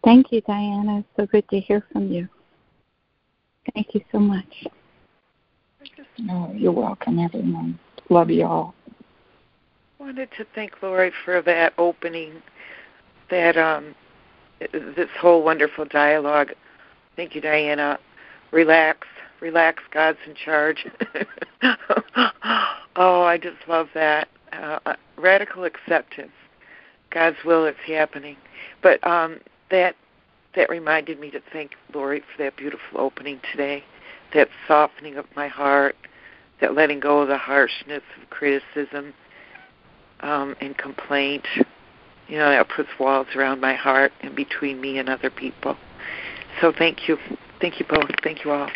Thank 0.03 0.31
you, 0.31 0.41
Diana. 0.41 0.99
It's 0.99 1.07
so 1.17 1.25
good 1.25 1.49
to 1.49 1.59
hear 1.59 1.83
from 1.91 2.11
you. 2.11 2.29
Thank 3.73 3.95
you 3.95 4.01
so 4.11 4.19
much. 4.19 4.67
Oh, 6.29 6.51
you're 6.53 6.71
welcome, 6.71 7.17
everyone. 7.17 7.79
Love 8.11 8.29
you 8.29 8.45
all. 8.45 8.75
wanted 9.99 10.29
to 10.37 10.45
thank 10.53 10.73
Laurie 10.83 11.11
for 11.25 11.41
that 11.41 11.73
opening, 11.79 12.33
that 13.31 13.57
um, 13.57 13.95
this 14.71 15.09
whole 15.19 15.43
wonderful 15.43 15.85
dialogue. 15.85 16.51
Thank 17.15 17.33
you, 17.33 17.41
Diana. 17.41 17.97
Relax, 18.51 19.07
relax. 19.41 19.83
God's 19.91 20.19
in 20.25 20.35
charge. 20.35 20.85
oh, 22.95 23.23
I 23.23 23.37
just 23.37 23.67
love 23.67 23.87
that. 23.93 24.27
Uh, 24.51 24.95
radical 25.17 25.63
acceptance. 25.63 26.31
God's 27.11 27.37
will 27.45 27.65
is 27.65 27.75
happening. 27.85 28.37
But 28.81 29.05
um, 29.05 29.39
that 29.71 29.95
that 30.55 30.69
reminded 30.69 31.19
me 31.19 31.29
to 31.31 31.41
thank 31.53 31.71
Laurie 31.93 32.21
for 32.21 32.43
that 32.43 32.57
beautiful 32.57 32.99
opening 32.99 33.39
today, 33.51 33.83
that 34.33 34.49
softening 34.67 35.15
of 35.15 35.25
my 35.35 35.47
heart, 35.47 35.95
that 36.59 36.73
letting 36.73 36.99
go 36.99 37.21
of 37.21 37.27
the 37.27 37.37
harshness 37.37 38.01
of 38.21 38.29
criticism 38.29 39.13
um, 40.21 40.55
and 40.59 40.77
complaint. 40.77 41.45
You 42.27 42.37
know, 42.37 42.49
that 42.49 42.69
puts 42.69 42.89
walls 42.99 43.27
around 43.35 43.59
my 43.59 43.73
heart 43.73 44.11
and 44.21 44.35
between 44.35 44.79
me 44.79 44.99
and 44.99 45.09
other 45.09 45.29
people. 45.29 45.77
So 46.61 46.71
thank 46.77 47.07
you. 47.07 47.17
Thank 47.59 47.79
you 47.79 47.85
both. 47.89 48.09
Thank 48.23 48.45
you 48.45 48.51
all. 48.51 48.69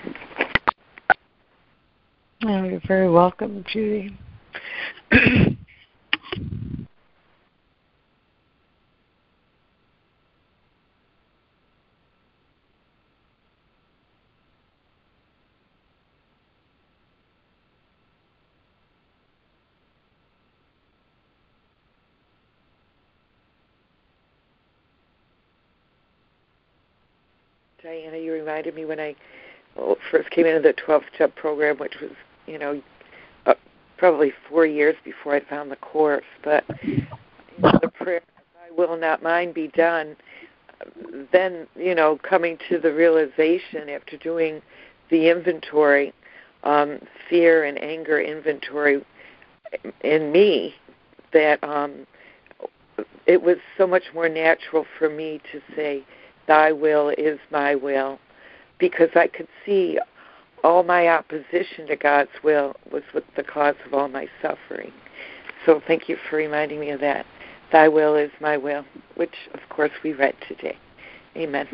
You're 2.45 2.81
very 2.85 3.09
welcome, 3.09 3.63
Judy. 3.71 4.17
Diana, 27.81 28.17
you 28.17 28.33
reminded 28.33 28.75
me 28.75 28.83
when 28.83 28.99
I 28.99 29.15
first 30.11 30.29
came 30.29 30.45
into 30.45 30.61
the 30.61 30.73
12 30.73 31.03
step 31.15 31.35
program, 31.35 31.77
which 31.77 31.95
was, 32.01 32.11
you 32.47 32.57
know, 32.57 32.81
uh, 33.45 33.53
probably 33.97 34.33
four 34.49 34.65
years 34.65 34.95
before 35.03 35.35
I 35.35 35.39
found 35.41 35.71
the 35.71 35.77
course. 35.77 36.25
But 36.43 36.63
you 36.83 37.05
know, 37.59 37.71
the 37.81 37.89
prayer, 37.89 38.21
"I 38.57 38.71
will 38.71 38.97
not 38.97 39.23
mine 39.23 39.51
be 39.51 39.67
done," 39.69 40.15
then 41.31 41.67
you 41.75 41.95
know, 41.95 42.17
coming 42.17 42.57
to 42.69 42.79
the 42.79 42.93
realization 42.93 43.89
after 43.89 44.17
doing 44.17 44.61
the 45.09 45.29
inventory, 45.29 46.13
um, 46.63 46.99
fear 47.29 47.63
and 47.63 47.81
anger 47.81 48.19
inventory 48.19 49.03
in 50.01 50.31
me, 50.31 50.75
that 51.31 51.63
um, 51.63 52.05
it 53.25 53.41
was 53.41 53.57
so 53.77 53.87
much 53.87 54.03
more 54.13 54.29
natural 54.29 54.85
for 54.97 55.09
me 55.09 55.41
to 55.51 55.61
say 55.75 56.03
Thy 56.47 56.71
will 56.71 57.09
is 57.17 57.39
my 57.51 57.75
will, 57.75 58.19
because 58.79 59.09
I 59.15 59.27
could 59.27 59.47
see 59.65 59.97
all 60.63 60.83
my 60.83 61.07
opposition 61.09 61.87
to 61.87 61.95
God's 61.95 62.31
will 62.43 62.75
was 62.91 63.03
the 63.35 63.43
cause 63.43 63.75
of 63.85 63.93
all 63.93 64.07
my 64.07 64.27
suffering. 64.41 64.91
So 65.65 65.81
thank 65.87 66.09
you 66.09 66.17
for 66.29 66.37
reminding 66.37 66.79
me 66.79 66.89
of 66.91 66.99
that. 67.01 67.25
Thy 67.71 67.87
will 67.87 68.15
is 68.15 68.31
my 68.39 68.57
will, 68.57 68.85
which 69.15 69.33
of 69.53 69.59
course 69.69 69.91
we 70.03 70.13
read 70.13 70.35
today. 70.47 70.77
Amen. 71.35 71.67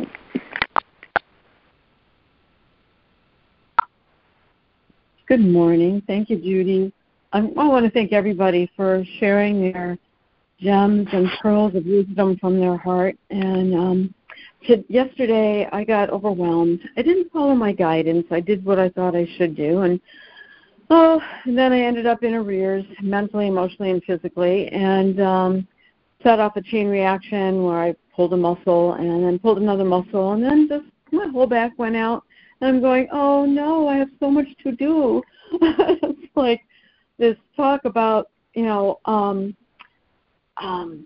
Good 5.28 5.41
morning. 5.41 6.02
Thank 6.07 6.30
you, 6.30 6.38
Judy. 6.38 6.91
I 7.34 7.41
want 7.41 7.86
to 7.86 7.91
thank 7.91 8.14
everybody 8.14 8.72
for 8.76 9.03
sharing 9.20 9.72
their 9.72 9.98
gems 10.60 11.07
and 11.11 11.30
pearls 11.41 11.76
of 11.76 11.86
wisdom 11.86 12.38
from 12.40 12.60
their 12.60 12.78
heart. 12.78 13.16
And 13.30 13.76
um, 13.76 14.14
to, 14.68 14.84
yesterday 14.90 15.68
I 15.72 15.84
got 15.84 16.10
overwhelmed. 16.10 16.81
I 16.98 17.02
didn't 17.02 17.31
follow 17.31 17.56
my 17.56 17.72
guidance. 17.72 18.26
I 18.31 18.40
did 18.40 18.64
what 18.65 18.80
I 18.80 18.90
thought 18.90 19.15
I 19.15 19.27
should 19.38 19.56
do, 19.56 19.81
and 19.81 19.99
oh, 20.90 21.22
and 21.45 21.57
then 21.57 21.72
I 21.72 21.81
ended 21.81 22.06
up 22.06 22.23
in 22.23 22.34
arrears, 22.34 22.86
mentally, 23.02 23.48
emotionally, 23.48 23.91
and 23.91 24.03
physically, 24.03 24.68
and 24.69 25.22
um, 25.22 25.68
set 26.23 26.40
off 26.40 26.56
a 26.56 26.61
chain 26.61 26.88
reaction 26.88 27.64
where 27.64 27.81
I 27.81 27.95
pulled 28.15 28.34
a 28.34 28.38
muscle 28.38 28.94
and 28.94 29.23
then 29.23 29.40
pulled 29.40 29.60
another 29.60 29.86
muscle, 29.86 30.34
and 30.34 30.44
then 30.44 30.68
just 30.68 30.86
my 31.11 31.27
whole 31.27 31.48
back 31.48 31.72
went 31.77 31.95
out. 31.95 32.23
And 32.61 32.69
I'm 32.69 32.81
going, 32.81 33.07
oh 33.11 33.45
no, 33.45 33.88
I 33.88 33.95
have 33.95 34.10
so 34.19 34.30
much 34.30 34.48
to 34.64 34.72
do. 34.73 35.22
it's 35.53 36.36
like 36.36 36.61
this 37.18 37.38
talk 37.56 37.86
about, 37.86 38.30
you 38.53 38.64
know, 38.64 38.99
um, 39.06 39.56
um, 40.57 41.06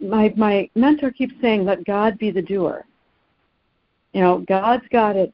my 0.00 0.32
my 0.36 0.68
mentor 0.74 1.10
keeps 1.10 1.34
saying, 1.40 1.64
"Let 1.64 1.84
God 1.84 2.18
be 2.18 2.30
the 2.30 2.42
doer." 2.42 2.84
You 4.12 4.20
know, 4.22 4.44
God's 4.48 4.86
got 4.90 5.16
it. 5.16 5.32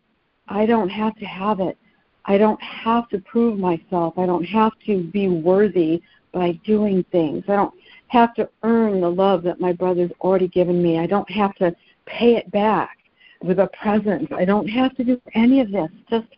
I 0.49 0.67
don't 0.67 0.89
have 0.89 1.15
to 1.17 1.25
have 1.25 1.61
it. 1.61 1.79
I 2.25 2.39
don't 2.39 2.61
have 2.63 3.09
to 3.11 3.19
prove 3.21 3.59
myself. 3.59 4.15
I 4.19 4.27
don't 4.27 4.45
have 4.45 4.73
to 4.87 5.05
be 5.05 5.29
worthy 5.29 6.03
by 6.33 6.53
doing 6.65 7.05
things. 7.13 7.45
I 7.49 7.57
don't 7.57 7.75
have 8.09 8.35
to 8.35 8.49
earn 8.63 9.01
the 9.01 9.11
love 9.11 9.43
that 9.45 9.61
my 9.61 9.73
brother's 9.73 10.11
already 10.21 10.49
given 10.49 10.83
me. 10.83 10.99
I 10.99 11.07
don't 11.07 11.31
have 11.31 11.55
to 11.57 11.75
pay 12.07 12.37
it 12.37 12.51
back 12.51 12.99
with 13.43 13.59
a 13.59 13.69
present. 13.81 14.33
I 14.33 14.45
don't 14.45 14.69
have 14.69 14.95
to 14.97 15.05
do 15.05 15.21
any 15.35 15.61
of 15.61 15.71
this. 15.71 15.91
Just 16.11 16.29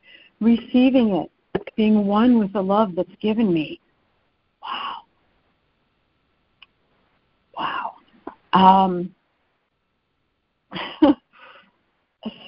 receiving 0.41 1.17
it, 1.17 1.31
being 1.77 2.07
one 2.07 2.39
with 2.39 2.53
the 2.53 2.63
love 2.63 2.95
that's 2.95 3.15
given 3.21 3.53
me. 3.53 3.81
Wow. 4.63 4.97
Wow. 7.57 7.94
Um, 8.55 9.15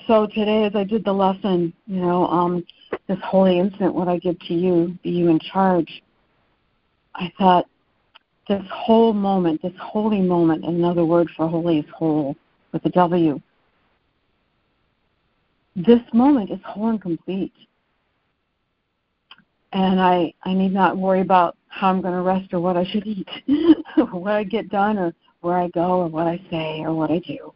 so 0.06 0.26
today, 0.28 0.64
as 0.64 0.74
I 0.74 0.84
did 0.84 1.04
the 1.04 1.12
lesson, 1.12 1.72
you 1.86 2.00
know, 2.00 2.26
um, 2.28 2.64
this 3.08 3.18
holy 3.22 3.58
instant, 3.58 3.94
what 3.94 4.08
I 4.08 4.18
give 4.18 4.38
to 4.40 4.54
you, 4.54 4.96
be 5.02 5.10
you 5.10 5.28
in 5.28 5.38
charge. 5.40 6.02
I 7.14 7.32
thought 7.38 7.66
this 8.48 8.62
whole 8.72 9.12
moment, 9.12 9.60
this 9.62 9.72
holy 9.80 10.20
moment, 10.20 10.64
another 10.64 11.04
word 11.04 11.28
for 11.36 11.48
holy 11.48 11.80
is 11.80 11.86
whole 11.92 12.36
with 12.72 12.84
a 12.84 12.90
W. 12.90 13.40
This 15.74 16.00
moment 16.12 16.50
is 16.50 16.60
whole 16.64 16.88
and 16.90 17.02
complete. 17.02 17.52
And 19.72 20.00
I, 20.00 20.32
I 20.44 20.54
need 20.54 20.72
not 20.72 20.96
worry 20.96 21.20
about 21.20 21.56
how 21.68 21.90
I'm 21.90 22.00
going 22.00 22.14
to 22.14 22.22
rest 22.22 22.54
or 22.54 22.60
what 22.60 22.76
I 22.76 22.84
should 22.84 23.06
eat, 23.06 23.28
what 24.12 24.32
I 24.32 24.44
get 24.44 24.68
done 24.70 24.96
or 24.96 25.12
where 25.46 25.58
I 25.58 25.68
go 25.68 26.00
or 26.00 26.08
what 26.08 26.26
I 26.26 26.40
say 26.50 26.80
or 26.80 26.92
what 26.92 27.12
I 27.12 27.20
do. 27.20 27.54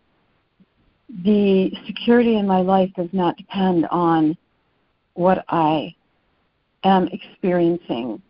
The 1.25 1.73
security 1.87 2.37
in 2.37 2.47
my 2.47 2.61
life 2.61 2.89
does 2.97 3.09
not 3.13 3.37
depend 3.37 3.87
on 3.91 4.39
what 5.15 5.45
I 5.49 5.93
am 6.85 7.09
experiencing. 7.09 8.23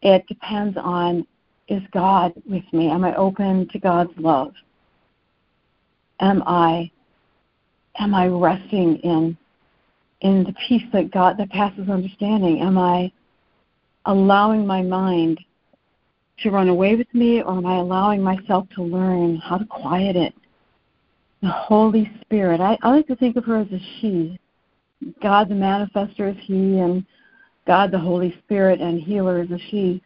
It 0.00 0.26
depends 0.28 0.78
on 0.80 1.26
is 1.68 1.82
God 1.92 2.32
with 2.48 2.64
me? 2.72 2.88
Am 2.88 3.04
I 3.04 3.14
open 3.14 3.68
to 3.68 3.78
God's 3.78 4.16
love? 4.16 4.54
Am 6.20 6.42
I 6.46 6.90
am 7.98 8.14
I 8.14 8.28
resting 8.28 8.96
in 8.96 9.36
in 10.22 10.42
the 10.44 10.54
peace 10.66 10.82
that 10.94 11.12
God 11.12 11.36
that 11.36 11.50
passes 11.50 11.90
understanding? 11.90 12.62
Am 12.62 12.78
I 12.78 13.12
allowing 14.06 14.66
my 14.66 14.80
mind 14.80 15.38
to 16.42 16.50
run 16.50 16.68
away 16.68 16.96
with 16.96 17.12
me, 17.14 17.42
or 17.42 17.56
am 17.58 17.66
I 17.66 17.76
allowing 17.76 18.22
myself 18.22 18.68
to 18.76 18.82
learn 18.82 19.36
how 19.36 19.58
to 19.58 19.66
quiet 19.66 20.16
it? 20.16 20.34
The 21.42 21.48
Holy 21.48 22.10
Spirit. 22.22 22.60
I, 22.60 22.78
I 22.82 22.90
like 22.90 23.06
to 23.08 23.16
think 23.16 23.36
of 23.36 23.44
her 23.44 23.58
as 23.58 23.68
a 23.72 23.80
she. 24.00 24.38
God 25.22 25.48
the 25.48 25.54
manifester 25.54 26.30
is 26.30 26.36
he, 26.44 26.78
and 26.78 27.04
God 27.66 27.90
the 27.90 27.98
Holy 27.98 28.34
Spirit 28.44 28.80
and 28.80 29.00
healer 29.00 29.42
is 29.42 29.50
a 29.50 29.58
she. 29.70 30.02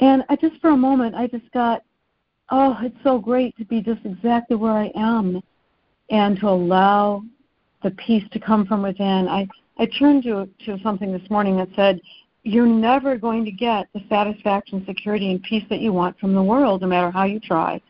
And 0.00 0.24
I 0.28 0.36
just 0.36 0.60
for 0.60 0.70
a 0.70 0.76
moment, 0.76 1.14
I 1.14 1.26
just 1.26 1.50
got, 1.52 1.82
oh, 2.50 2.76
it's 2.82 2.96
so 3.02 3.18
great 3.18 3.56
to 3.56 3.64
be 3.64 3.80
just 3.80 4.04
exactly 4.04 4.56
where 4.56 4.72
I 4.72 4.90
am, 4.94 5.40
and 6.10 6.38
to 6.40 6.48
allow 6.48 7.22
the 7.82 7.92
peace 7.92 8.24
to 8.32 8.38
come 8.38 8.66
from 8.66 8.82
within. 8.82 9.28
I 9.28 9.48
I 9.78 9.86
turned 9.86 10.24
to 10.24 10.48
to 10.66 10.78
something 10.82 11.12
this 11.12 11.30
morning 11.30 11.56
that 11.56 11.68
said, 11.74 12.00
you're 12.44 12.66
never 12.66 13.16
going 13.16 13.44
to 13.44 13.52
get 13.52 13.86
the 13.94 14.02
satisfaction, 14.08 14.84
security, 14.86 15.30
and 15.30 15.42
peace 15.42 15.64
that 15.70 15.80
you 15.80 15.92
want 15.92 16.18
from 16.18 16.34
the 16.34 16.42
world, 16.42 16.80
no 16.80 16.88
matter 16.88 17.10
how 17.10 17.24
you 17.24 17.38
try. 17.38 17.80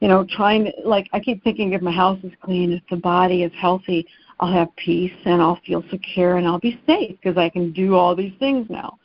You 0.00 0.08
know, 0.08 0.26
trying 0.28 0.64
to, 0.64 0.72
like 0.84 1.08
I 1.12 1.20
keep 1.20 1.44
thinking 1.44 1.72
if 1.72 1.82
my 1.82 1.92
house 1.92 2.18
is 2.24 2.32
clean, 2.42 2.72
if 2.72 2.82
the 2.90 2.96
body 2.96 3.42
is 3.42 3.52
healthy, 3.60 4.06
I'll 4.40 4.52
have 4.52 4.74
peace 4.76 5.12
and 5.26 5.40
I'll 5.40 5.60
feel 5.66 5.84
secure 5.90 6.38
and 6.38 6.46
I'll 6.46 6.58
be 6.58 6.80
safe 6.86 7.16
because 7.22 7.36
I 7.36 7.50
can 7.50 7.72
do 7.72 7.94
all 7.94 8.16
these 8.16 8.32
things 8.38 8.66
now. 8.70 8.98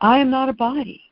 I 0.00 0.18
am 0.18 0.30
not 0.30 0.48
a 0.48 0.54
body. 0.54 1.02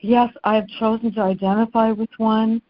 Yes, 0.00 0.32
I've 0.44 0.66
chosen 0.80 1.12
to 1.14 1.20
identify 1.20 1.92
with 1.92 2.10
one. 2.16 2.62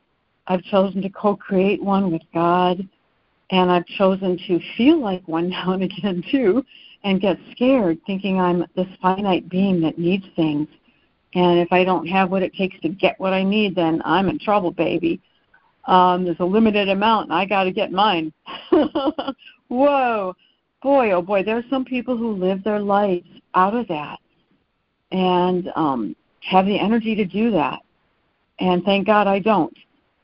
I've 0.49 0.63
chosen 0.65 1.03
to 1.03 1.09
co 1.09 1.37
create 1.37 1.83
one 1.83 2.11
with 2.13 2.23
God 2.35 2.87
and 3.51 3.71
I've 3.71 3.87
chosen 3.87 4.39
to 4.47 4.61
feel 4.77 5.01
like 5.01 5.27
one 5.27 5.49
now 5.51 5.73
and 5.73 5.83
again 5.83 6.23
too, 6.31 6.65
and 7.05 7.21
get 7.21 7.39
scared 7.53 7.99
thinking 8.07 8.41
I'm 8.41 8.65
this 8.75 8.89
finite 9.01 9.49
being 9.49 9.81
that 9.83 9.99
needs 9.99 10.25
things. 10.35 10.69
And 11.35 11.59
if 11.59 11.69
I 11.71 11.85
don't 11.85 12.07
have 12.07 12.31
what 12.31 12.43
it 12.43 12.55
takes 12.55 12.81
to 12.81 12.89
get 12.89 13.21
what 13.21 13.33
I 13.33 13.43
need, 13.43 13.75
then 13.75 14.01
I'm 14.05 14.29
in 14.29 14.39
trouble, 14.39 14.71
baby. 14.71 15.21
Um, 15.87 16.25
there's 16.25 16.41
a 16.41 16.45
limited 16.45 16.89
amount, 16.89 17.27
and 17.31 17.35
I 17.35 17.45
got 17.45 17.65
to 17.65 17.73
get 17.73 17.93
mine. 17.93 18.33
Whoa! 19.69 20.35
boy, 20.87 21.11
oh 21.11 21.21
boy, 21.21 21.43
there 21.43 21.57
are 21.57 21.65
some 21.69 21.85
people 21.85 22.17
who 22.17 22.33
live 22.33 22.63
their 22.63 22.79
lives 22.79 23.27
out 23.57 23.75
of 23.75 23.89
that 23.89 24.21
and 25.11 25.69
um, 25.75 26.15
have 26.43 26.65
the 26.65 26.79
energy 26.79 27.17
to 27.17 27.25
do 27.25 27.51
that. 27.51 27.81
And 28.61 28.85
thank 28.85 29.05
God 29.05 29.27
I 29.27 29.41
don't, 29.41 29.77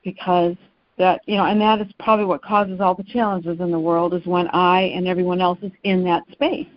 because 0.05 0.55
that 0.98 1.23
you 1.27 1.36
know, 1.36 1.47
and 1.47 1.60
that 1.60 1.81
is 1.81 1.93
probably 1.98 2.24
what 2.24 2.43
causes 2.43 2.81
all 2.81 2.94
the 2.94 3.05
challenges 3.05 3.60
in 3.60 3.70
the 3.70 3.81
world 3.81 4.14
is 4.14 4.24
when 4.27 4.48
I 4.48 4.82
and 4.82 5.06
everyone 5.06 5.40
else 5.40 5.59
is 5.62 5.73
in 5.85 6.05
that 6.05 6.23
space. 6.32 6.69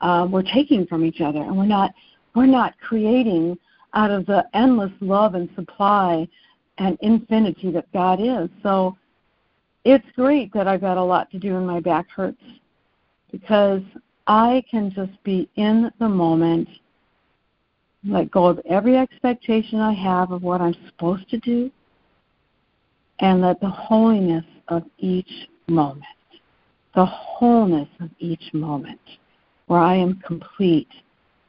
Um, 0.00 0.30
we're 0.30 0.42
taking 0.42 0.86
from 0.86 1.04
each 1.04 1.20
other, 1.20 1.40
and 1.40 1.56
we're 1.56 1.66
not 1.66 1.92
we're 2.34 2.46
not 2.46 2.74
creating 2.80 3.58
out 3.94 4.10
of 4.10 4.26
the 4.26 4.44
endless 4.54 4.92
love 5.00 5.34
and 5.34 5.48
supply 5.54 6.28
and 6.78 6.96
infinity 7.00 7.70
that 7.72 7.90
God 7.92 8.20
is. 8.20 8.48
So 8.62 8.96
it's 9.84 10.06
great 10.14 10.52
that 10.52 10.68
I've 10.68 10.80
got 10.80 10.96
a 10.96 11.02
lot 11.02 11.30
to 11.30 11.38
do 11.38 11.56
and 11.56 11.66
my 11.66 11.80
back 11.80 12.08
hurts 12.10 12.42
because 13.32 13.82
I 14.26 14.62
can 14.70 14.90
just 14.90 15.22
be 15.24 15.48
in 15.56 15.90
the 15.98 16.08
moment, 16.08 16.68
let 18.04 18.30
go 18.30 18.46
of 18.46 18.60
every 18.68 18.96
expectation 18.96 19.80
I 19.80 19.92
have 19.92 20.30
of 20.30 20.42
what 20.42 20.60
I'm 20.60 20.76
supposed 20.86 21.28
to 21.30 21.38
do, 21.38 21.70
and 23.20 23.40
let 23.40 23.60
the 23.60 23.68
holiness 23.68 24.44
of 24.68 24.84
each 24.98 25.48
moment, 25.66 26.04
the 26.94 27.04
wholeness 27.04 27.88
of 28.00 28.10
each 28.18 28.52
moment, 28.52 29.00
where 29.66 29.80
I 29.80 29.96
am 29.96 30.20
complete 30.26 30.88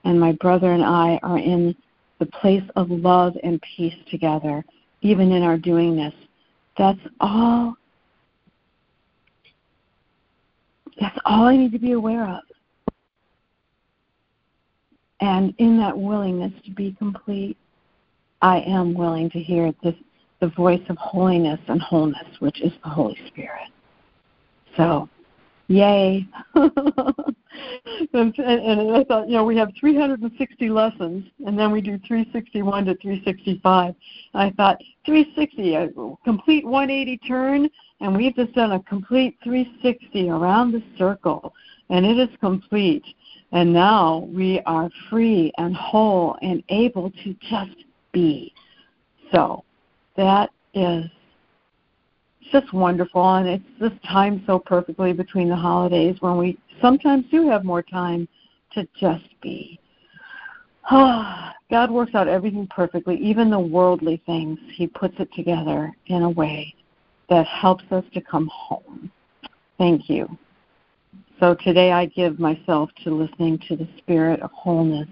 and 0.03 0.19
my 0.19 0.31
brother 0.33 0.71
and 0.73 0.83
I 0.83 1.19
are 1.23 1.37
in 1.37 1.75
the 2.19 2.25
place 2.25 2.63
of 2.75 2.89
love 2.89 3.37
and 3.43 3.61
peace 3.61 3.95
together, 4.09 4.63
even 5.01 5.31
in 5.31 5.43
our 5.43 5.57
doing 5.57 5.95
this. 5.95 6.13
That's 6.77 6.99
all 7.19 7.75
That's 10.99 11.17
all 11.25 11.45
I 11.45 11.55
need 11.55 11.71
to 11.71 11.79
be 11.79 11.93
aware 11.93 12.27
of. 12.27 12.41
And 15.21 15.53
in 15.57 15.77
that 15.79 15.97
willingness 15.97 16.53
to 16.65 16.71
be 16.71 16.95
complete, 16.97 17.57
I 18.41 18.59
am 18.61 18.93
willing 18.93 19.29
to 19.31 19.39
hear 19.39 19.73
this, 19.83 19.95
the 20.39 20.47
voice 20.49 20.81
of 20.89 20.97
holiness 20.97 21.59
and 21.67 21.81
wholeness, 21.81 22.27
which 22.39 22.61
is 22.61 22.71
the 22.83 22.89
Holy 22.89 23.17
Spirit. 23.27 23.69
So, 24.77 25.09
yay. 25.67 26.25
and, 26.55 26.73
and, 28.13 28.95
I 28.95 29.03
thought, 29.03 29.27
you 29.27 29.35
know, 29.35 29.43
we 29.43 29.57
have 29.57 29.69
360 29.79 30.69
lessons, 30.69 31.25
and 31.45 31.59
then 31.59 31.71
we 31.71 31.81
do 31.81 31.99
361 32.07 32.85
to 32.85 32.95
365. 32.95 33.95
I 34.33 34.49
thought, 34.51 34.77
360, 35.05 35.75
a 35.75 35.89
complete 36.23 36.65
180 36.65 37.17
turn, 37.27 37.69
and 37.99 38.15
we've 38.15 38.35
just 38.35 38.53
done 38.53 38.71
a 38.73 38.79
complete 38.83 39.37
360 39.43 40.29
around 40.29 40.71
the 40.71 40.83
circle, 40.97 41.53
and 41.89 42.05
it 42.05 42.17
is 42.17 42.29
complete. 42.39 43.03
And 43.51 43.73
now 43.73 44.29
we 44.31 44.61
are 44.65 44.89
free 45.09 45.51
and 45.57 45.75
whole 45.75 46.37
and 46.41 46.63
able 46.69 47.11
to 47.23 47.35
just 47.49 47.75
be. 48.13 48.53
So 49.33 49.63
that 50.19 50.49
is 50.73 51.05
just 52.51 52.73
wonderful, 52.73 53.35
and 53.35 53.47
it's 53.47 53.63
this 53.79 53.93
time 54.05 54.43
so 54.45 54.59
perfectly 54.59 55.13
between 55.13 55.47
the 55.47 55.55
holidays 55.55 56.17
when 56.19 56.37
we 56.37 56.57
sometimes 56.81 57.23
do 57.31 57.47
have 57.49 57.63
more 57.63 57.81
time 57.81 58.27
to 58.73 58.85
just 58.99 59.25
be. 59.41 59.79
oh, 60.91 61.51
God 61.71 61.91
works 61.91 62.15
out 62.15 62.27
everything 62.27 62.67
perfectly, 62.67 63.15
even 63.17 63.51
the 63.51 63.59
worldly 63.59 64.21
things. 64.25 64.57
He 64.73 64.87
puts 64.87 65.13
it 65.19 65.29
together 65.35 65.93
in 66.07 66.23
a 66.23 66.29
way 66.29 66.73
that 67.29 67.45
helps 67.45 67.83
us 67.91 68.03
to 68.15 68.21
come 68.21 68.49
home. 68.51 69.11
Thank 69.77 70.09
you. 70.09 70.27
So 71.39 71.55
today 71.63 71.91
I 71.91 72.07
give 72.07 72.39
myself 72.39 72.89
to 73.03 73.11
listening 73.11 73.59
to 73.67 73.75
the 73.75 73.87
spirit 73.99 74.41
of 74.41 74.51
wholeness 74.51 75.07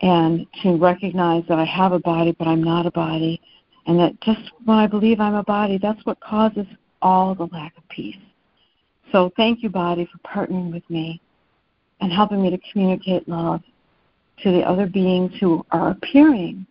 and 0.00 0.46
to 0.62 0.76
recognize 0.76 1.44
that 1.48 1.58
I 1.58 1.64
have 1.64 1.92
a 1.92 1.98
body, 1.98 2.34
but 2.38 2.46
I'm 2.46 2.62
not 2.62 2.86
a 2.86 2.90
body, 2.90 3.40
and 3.86 3.98
that 3.98 4.20
just 4.20 4.52
when 4.64 4.78
I 4.78 4.86
believe 4.86 5.20
I'm 5.20 5.34
a 5.34 5.42
body, 5.42 5.78
that's 5.78 6.04
what 6.04 6.20
causes 6.20 6.66
all 7.02 7.34
the 7.34 7.48
lack 7.52 7.76
of 7.76 7.88
peace. 7.88 8.16
So 9.12 9.32
thank 9.36 9.62
you, 9.62 9.70
body, 9.70 10.08
for 10.10 10.18
partnering 10.28 10.72
with 10.72 10.88
me 10.90 11.20
and 12.00 12.12
helping 12.12 12.42
me 12.42 12.50
to 12.50 12.58
communicate 12.72 13.28
love 13.28 13.62
to 14.42 14.50
the 14.50 14.62
other 14.62 14.86
beings 14.86 15.32
who 15.40 15.64
are 15.70 15.90
appearing 15.90 16.66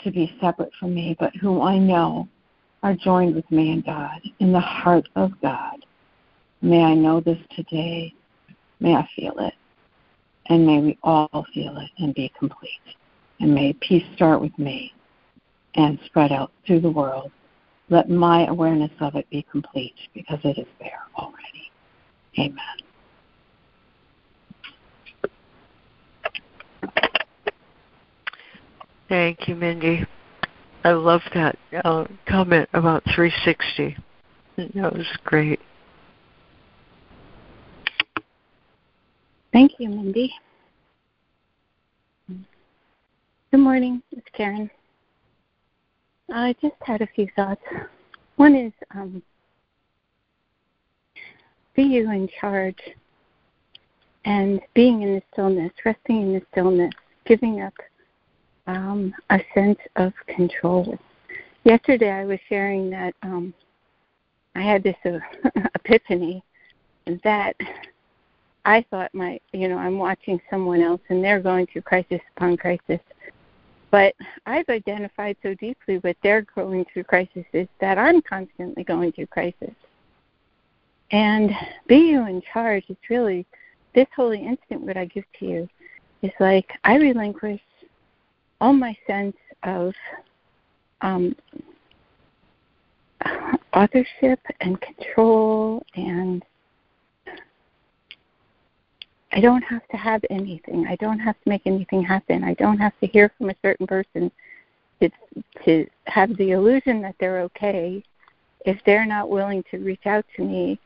to 0.00 0.10
be 0.10 0.36
separate 0.40 0.70
from 0.78 0.94
me, 0.94 1.16
but 1.18 1.34
who 1.36 1.62
I 1.62 1.78
know 1.78 2.28
are 2.82 2.94
joined 2.94 3.34
with 3.34 3.50
me 3.50 3.72
in 3.72 3.80
God, 3.80 4.20
in 4.38 4.52
the 4.52 4.60
heart 4.60 5.08
of 5.16 5.32
God. 5.40 5.84
May 6.60 6.82
I 6.82 6.94
know 6.94 7.20
this 7.20 7.38
today. 7.56 8.14
May 8.80 8.94
I 8.94 9.08
feel 9.16 9.34
it. 9.38 9.54
And 10.46 10.66
may 10.66 10.80
we 10.80 10.98
all 11.02 11.46
feel 11.54 11.76
it 11.78 11.90
and 11.98 12.14
be 12.14 12.32
complete. 12.38 12.68
And 13.40 13.54
may 13.54 13.72
peace 13.80 14.04
start 14.14 14.40
with 14.40 14.56
me 14.58 14.92
and 15.74 15.98
spread 16.06 16.32
out 16.32 16.52
through 16.66 16.80
the 16.80 16.90
world. 16.90 17.30
Let 17.90 18.08
my 18.08 18.46
awareness 18.46 18.92
of 19.00 19.14
it 19.14 19.28
be 19.30 19.44
complete 19.50 19.94
because 20.14 20.38
it 20.44 20.58
is 20.58 20.66
there 20.78 21.02
already. 21.16 21.70
Amen. 22.38 22.84
Thank 29.08 29.48
you, 29.48 29.54
Mindy. 29.54 30.06
I 30.82 30.92
love 30.92 31.20
that 31.34 31.58
uh, 31.84 32.04
comment 32.26 32.68
about 32.72 33.02
360. 33.14 33.96
That 34.56 34.94
was 34.94 35.06
great. 35.24 35.60
Thank 39.54 39.78
you, 39.78 39.88
Mindy. 39.88 40.34
Good 42.28 43.60
morning, 43.60 44.02
it's 44.10 44.26
Karen. 44.36 44.68
I 46.28 46.56
just 46.60 46.74
had 46.82 47.02
a 47.02 47.06
few 47.14 47.28
thoughts. 47.36 47.62
One 48.34 48.56
is 48.56 48.72
um, 48.96 49.22
be 51.76 51.84
you 51.84 52.10
in 52.10 52.28
charge 52.40 52.80
and 54.24 54.60
being 54.74 55.02
in 55.02 55.14
the 55.14 55.22
stillness, 55.32 55.70
resting 55.84 56.22
in 56.22 56.32
the 56.32 56.42
stillness, 56.50 56.92
giving 57.24 57.62
up 57.62 57.74
um, 58.66 59.14
a 59.30 59.38
sense 59.54 59.78
of 59.94 60.12
control. 60.26 60.98
Yesterday, 61.62 62.10
I 62.10 62.24
was 62.24 62.40
sharing 62.48 62.90
that 62.90 63.14
um, 63.22 63.54
I 64.56 64.62
had 64.62 64.82
this 64.82 64.96
uh, 65.04 65.20
epiphany 65.76 66.42
that 67.22 67.54
I 68.64 68.84
thought 68.90 69.14
my, 69.14 69.38
you 69.52 69.68
know, 69.68 69.78
I'm 69.78 69.98
watching 69.98 70.40
someone 70.48 70.80
else 70.80 71.00
and 71.08 71.22
they're 71.22 71.40
going 71.40 71.66
through 71.66 71.82
crisis 71.82 72.20
upon 72.36 72.56
crisis. 72.56 73.00
But 73.90 74.14
I've 74.46 74.68
identified 74.68 75.36
so 75.42 75.54
deeply 75.54 75.98
with 75.98 76.16
their 76.22 76.42
going 76.54 76.84
through 76.92 77.04
crises 77.04 77.44
that 77.80 77.98
I'm 77.98 78.22
constantly 78.22 78.82
going 78.82 79.12
through 79.12 79.26
crisis. 79.26 79.74
And 81.10 81.52
be 81.86 81.96
you 81.96 82.26
in 82.26 82.42
charge, 82.52 82.84
it's 82.88 83.10
really 83.10 83.46
this 83.94 84.08
holy 84.16 84.44
instant 84.44 84.80
what 84.80 84.96
I 84.96 85.04
give 85.04 85.24
to 85.38 85.46
you 85.46 85.68
is 86.22 86.32
like 86.40 86.72
I 86.82 86.96
relinquish 86.96 87.60
all 88.60 88.72
my 88.72 88.96
sense 89.06 89.36
of 89.62 89.94
um, 91.02 91.36
authorship 93.72 94.40
and 94.60 94.80
control 94.80 95.84
and 95.94 96.42
I 99.34 99.40
don't 99.40 99.62
have 99.62 99.86
to 99.88 99.96
have 99.96 100.24
anything. 100.30 100.86
I 100.86 100.94
don't 100.96 101.18
have 101.18 101.34
to 101.42 101.48
make 101.48 101.62
anything 101.66 102.04
happen. 102.04 102.44
I 102.44 102.54
don't 102.54 102.78
have 102.78 102.92
to 103.00 103.06
hear 103.08 103.32
from 103.36 103.50
a 103.50 103.56
certain 103.62 103.86
person 103.86 104.30
to 105.00 105.10
to 105.64 105.86
have 106.06 106.36
the 106.36 106.52
illusion 106.52 107.02
that 107.02 107.16
they're 107.18 107.40
okay 107.42 108.02
if 108.64 108.78
they're 108.86 109.04
not 109.04 109.28
willing 109.28 109.64
to 109.72 109.78
reach 109.78 110.06
out 110.06 110.24
to 110.36 110.42
me. 110.42 110.78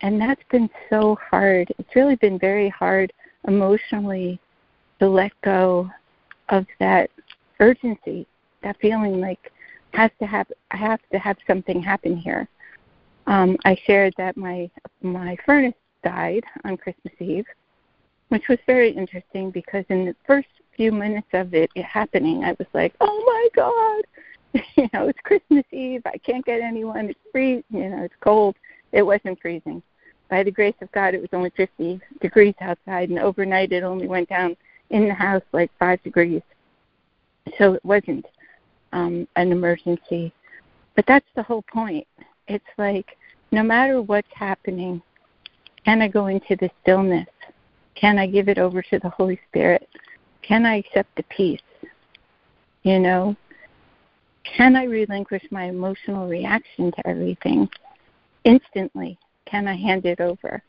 And 0.00 0.18
that's 0.18 0.42
been 0.50 0.70
so 0.88 1.18
hard. 1.30 1.72
It's 1.78 1.94
really 1.94 2.16
been 2.16 2.38
very 2.38 2.70
hard 2.70 3.12
emotionally 3.46 4.40
to 4.98 5.08
let 5.08 5.32
go 5.42 5.90
of 6.48 6.66
that 6.80 7.10
urgency, 7.60 8.26
that 8.62 8.78
feeling 8.80 9.20
like 9.20 9.52
has 9.92 10.10
to 10.20 10.26
have 10.26 10.46
I 10.70 10.78
have 10.78 11.00
to 11.12 11.18
have 11.18 11.36
something 11.46 11.82
happen 11.82 12.16
here. 12.16 12.48
Um, 13.26 13.58
I 13.66 13.76
shared 13.86 14.14
that 14.16 14.38
my 14.38 14.70
my 15.02 15.36
furnace 15.44 15.74
died 16.02 16.44
on 16.64 16.76
Christmas 16.76 17.14
Eve, 17.20 17.46
which 18.28 18.48
was 18.48 18.58
very 18.66 18.90
interesting 18.90 19.50
because 19.50 19.84
in 19.88 20.06
the 20.06 20.16
first 20.26 20.48
few 20.76 20.92
minutes 20.92 21.28
of 21.32 21.54
it, 21.54 21.70
happening, 21.76 22.44
I 22.44 22.52
was 22.58 22.68
like, 22.74 22.94
"Oh 23.00 23.22
my 23.26 23.48
God!" 23.54 24.62
you 24.76 24.88
know, 24.92 25.08
it's 25.08 25.20
Christmas 25.22 25.64
Eve. 25.72 26.02
I 26.06 26.18
can't 26.18 26.44
get 26.44 26.60
anyone. 26.60 27.10
It's 27.10 27.18
free. 27.32 27.64
You 27.70 27.88
know, 27.90 28.02
it's 28.04 28.14
cold. 28.20 28.56
It 28.92 29.02
wasn't 29.02 29.40
freezing. 29.40 29.82
By 30.28 30.42
the 30.42 30.50
grace 30.50 30.74
of 30.80 30.90
God, 30.92 31.14
it 31.14 31.20
was 31.20 31.30
only 31.32 31.50
50 31.56 32.00
degrees 32.20 32.54
outside, 32.60 33.10
and 33.10 33.18
overnight 33.18 33.72
it 33.72 33.84
only 33.84 34.08
went 34.08 34.28
down 34.28 34.56
in 34.90 35.08
the 35.08 35.14
house 35.14 35.42
like 35.52 35.70
five 35.78 36.02
degrees. 36.02 36.42
So 37.58 37.74
it 37.74 37.84
wasn't 37.84 38.26
um, 38.92 39.28
an 39.36 39.52
emergency. 39.52 40.32
But 40.96 41.06
that's 41.06 41.26
the 41.36 41.42
whole 41.42 41.62
point. 41.62 42.06
It's 42.48 42.64
like 42.78 43.16
no 43.52 43.62
matter 43.62 44.02
what's 44.02 44.32
happening, 44.32 45.00
can 45.86 46.02
I 46.02 46.08
go 46.08 46.26
into 46.26 46.56
the 46.56 46.68
stillness? 46.82 47.28
Can 47.94 48.18
I 48.18 48.26
give 48.26 48.48
it 48.48 48.58
over 48.58 48.82
to 48.82 48.98
the 48.98 49.08
Holy 49.08 49.38
Spirit? 49.48 49.88
Can 50.42 50.66
I 50.66 50.78
accept 50.78 51.14
the 51.16 51.22
peace? 51.24 51.60
You 52.82 52.98
know, 52.98 53.36
can 54.42 54.74
I 54.74 54.84
relinquish 54.84 55.44
my 55.52 55.66
emotional 55.66 56.26
reaction 56.26 56.90
to 56.90 57.06
everything 57.06 57.68
instantly? 58.42 59.16
Can 59.44 59.68
I 59.68 59.76
hand 59.76 60.06
it 60.06 60.20
over? 60.20 60.60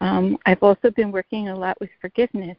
Um, 0.00 0.38
I've 0.46 0.62
also 0.62 0.90
been 0.90 1.10
working 1.10 1.48
a 1.48 1.56
lot 1.56 1.76
with 1.80 1.90
forgiveness. 2.00 2.56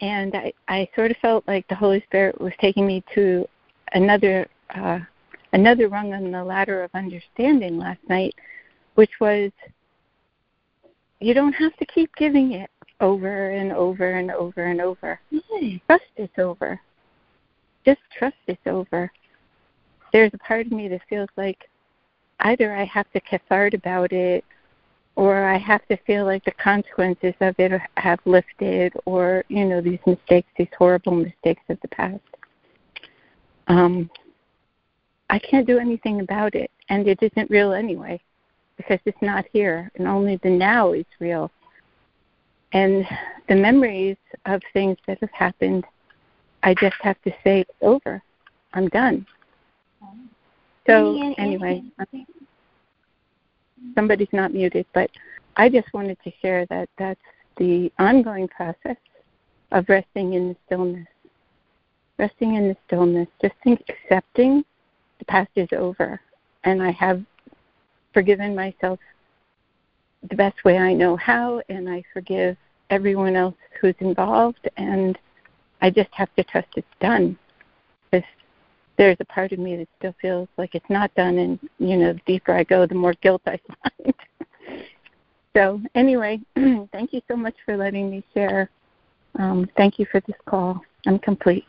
And 0.00 0.34
I, 0.34 0.52
I 0.66 0.88
sort 0.96 1.10
of 1.10 1.18
felt 1.18 1.46
like 1.46 1.68
the 1.68 1.74
Holy 1.74 2.02
Spirit 2.06 2.40
was 2.40 2.54
taking 2.58 2.86
me 2.86 3.04
to 3.14 3.46
another 3.92 4.48
uh, 4.74 5.00
another 5.52 5.88
rung 5.88 6.14
on 6.14 6.30
the 6.30 6.42
ladder 6.42 6.82
of 6.82 6.90
understanding 6.94 7.76
last 7.76 8.00
night, 8.08 8.34
which 8.94 9.10
was 9.20 9.50
you 11.22 11.34
don't 11.34 11.52
have 11.52 11.76
to 11.76 11.86
keep 11.86 12.14
giving 12.16 12.52
it 12.52 12.70
over 13.00 13.50
and 13.50 13.72
over 13.72 14.18
and 14.18 14.30
over 14.32 14.66
and 14.66 14.80
over. 14.80 15.20
Trust 15.86 16.04
it's 16.16 16.38
over. 16.38 16.80
Just 17.84 18.00
trust 18.16 18.36
it's 18.46 18.66
over. 18.66 19.10
There's 20.12 20.32
a 20.34 20.38
part 20.38 20.66
of 20.66 20.72
me 20.72 20.88
that 20.88 21.00
feels 21.08 21.28
like 21.36 21.68
either 22.40 22.74
I 22.74 22.84
have 22.84 23.10
to 23.12 23.20
cathart 23.20 23.72
about 23.72 24.12
it 24.12 24.44
or 25.14 25.44
I 25.44 25.58
have 25.58 25.86
to 25.88 25.96
feel 25.98 26.24
like 26.24 26.44
the 26.44 26.52
consequences 26.52 27.34
of 27.40 27.54
it 27.58 27.72
have 27.96 28.18
lifted 28.24 28.92
or, 29.04 29.44
you 29.48 29.64
know, 29.64 29.80
these 29.80 30.00
mistakes, 30.06 30.48
these 30.56 30.68
horrible 30.76 31.14
mistakes 31.14 31.62
of 31.68 31.78
the 31.82 31.88
past. 31.88 32.20
Um, 33.68 34.10
I 35.30 35.38
can't 35.38 35.66
do 35.66 35.78
anything 35.78 36.20
about 36.20 36.54
it, 36.54 36.70
and 36.88 37.06
it 37.06 37.18
isn't 37.22 37.50
real 37.50 37.72
anyway 37.72 38.20
because 38.76 38.98
it's 39.04 39.22
not 39.22 39.44
here, 39.52 39.90
and 39.96 40.06
only 40.06 40.36
the 40.36 40.50
now 40.50 40.92
is 40.92 41.06
real. 41.20 41.50
And 42.72 43.06
the 43.48 43.54
memories 43.54 44.16
of 44.46 44.62
things 44.72 44.96
that 45.06 45.18
have 45.20 45.30
happened, 45.30 45.84
I 46.62 46.74
just 46.74 46.96
have 47.00 47.20
to 47.22 47.30
say 47.44 47.60
it's 47.60 47.70
over. 47.82 48.22
I'm 48.72 48.88
done. 48.88 49.26
So 50.86 51.34
anyway, 51.38 51.82
somebody's 53.94 54.32
not 54.32 54.52
muted, 54.54 54.86
but 54.94 55.10
I 55.56 55.68
just 55.68 55.92
wanted 55.92 56.18
to 56.24 56.32
share 56.40 56.66
that 56.66 56.88
that's 56.98 57.20
the 57.58 57.92
ongoing 57.98 58.48
process 58.48 58.96
of 59.70 59.88
resting 59.88 60.32
in 60.32 60.48
the 60.48 60.56
stillness. 60.66 61.06
Resting 62.18 62.54
in 62.56 62.68
the 62.68 62.76
stillness, 62.86 63.28
just 63.40 63.54
accepting 63.66 64.64
the 65.18 65.24
past 65.26 65.50
is 65.56 65.68
over 65.72 66.20
and 66.64 66.82
I 66.82 66.90
have 66.92 67.22
forgiven 68.12 68.54
myself 68.54 68.98
the 70.28 70.36
best 70.36 70.64
way 70.64 70.78
I 70.78 70.92
know 70.92 71.16
how 71.16 71.62
and 71.68 71.88
I 71.88 72.02
forgive 72.12 72.56
everyone 72.90 73.36
else 73.36 73.56
who's 73.80 73.94
involved 74.00 74.68
and 74.76 75.18
I 75.80 75.90
just 75.90 76.10
have 76.12 76.32
to 76.36 76.44
trust 76.44 76.68
it's 76.76 76.86
done. 77.00 77.36
Because 78.10 78.26
there's 78.98 79.16
a 79.20 79.24
part 79.24 79.52
of 79.52 79.58
me 79.58 79.76
that 79.76 79.88
still 79.98 80.14
feels 80.20 80.48
like 80.58 80.74
it's 80.74 80.88
not 80.88 81.14
done 81.14 81.38
and 81.38 81.58
you 81.78 81.96
know, 81.96 82.12
the 82.12 82.20
deeper 82.26 82.52
I 82.52 82.64
go 82.64 82.86
the 82.86 82.94
more 82.94 83.14
guilt 83.14 83.42
I 83.46 83.58
find. 83.82 84.14
so 85.56 85.80
anyway, 85.94 86.40
thank 86.92 87.12
you 87.12 87.20
so 87.28 87.36
much 87.36 87.54
for 87.64 87.76
letting 87.76 88.10
me 88.10 88.22
share. 88.34 88.70
Um, 89.38 89.68
thank 89.76 89.98
you 89.98 90.06
for 90.10 90.20
this 90.20 90.36
call. 90.46 90.80
I'm 91.06 91.18
complete. 91.18 91.64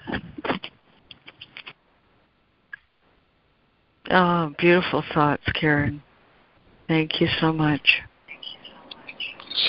Oh, 4.11 4.53
beautiful 4.59 5.03
thoughts, 5.13 5.43
Karen. 5.53 6.03
Thank 6.87 7.21
you 7.21 7.27
so 7.39 7.51
much. 7.53 8.01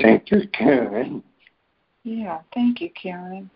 Thank 0.01 0.31
you, 0.31 0.43
Karen. 0.53 1.23
Yeah, 2.03 2.41
thank 2.53 2.81
you, 2.81 2.91
Karen. 2.91 3.51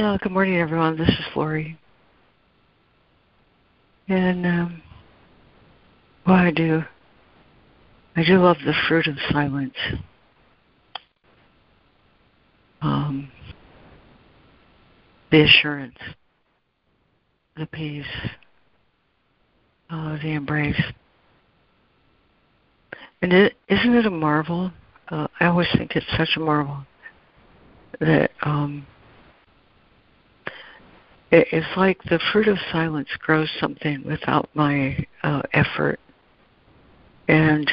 Good 0.00 0.32
morning, 0.32 0.56
everyone. 0.56 0.96
This 0.96 1.10
is 1.10 1.26
Laurie. 1.36 1.78
And 4.08 4.46
um, 4.46 4.82
well, 6.26 6.36
I 6.36 6.50
do. 6.50 6.82
I 8.16 8.24
do 8.24 8.38
love 8.38 8.56
the 8.64 8.72
fruit 8.88 9.06
of 9.08 9.16
silence. 9.30 9.74
Um, 12.80 13.30
the 15.30 15.42
assurance, 15.42 15.98
the 17.58 17.66
peace, 17.66 18.06
uh, 19.90 20.16
the 20.22 20.30
embrace. 20.30 20.82
And 23.20 23.34
is 23.34 23.50
isn't 23.68 23.94
it 23.94 24.06
a 24.06 24.10
marvel? 24.10 24.72
Uh, 25.10 25.26
I 25.40 25.44
always 25.44 25.68
think 25.76 25.94
it's 25.94 26.06
such 26.16 26.38
a 26.38 26.40
marvel 26.40 26.86
that 28.00 28.30
um, 28.42 28.86
it's 31.32 31.76
like 31.76 32.02
the 32.04 32.20
fruit 32.32 32.48
of 32.48 32.58
silence 32.72 33.08
grows 33.18 33.48
something 33.60 34.02
without 34.04 34.48
my 34.54 35.06
uh, 35.22 35.42
effort. 35.52 36.00
And 37.28 37.70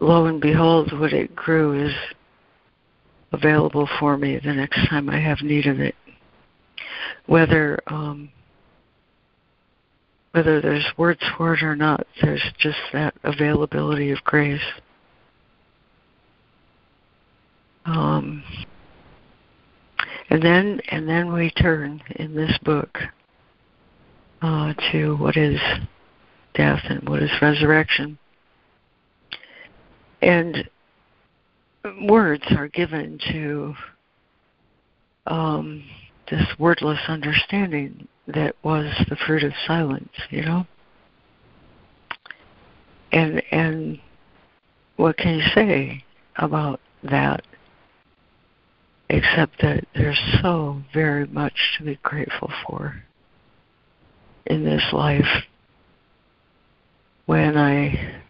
lo 0.00 0.26
and 0.26 0.40
behold, 0.40 0.98
what 0.98 1.12
it 1.12 1.34
grew 1.34 1.86
is 1.86 1.94
available 3.32 3.88
for 3.98 4.18
me 4.18 4.38
the 4.38 4.52
next 4.52 4.88
time 4.88 5.08
I 5.08 5.18
have 5.18 5.40
need 5.40 5.66
of 5.66 5.80
it. 5.80 5.94
Whether 7.26 7.80
um, 7.86 8.30
whether 10.32 10.60
there's 10.60 10.86
words 10.98 11.20
for 11.38 11.54
it 11.54 11.62
or 11.62 11.76
not, 11.76 12.06
there's 12.20 12.42
just 12.58 12.78
that 12.92 13.14
availability 13.22 14.10
of 14.10 14.22
grace. 14.24 14.60
Um, 17.86 18.42
and 20.30 20.42
then 20.42 20.80
and 20.90 21.08
then 21.08 21.32
we 21.32 21.50
turn 21.50 22.02
in 22.16 22.34
this 22.34 22.56
book 22.64 22.98
uh, 24.42 24.74
to 24.92 25.16
what 25.16 25.36
is 25.36 25.60
death 26.54 26.82
and 26.88 27.08
what 27.08 27.22
is 27.22 27.30
resurrection. 27.40 28.18
And 30.22 30.68
words 32.02 32.44
are 32.50 32.68
given 32.68 33.18
to 33.30 33.74
um, 35.26 35.84
this 36.30 36.46
wordless 36.58 37.00
understanding 37.08 38.08
that 38.26 38.56
was 38.62 38.86
the 39.08 39.16
fruit 39.16 39.44
of 39.44 39.52
silence, 39.66 40.12
you 40.30 40.42
know? 40.42 40.66
And 43.12 43.42
and 43.50 44.00
what 44.96 45.16
can 45.16 45.38
you 45.38 45.44
say 45.54 46.04
about 46.36 46.80
that? 47.02 47.42
Except 49.14 49.62
that 49.62 49.84
there's 49.94 50.20
so 50.42 50.82
very 50.92 51.26
much 51.28 51.54
to 51.78 51.84
be 51.84 51.98
grateful 52.02 52.50
for 52.66 53.04
in 54.46 54.64
this 54.64 54.82
life. 54.92 55.44
When 57.26 57.56
I 57.56 58.20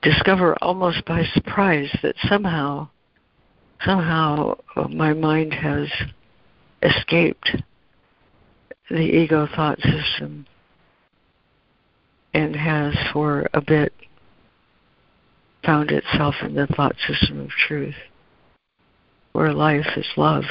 discover 0.00 0.56
almost 0.62 1.04
by 1.04 1.24
surprise 1.34 1.94
that 2.02 2.14
somehow 2.28 2.88
somehow 3.84 4.56
my 4.88 5.12
mind 5.12 5.52
has 5.52 5.88
escaped 6.82 7.54
the 8.90 8.96
ego 8.96 9.46
thought 9.54 9.78
system 9.80 10.46
and 12.32 12.56
has 12.56 12.94
for 13.12 13.46
a 13.52 13.60
bit 13.60 13.92
found 15.64 15.90
itself 15.90 16.34
in 16.42 16.54
the 16.54 16.66
thought 16.68 16.96
system 17.06 17.40
of 17.40 17.50
truth 17.50 17.94
where 19.38 19.52
life 19.52 19.86
is 19.96 20.06
love. 20.16 20.42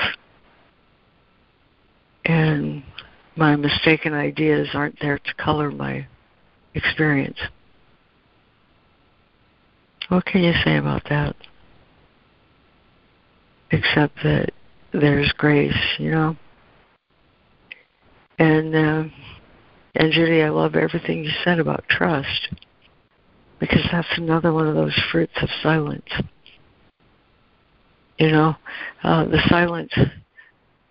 And 2.24 2.84
my 3.36 3.58
mistaken 3.58 4.14
ideas 4.14 4.70
aren't 4.74 4.98
there 5.02 5.20
to 5.20 5.34
color 5.34 5.70
my 5.72 6.08
experience. 6.74 7.38
What 10.08 10.26
can 10.26 10.42
you 10.42 10.54
say 10.64 10.78
about 10.78 11.04
that? 11.10 11.36
Except 13.72 14.16
that 14.24 14.52
there's 14.94 15.34
grace, 15.34 15.76
you 16.00 16.12
know? 16.12 16.38
And 18.40 18.74
uh, 18.74 19.04
and 19.96 20.14
Judy, 20.14 20.44
I 20.44 20.50
love 20.50 20.76
everything 20.76 21.26
you 21.26 21.32
said 21.44 21.60
about 21.60 21.84
trust 21.90 22.56
because 23.60 23.86
that's 23.92 24.08
another 24.16 24.54
one 24.54 24.68
of 24.68 24.76
those 24.76 24.98
fruits 25.12 25.34
of 25.42 25.50
silence. 25.62 26.08
You 28.18 28.32
know, 28.32 28.56
uh, 29.04 29.26
the 29.26 29.42
silence 29.48 29.92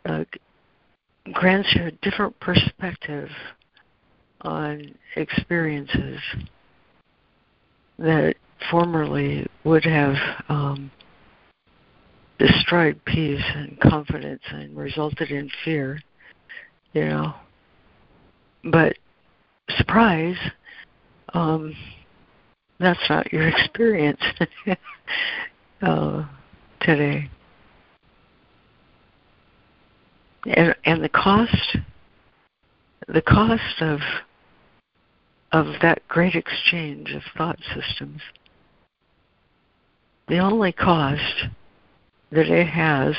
uh, 0.05 0.25
grants 1.33 1.69
you 1.75 1.87
a 1.87 1.91
different 2.03 2.39
perspective 2.39 3.29
on 4.43 4.95
experiences 5.17 6.21
that 7.99 8.37
formerly 8.71 9.47
would 9.65 9.85
have 9.85 10.15
um, 10.49 10.91
destroyed 12.39 13.01
peace 13.07 13.43
and 13.55 13.79
confidence 13.81 14.43
and 14.51 14.77
resulted 14.77 15.31
in 15.31 15.51
fear, 15.65 16.01
you 16.93 17.07
know. 17.07 17.35
But 18.65 18.97
surprise, 19.77 20.37
um, 21.35 21.75
that's 22.79 23.01
not 23.09 23.33
your 23.33 23.49
experience 23.57 24.21
uh, 25.83 26.25
today. 26.81 27.31
And, 30.47 30.75
and 30.85 31.03
the 31.03 31.09
cost, 31.09 31.79
the 33.09 33.23
cost 33.23 33.81
of 33.81 34.01
of 35.53 35.67
that 35.81 36.07
great 36.09 36.35
exchange 36.35 37.13
of 37.13 37.23
thought 37.37 37.59
systems, 37.75 38.21
the 40.29 40.39
only 40.39 40.73
cost 40.73 41.47
that 42.31 42.49
it 42.49 42.67
has 42.67 43.15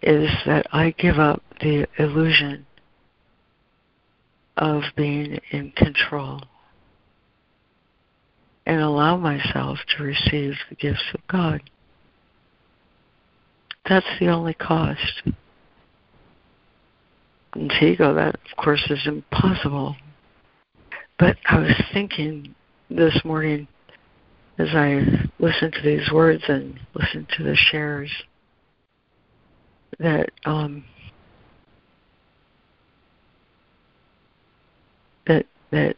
is 0.00 0.30
that 0.46 0.66
I 0.72 0.94
give 0.96 1.18
up 1.18 1.42
the 1.60 1.86
illusion 1.98 2.64
of 4.56 4.82
being 4.96 5.38
in 5.50 5.72
control 5.72 6.42
and 8.64 8.80
allow 8.80 9.16
myself 9.16 9.78
to 9.96 10.02
receive 10.02 10.54
the 10.68 10.76
gifts 10.76 11.04
of 11.14 11.20
God. 11.28 11.62
That's 13.88 14.06
the 14.18 14.28
only 14.28 14.54
cost. 14.54 15.22
And 17.54 17.70
to 17.70 17.84
ego, 17.84 18.14
that 18.14 18.34
of 18.34 18.56
course 18.62 18.84
is 18.90 19.06
impossible. 19.06 19.96
But 21.18 21.36
I 21.48 21.60
was 21.60 21.82
thinking 21.92 22.54
this 22.90 23.18
morning 23.24 23.68
as 24.58 24.68
I 24.72 25.28
listened 25.38 25.74
to 25.74 25.82
these 25.82 26.10
words 26.12 26.42
and 26.48 26.78
listened 26.94 27.28
to 27.36 27.42
the 27.42 27.54
shares 27.54 28.10
that 29.98 30.30
um, 30.44 30.84
that 35.26 35.46
that 35.70 35.96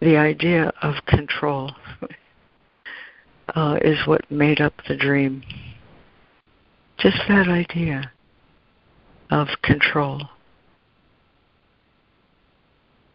the 0.00 0.16
idea 0.16 0.72
of 0.82 0.94
control 1.06 1.72
uh, 3.54 3.78
is 3.82 3.98
what 4.06 4.30
made 4.30 4.60
up 4.60 4.74
the 4.88 4.96
dream. 4.96 5.42
Just 6.98 7.18
that 7.28 7.46
idea 7.48 8.10
of 9.30 9.48
control 9.62 10.22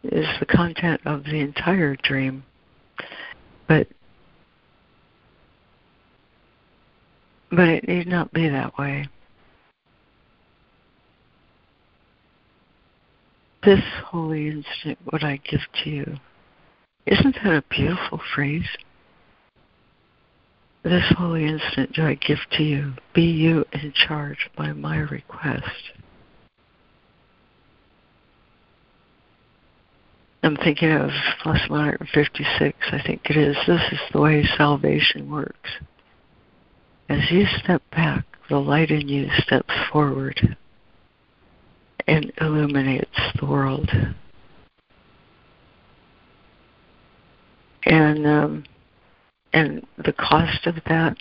is 0.04 0.26
the 0.40 0.46
content 0.46 1.02
of 1.06 1.26
the 1.26 1.40
entire 1.40 1.98
dream. 1.98 2.44
But 3.68 3.88
but 7.50 7.68
it 7.68 7.88
need 7.88 8.08
not 8.08 8.32
be 8.32 8.48
that 8.48 8.78
way. 8.78 9.08
This 13.64 13.84
holy 14.06 14.48
instant 14.48 14.98
what 15.06 15.24
I 15.24 15.38
give 15.50 15.62
to 15.84 15.90
you. 15.90 16.18
Isn't 17.06 17.36
that 17.44 17.54
a 17.54 17.64
beautiful 17.70 18.22
phrase? 18.34 18.68
This 20.84 21.14
holy 21.18 21.46
instant 21.46 21.94
do 21.94 22.06
I 22.06 22.16
give 22.16 22.40
to 22.58 22.64
you. 22.64 22.94
Be 23.14 23.22
you 23.22 23.64
in 23.72 23.94
charge 23.94 24.50
by 24.58 24.74
my 24.74 24.98
request. 24.98 25.92
I'm 30.44 30.58
thinking 30.58 30.92
of 30.92 31.10
lesson 31.46 31.70
156, 31.70 32.78
I 32.92 33.02
think 33.02 33.22
it 33.30 33.38
is. 33.38 33.56
This 33.66 33.82
is 33.94 34.00
the 34.12 34.20
way 34.20 34.44
salvation 34.58 35.32
works. 35.32 35.70
As 37.08 37.32
you 37.32 37.46
step 37.64 37.82
back, 37.92 38.26
the 38.50 38.58
light 38.58 38.92
in 38.92 39.08
you 39.08 39.30
steps 39.38 39.74
forward 39.90 40.58
and 42.08 42.34
illuminates 42.42 43.18
the 43.40 43.46
world. 43.46 43.90
And 47.86 48.28
um, 48.28 48.64
and 49.54 49.86
the 50.04 50.14
cost 50.14 50.66
of 50.66 50.76
that, 50.88 51.16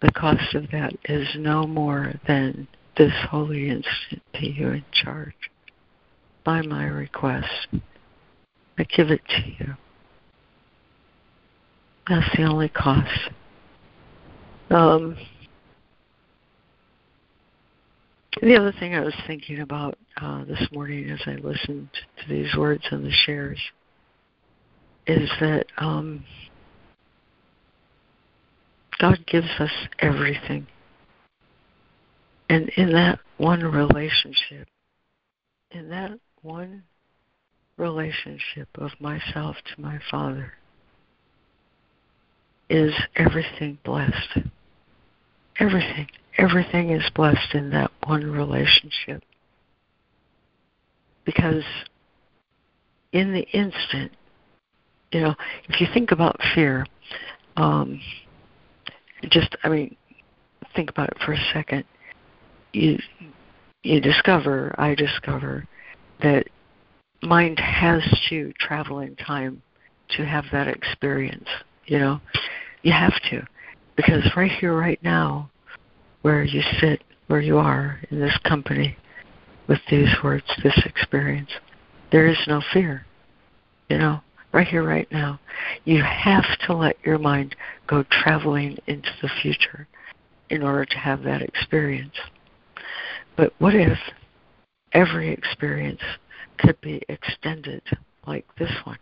the 0.00 0.10
cost 0.12 0.54
of 0.54 0.70
that 0.72 0.94
is 1.04 1.28
no 1.36 1.66
more 1.66 2.14
than 2.26 2.66
this 2.96 3.12
holy 3.30 3.68
instant 3.68 4.22
to 4.34 4.46
you 4.46 4.68
in 4.68 4.84
charge. 4.92 5.34
By 6.44 6.62
my 6.62 6.84
request, 6.84 7.68
I 8.78 8.84
give 8.84 9.10
it 9.10 9.20
to 9.28 9.42
you. 9.58 9.76
That's 12.08 12.36
the 12.36 12.44
only 12.44 12.70
cost. 12.70 13.30
Um, 14.70 15.16
the 18.40 18.56
other 18.56 18.72
thing 18.78 18.94
I 18.94 19.00
was 19.00 19.14
thinking 19.26 19.60
about 19.60 19.98
uh, 20.20 20.44
this 20.44 20.68
morning 20.72 21.10
as 21.10 21.20
I 21.26 21.32
listened 21.32 21.88
to 21.92 22.28
these 22.28 22.54
words 22.56 22.84
and 22.90 23.04
the 23.04 23.10
shares 23.10 23.58
is 25.06 25.28
that 25.40 25.66
um, 25.78 26.24
God 28.98 29.24
gives 29.26 29.48
us 29.58 29.70
everything. 30.00 30.66
And 32.48 32.70
in 32.76 32.92
that 32.92 33.20
one 33.36 33.62
relationship, 33.62 34.68
in 35.70 35.88
that 35.90 36.18
one 36.42 36.82
relationship 37.76 38.68
of 38.76 38.90
myself 39.00 39.56
to 39.74 39.80
my 39.80 40.00
Father, 40.10 40.52
is 42.68 42.92
everything 43.16 43.78
blessed. 43.84 44.38
Everything. 45.58 46.08
Everything 46.36 46.90
is 46.90 47.02
blessed 47.14 47.54
in 47.54 47.70
that 47.70 47.90
one 48.04 48.30
relationship. 48.30 49.22
Because 51.24 51.64
in 53.12 53.32
the 53.32 53.46
instant, 53.52 54.12
you 55.12 55.20
know, 55.20 55.34
if 55.68 55.80
you 55.80 55.86
think 55.92 56.12
about 56.12 56.38
fear, 56.54 56.86
um, 57.56 58.00
just, 59.30 59.56
I 59.64 59.68
mean, 59.68 59.96
think 60.74 60.90
about 60.90 61.08
it 61.10 61.18
for 61.24 61.32
a 61.32 61.50
second. 61.52 61.84
You, 62.72 62.98
you 63.82 64.00
discover, 64.00 64.74
I 64.78 64.94
discover, 64.94 65.66
that 66.22 66.46
mind 67.22 67.58
has 67.58 68.02
to 68.28 68.52
travel 68.58 69.00
in 69.00 69.16
time 69.16 69.62
to 70.16 70.24
have 70.24 70.44
that 70.52 70.68
experience, 70.68 71.48
you 71.86 71.98
know? 71.98 72.20
You 72.82 72.92
have 72.92 73.14
to. 73.30 73.44
Because 73.96 74.24
right 74.36 74.50
here, 74.50 74.76
right 74.76 75.02
now, 75.02 75.50
where 76.22 76.44
you 76.44 76.62
sit, 76.80 77.02
where 77.26 77.40
you 77.40 77.58
are 77.58 78.00
in 78.10 78.20
this 78.20 78.36
company 78.44 78.96
with 79.66 79.80
these 79.90 80.08
words, 80.22 80.46
this 80.62 80.80
experience, 80.86 81.50
there 82.10 82.26
is 82.26 82.38
no 82.46 82.62
fear. 82.72 83.04
You 83.88 83.98
know, 83.98 84.20
right 84.52 84.66
here, 84.66 84.82
right 84.82 85.10
now. 85.10 85.40
You 85.84 86.02
have 86.02 86.44
to 86.66 86.74
let 86.74 86.96
your 87.04 87.18
mind 87.18 87.56
go 87.88 88.04
traveling 88.10 88.78
into 88.86 89.10
the 89.22 89.30
future 89.42 89.88
in 90.50 90.62
order 90.62 90.84
to 90.84 90.98
have 90.98 91.22
that 91.24 91.42
experience. 91.42 92.14
But 93.36 93.52
what 93.58 93.74
if 93.74 93.98
every 94.92 95.30
experience 95.30 96.00
could 96.58 96.80
be 96.80 97.02
extended 97.08 97.82
like 98.26 98.46
this 98.58 98.72
one? 98.84 98.98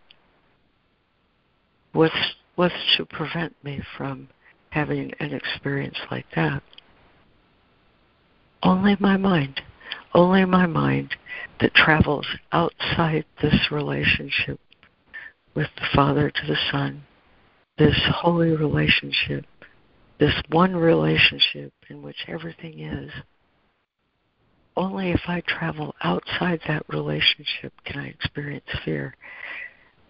What's 1.92 2.34
what's 2.54 2.74
to 2.96 3.04
prevent 3.04 3.54
me 3.62 3.82
from 3.96 4.28
having 4.70 5.12
an 5.20 5.32
experience 5.32 5.98
like 6.10 6.26
that? 6.34 6.62
Only 8.62 8.96
my 8.98 9.16
mind. 9.16 9.60
Only 10.14 10.44
my 10.44 10.66
mind 10.66 11.14
that 11.60 11.74
travels 11.74 12.26
outside 12.52 13.24
this 13.40 13.70
relationship 13.70 14.58
with 15.54 15.68
the 15.76 15.86
Father 15.94 16.30
to 16.30 16.46
the 16.46 16.56
Son, 16.70 17.02
this 17.78 17.96
holy 18.22 18.56
relationship 18.56 19.44
this 20.18 20.34
one 20.48 20.74
relationship 20.74 21.72
in 21.90 22.02
which 22.02 22.24
everything 22.26 22.80
is, 22.80 23.10
only 24.76 25.10
if 25.10 25.22
I 25.26 25.42
travel 25.46 25.94
outside 26.02 26.60
that 26.68 26.84
relationship 26.88 27.72
can 27.84 28.00
I 28.00 28.08
experience 28.08 28.66
fear. 28.84 29.14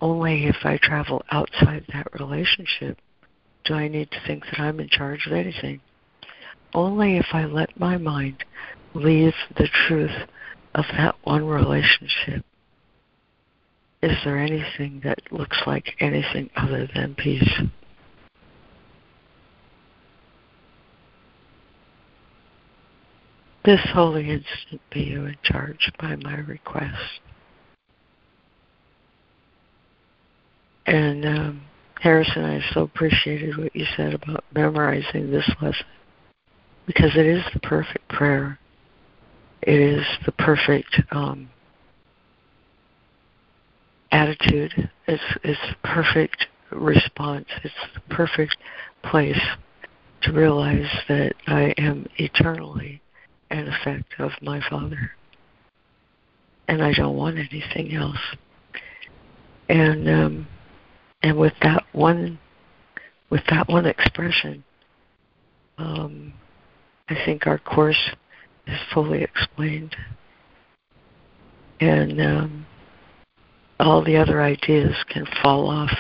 Only 0.01 0.47
if 0.47 0.57
I 0.65 0.79
travel 0.83 1.25
outside 1.31 1.85
that 1.93 2.09
relationship 2.19 2.99
do 3.65 3.75
I 3.75 3.89
need 3.89 4.11
to 4.11 4.21
think 4.27 4.45
that 4.45 4.61
I'm 4.61 4.81
in 4.81 4.89
charge 4.89 5.27
of 5.27 5.33
anything. 5.33 5.81
Only 6.75 7.17
if 7.17 7.27
I 7.33 7.47
let 7.47 7.79
my 7.79 7.97
mind 7.97 8.45
leave 8.95 9.35
the 9.57 9.69
truth 9.87 10.29
of 10.75 10.85
that 10.97 11.17
one 11.25 11.47
relationship 11.47 12.45
is 14.03 14.17
there 14.25 14.39
anything 14.39 15.01
that 15.05 15.19
looks 15.31 15.59
like 15.67 15.95
anything 16.01 16.51
other 16.57 16.89
than 16.95 17.15
peace. 17.15 17.61
This 23.65 23.81
holy 23.93 24.31
instant 24.31 24.81
be 24.93 25.01
you 25.01 25.25
in 25.25 25.37
charge 25.43 25.91
by 25.99 26.15
my 26.17 26.37
request. 26.37 27.21
And 30.87 31.25
um, 31.27 31.63
Harrison, 32.01 32.45
I 32.45 32.61
so 32.73 32.83
appreciated 32.83 33.57
what 33.59 33.75
you 33.75 33.85
said 33.97 34.15
about 34.15 34.45
memorizing 34.55 35.33
this 35.33 35.51
lesson 35.61 35.87
because 36.87 37.17
it 37.17 37.27
is 37.27 37.43
the 37.53 37.61
perfect 37.61 38.09
prayer. 38.09 38.61
It 39.63 39.81
is 39.81 40.07
the 40.25 40.33
perfect 40.33 41.01
um, 41.11 41.49
attitude. 44.13 44.91
It's 45.07 45.23
the 45.43 45.57
perfect 45.83 46.47
response. 46.71 47.47
It's 47.63 47.75
the 47.95 48.15
perfect 48.15 48.57
place 49.03 49.41
to 50.23 50.33
realize 50.33 50.91
that 51.09 51.35
I 51.47 51.75
am 51.79 52.07
eternally 52.17 53.01
an 53.51 53.69
effect 53.69 54.15
of 54.19 54.33
my 54.43 54.61
Father. 54.69 55.13
And 56.69 56.83
I 56.83 56.93
don't 56.93 57.17
want 57.17 57.39
anything 57.39 57.95
else. 57.95 58.19
And 59.69 60.09
um, 60.09 60.49
and 61.23 61.39
with 61.39 61.55
that 61.63 61.85
one 61.93 62.39
with 63.31 63.43
that 63.51 63.69
one 63.69 63.87
expression, 63.87 64.65
um, 65.79 66.33
I 67.09 67.15
think 67.25 67.47
our 67.47 67.59
course 67.59 68.11
is 68.67 68.79
fully 68.93 69.23
explained. 69.23 69.97
And 71.81 72.21
um, 72.21 72.67
all 73.79 74.03
the 74.03 74.17
other 74.17 74.43
ideas 74.43 74.95
can 75.09 75.27
fall 75.43 75.69
off. 75.69 75.93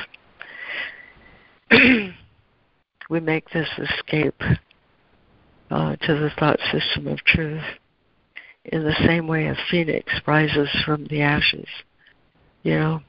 we 3.11 3.20
make 3.20 3.51
this 3.51 3.69
escape 3.78 4.40
uh, 5.70 5.97
to 5.97 6.15
the 6.15 6.31
thought 6.39 6.61
system 6.73 7.07
of 7.07 7.19
truth 7.24 7.62
in 8.66 8.85
the 8.85 8.97
same 9.07 9.27
way 9.27 9.47
a 9.47 9.57
phoenix 9.70 10.12
rises 10.27 10.69
from 10.85 11.07
the 11.07 11.23
ashes. 11.23 11.69
You 12.62 12.78
know, 12.78 13.01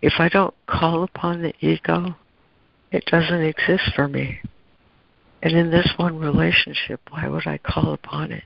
if 0.00 0.14
I 0.18 0.28
don't 0.28 0.54
call 0.66 1.02
upon 1.02 1.42
the 1.42 1.54
ego, 1.60 2.14
it 2.90 3.04
doesn't 3.06 3.42
exist 3.42 3.92
for 3.94 4.06
me. 4.06 4.40
And 5.42 5.56
in 5.56 5.70
this 5.70 5.90
one 5.96 6.18
relationship, 6.18 7.00
why 7.10 7.26
would 7.28 7.46
I 7.46 7.58
call 7.58 7.94
upon 7.94 8.30
it? 8.30 8.44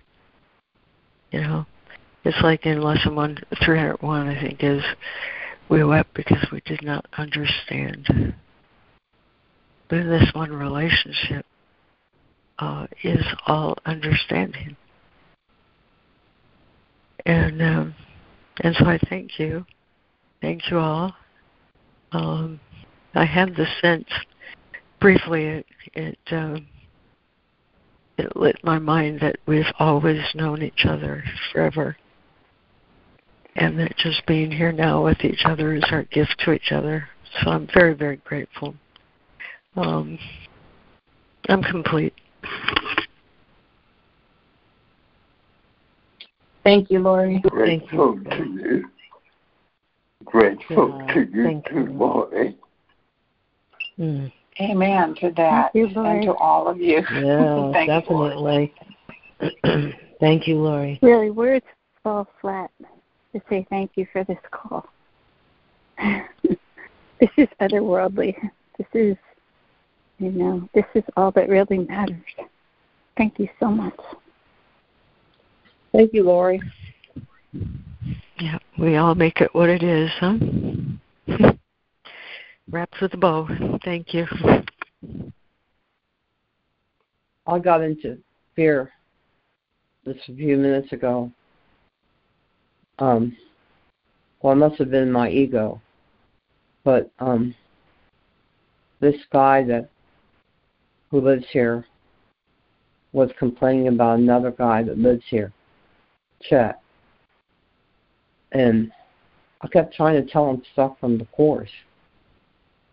You 1.30 1.42
know, 1.42 1.66
it's 2.24 2.42
like 2.42 2.64
in 2.64 2.80
lesson 2.80 3.14
one, 3.14 3.38
301, 3.64 4.28
I 4.28 4.40
think, 4.40 4.62
is 4.62 4.82
we 5.68 5.84
wept 5.84 6.14
because 6.14 6.46
we 6.52 6.60
did 6.64 6.82
not 6.82 7.06
understand. 7.18 8.34
But 9.88 9.98
in 9.98 10.08
this 10.08 10.30
one 10.34 10.52
relationship, 10.52 11.46
uh, 12.58 12.86
is 13.02 13.24
all 13.46 13.76
understanding. 13.84 14.76
And 17.24 17.60
um, 17.60 17.94
and 18.60 18.74
so 18.76 18.86
I 18.86 18.98
thank 19.08 19.38
you, 19.38 19.66
thank 20.40 20.70
you 20.70 20.78
all. 20.78 21.12
Um, 22.12 22.60
I 23.14 23.24
have 23.24 23.54
the 23.54 23.66
sense, 23.82 24.08
briefly, 25.00 25.44
it 25.46 25.66
it, 25.94 26.18
um, 26.30 26.66
it 28.16 28.36
lit 28.36 28.56
my 28.62 28.78
mind 28.78 29.20
that 29.20 29.36
we've 29.46 29.64
always 29.78 30.22
known 30.34 30.62
each 30.62 30.86
other 30.86 31.24
forever, 31.52 31.96
and 33.56 33.78
that 33.78 33.96
just 33.96 34.24
being 34.26 34.50
here 34.50 34.72
now 34.72 35.04
with 35.04 35.24
each 35.24 35.42
other 35.44 35.74
is 35.74 35.84
our 35.90 36.04
gift 36.04 36.36
to 36.44 36.52
each 36.52 36.72
other. 36.72 37.08
So 37.42 37.50
I'm 37.50 37.68
very 37.74 37.94
very 37.94 38.16
grateful. 38.16 38.74
Um, 39.76 40.18
I'm 41.48 41.62
complete. 41.62 42.14
Thank 46.64 46.90
you, 46.90 46.98
Laurie. 46.98 47.42
Grateful 47.48 48.18
Thank 48.24 48.38
you. 48.38 48.44
to 48.44 48.44
you. 48.44 48.90
Grateful 50.24 50.88
Yeah, 51.06 51.14
to 51.14 51.20
you 51.20 51.44
thank 51.44 51.68
too, 51.68 51.74
you. 51.74 51.92
Laurie. 51.92 52.56
Mm. 53.98 54.32
Amen 54.60 55.14
to 55.20 55.32
that. 55.36 55.72
Thank 55.72 55.94
you, 55.94 56.02
and 56.02 56.22
to 56.22 56.34
all 56.34 56.66
of 56.66 56.78
you. 56.78 57.02
Yeah, 57.12 57.70
Thank 57.72 57.88
you, 57.88 58.00
definitely. 58.00 58.74
thank 60.20 60.48
you, 60.48 60.56
Laurie. 60.56 60.98
Really, 61.02 61.30
words 61.30 61.66
fall 62.02 62.26
flat 62.40 62.70
to 63.36 63.42
say 63.50 63.66
thank 63.68 63.92
you 63.96 64.06
for 64.12 64.24
this 64.24 64.38
call. 64.50 64.86
this 67.20 67.30
is 67.36 67.48
otherworldly. 67.60 68.34
This 68.78 68.86
is, 68.94 69.16
you 70.18 70.30
know, 70.30 70.68
this 70.74 70.84
is 70.94 71.04
all 71.16 71.30
that 71.32 71.48
really 71.48 71.78
matters. 71.78 72.16
Thank 73.18 73.38
you 73.38 73.48
so 73.60 73.68
much. 73.68 73.98
Thank 75.92 76.12
you, 76.14 76.24
Laurie. 76.24 76.62
Yeah, 78.38 78.58
we 78.78 78.96
all 78.96 79.14
make 79.14 79.40
it 79.40 79.54
what 79.54 79.68
it 79.68 79.82
is, 79.82 80.10
huh? 80.18 80.36
Wraps 82.70 83.00
with 83.00 83.14
a 83.14 83.16
bow. 83.16 83.48
Thank 83.84 84.12
you. 84.14 84.26
I 87.46 87.58
got 87.58 87.82
into 87.82 88.18
fear 88.54 88.90
just 90.04 90.28
a 90.28 90.34
few 90.34 90.56
minutes 90.56 90.92
ago. 90.92 91.30
Um, 92.98 93.36
well, 94.40 94.52
it 94.52 94.56
must 94.56 94.78
have 94.78 94.90
been 94.90 95.12
my 95.12 95.28
ego, 95.28 95.80
but 96.84 97.10
um, 97.18 97.54
this 99.00 99.16
guy 99.32 99.62
that 99.64 99.90
who 101.10 101.20
lives 101.20 101.44
here 101.50 101.84
was 103.12 103.30
complaining 103.38 103.88
about 103.88 104.18
another 104.18 104.50
guy 104.50 104.82
that 104.82 104.98
lives 104.98 105.24
here, 105.28 105.52
Chet, 106.42 106.80
and 108.52 108.92
I 109.60 109.68
kept 109.68 109.94
trying 109.94 110.22
to 110.22 110.30
tell 110.30 110.50
him 110.50 110.62
stuff 110.72 110.98
from 111.00 111.18
the 111.18 111.24
course. 111.26 111.70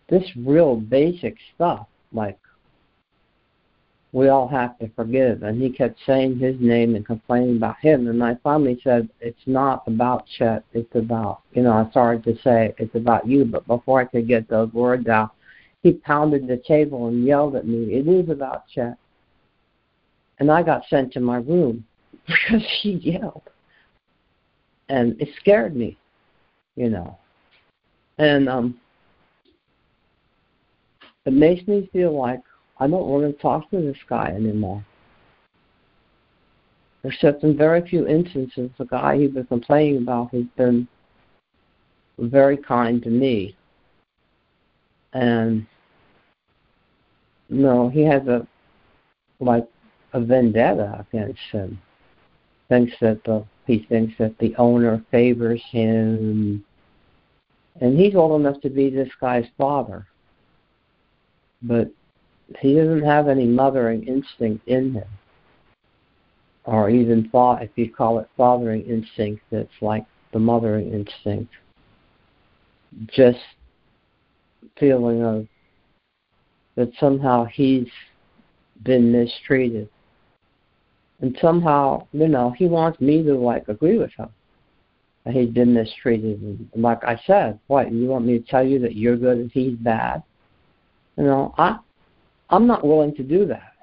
This 0.10 0.24
real 0.36 0.76
basic 0.76 1.38
stuff, 1.56 1.88
like 2.12 2.38
we 4.14 4.30
all 4.30 4.48
have 4.48 4.78
to 4.78 4.88
forgive. 4.96 5.42
And 5.42 5.60
he 5.60 5.72
kept 5.72 6.00
saying 6.06 6.38
his 6.38 6.56
name 6.60 6.96
and 6.96 7.06
complaining 7.06 7.58
about 7.58 7.80
him. 7.80 8.08
And 8.08 8.24
I 8.24 8.38
finally 8.44 8.80
said, 8.84 9.10
It's 9.20 9.42
not 9.48 9.84
about 9.88 10.28
Chet. 10.38 10.64
It's 10.72 10.96
about, 10.96 11.42
you 11.54 11.64
know, 11.64 11.72
I 11.74 11.90
started 11.90 12.24
to 12.26 12.42
say, 12.44 12.76
It's 12.78 12.94
about 12.94 13.28
you. 13.28 13.44
But 13.44 13.66
before 13.66 14.00
I 14.00 14.06
could 14.06 14.28
get 14.28 14.48
those 14.48 14.72
words 14.72 15.08
out, 15.08 15.32
he 15.82 15.94
pounded 15.94 16.48
the 16.48 16.58
table 16.58 17.08
and 17.08 17.26
yelled 17.26 17.56
at 17.56 17.68
me, 17.68 17.96
It 17.96 18.08
is 18.08 18.30
about 18.30 18.68
Chet. 18.68 18.98
And 20.40 20.52
I 20.52 20.62
got 20.62 20.84
sent 20.90 21.12
to 21.14 21.20
my 21.20 21.38
room 21.38 21.84
because 22.28 22.66
he 22.82 22.92
yelled. 22.92 23.50
And 24.90 25.20
it 25.20 25.30
scared 25.40 25.76
me, 25.76 25.98
you 26.76 26.90
know. 26.90 27.18
And 28.20 28.48
um 28.48 28.80
it 31.26 31.34
makes 31.34 31.68
me 31.68 31.90
feel 31.92 32.16
like 32.20 32.42
I 32.84 32.88
don't 32.88 33.08
want 33.08 33.24
to 33.24 33.42
talk 33.42 33.70
to 33.70 33.80
this 33.80 33.98
guy 34.10 34.28
anymore. 34.28 34.84
Except 37.06 37.42
in 37.44 37.56
very 37.56 37.88
few 37.88 38.06
instances, 38.08 38.72
the 38.78 38.84
guy 38.84 39.18
he 39.18 39.28
was 39.28 39.46
complaining 39.48 40.02
about 40.02 40.34
has 40.34 40.44
been 40.58 40.86
very 42.20 42.58
kind 42.58 43.02
to 43.04 43.10
me. 43.10 43.56
And 45.14 45.66
no, 47.50 47.88
he 47.88 48.02
has 48.02 48.28
a 48.28 48.46
like 49.40 49.66
a 50.12 50.20
vendetta 50.20 51.06
against 51.08 51.40
him. 51.54 51.80
Thinks 52.68 52.94
that 53.00 53.24
the 53.24 53.46
he 53.66 53.86
thinks 53.88 54.14
that 54.18 54.38
the 54.40 54.54
owner 54.58 55.02
favors 55.10 55.62
him 55.72 56.66
and 57.80 57.98
he's 57.98 58.16
old 58.16 58.42
enough 58.42 58.60
to 58.62 58.70
be 58.70 58.90
this 58.90 59.10
guy's 59.22 59.48
father. 59.58 60.06
But 61.62 61.90
he 62.60 62.76
doesn't 62.76 63.04
have 63.04 63.28
any 63.28 63.46
mothering 63.46 64.04
instinct 64.08 64.68
in 64.68 64.94
him. 64.94 65.08
Or 66.66 66.90
even 66.90 67.30
thought 67.30 67.64
if 67.64 67.72
you 67.76 67.92
call 67.92 68.20
it 68.20 68.30
fathering 68.38 68.84
instinct 68.84 69.44
that's 69.52 69.70
like 69.82 70.06
the 70.32 70.40
mothering 70.40 70.94
instinct. 70.94 71.52
Just 73.08 73.40
feeling 74.80 75.24
of 75.24 75.48
that 76.76 76.92
somehow 77.00 77.46
he's 77.46 77.88
been 78.84 79.12
mistreated. 79.12 79.90
And 81.22 81.38
somehow, 81.42 82.08
you 82.12 82.28
know, 82.28 82.54
he 82.58 82.66
wants 82.66 83.00
me 83.00 83.24
to 83.24 83.36
like 83.36 83.68
agree 83.68 83.98
with 83.98 84.12
him 84.18 84.30
that 85.24 85.34
he's 85.34 85.50
been 85.50 85.74
mistreated. 85.74 86.42
And 86.42 86.70
like 86.76 87.04
I 87.04 87.20
said, 87.26 87.60
what 87.68 87.92
you 87.92 88.08
want 88.08 88.26
me 88.26 88.40
to 88.40 88.46
tell 88.46 88.66
you 88.66 88.80
that 88.80 88.96
you're 88.96 89.18
good 89.18 89.38
and 89.38 89.52
he's 89.52 89.78
bad? 89.78 90.24
You 91.18 91.24
know, 91.24 91.54
I 91.58 91.80
I'm 92.54 92.68
not 92.68 92.86
willing 92.86 93.16
to 93.16 93.24
do 93.24 93.48
that. 93.48 93.74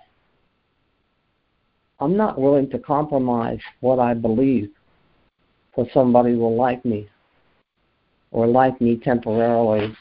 I'm 1.98 2.16
not 2.16 2.40
willing 2.40 2.70
to 2.70 2.78
compromise 2.78 3.58
what 3.80 3.98
I 3.98 4.14
believe 4.14 4.70
for 5.74 5.88
somebody 5.92 6.36
will 6.36 6.54
like 6.54 6.84
me 6.84 7.08
or 8.30 8.46
like 8.46 8.80
me 8.80 8.96
temporarily. 8.96 9.92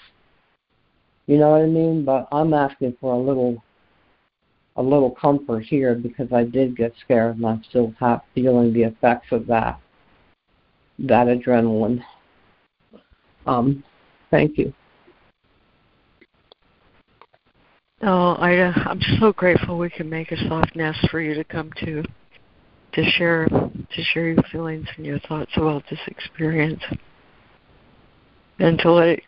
You 1.26 1.40
know 1.40 1.50
what 1.50 1.62
I 1.62 1.66
mean? 1.66 2.06
But 2.06 2.28
I'm 2.32 2.54
asking 2.54 2.96
for 3.02 3.16
a 3.16 3.18
little 3.18 3.64
a 4.76 4.84
little 4.84 5.12
comfort 5.12 5.64
here 5.64 5.96
because 5.96 6.32
I 6.32 6.44
did 6.44 6.78
get 6.78 6.94
scared 7.04 7.38
and 7.38 7.48
I'm 7.48 7.64
still 7.70 7.92
have, 8.00 8.22
feeling 8.36 8.72
the 8.72 8.84
effects 8.84 9.32
of 9.32 9.48
that 9.48 9.80
that 11.00 11.26
adrenaline. 11.26 12.04
Um, 13.48 13.84
thank 14.30 14.60
you. 14.60 14.72
Oh, 18.02 18.38
Ida, 18.40 18.74
uh, 18.76 18.90
I'm 18.90 19.02
so 19.20 19.34
grateful 19.34 19.78
we 19.78 19.90
can 19.90 20.10
make 20.10 20.32
a 20.32 20.48
soft 20.48 20.74
nest 20.76 21.10
for 21.10 21.20
you 21.20 21.34
to 21.34 21.44
come 21.44 21.72
to 21.84 22.04
to 22.94 23.04
share 23.04 23.46
to 23.48 24.04
share 24.14 24.30
your 24.30 24.44
feelings 24.52 24.88
and 24.96 25.06
your 25.06 25.20
thoughts 25.20 25.52
about 25.58 25.84
this 25.90 26.00
experience. 26.08 26.82
And 28.60 28.80
to 28.80 28.92
let 28.92 29.08
it 29.10 29.24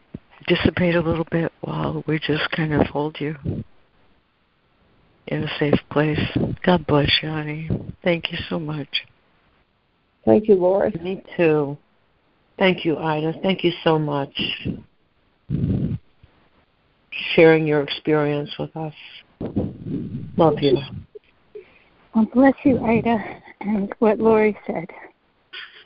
dissipate 0.48 0.95
a 0.95 1.02
little 1.02 1.27
bit 1.31 1.52
while 1.61 2.03
we 2.07 2.19
just 2.19 2.49
kind 2.52 2.73
of 2.73 2.88
hold 2.88 3.18
you 3.19 3.35
in 5.27 5.43
a 5.43 5.60
safe 5.60 5.80
place. 5.89 6.19
God 6.64 6.88
bless 6.88 7.10
you, 7.22 7.30
honey. 7.30 7.69
Thank 8.03 8.31
you 8.31 8.38
so 8.49 8.60
much. 8.60 9.06
Thank 10.26 10.48
you, 10.48 10.56
Laura. 10.56 10.91
Me 11.02 11.23
too. 11.35 11.77
Thank 12.57 12.85
you, 12.85 12.98
Ida. 12.98 13.34
Thank 13.41 13.64
you 13.64 13.72
so 13.84 13.99
much. 13.99 14.34
Sharing 17.36 17.68
your 17.68 17.82
experience 17.82 18.50
with 18.58 18.76
us. 18.76 18.94
Love 20.38 20.60
you. 20.62 20.78
Well, 22.16 22.28
bless 22.34 22.54
you, 22.64 22.80
Ida. 22.80 23.18
And 23.62 23.94
what 24.00 24.20
Laurie 24.20 24.58
said, 24.66 24.88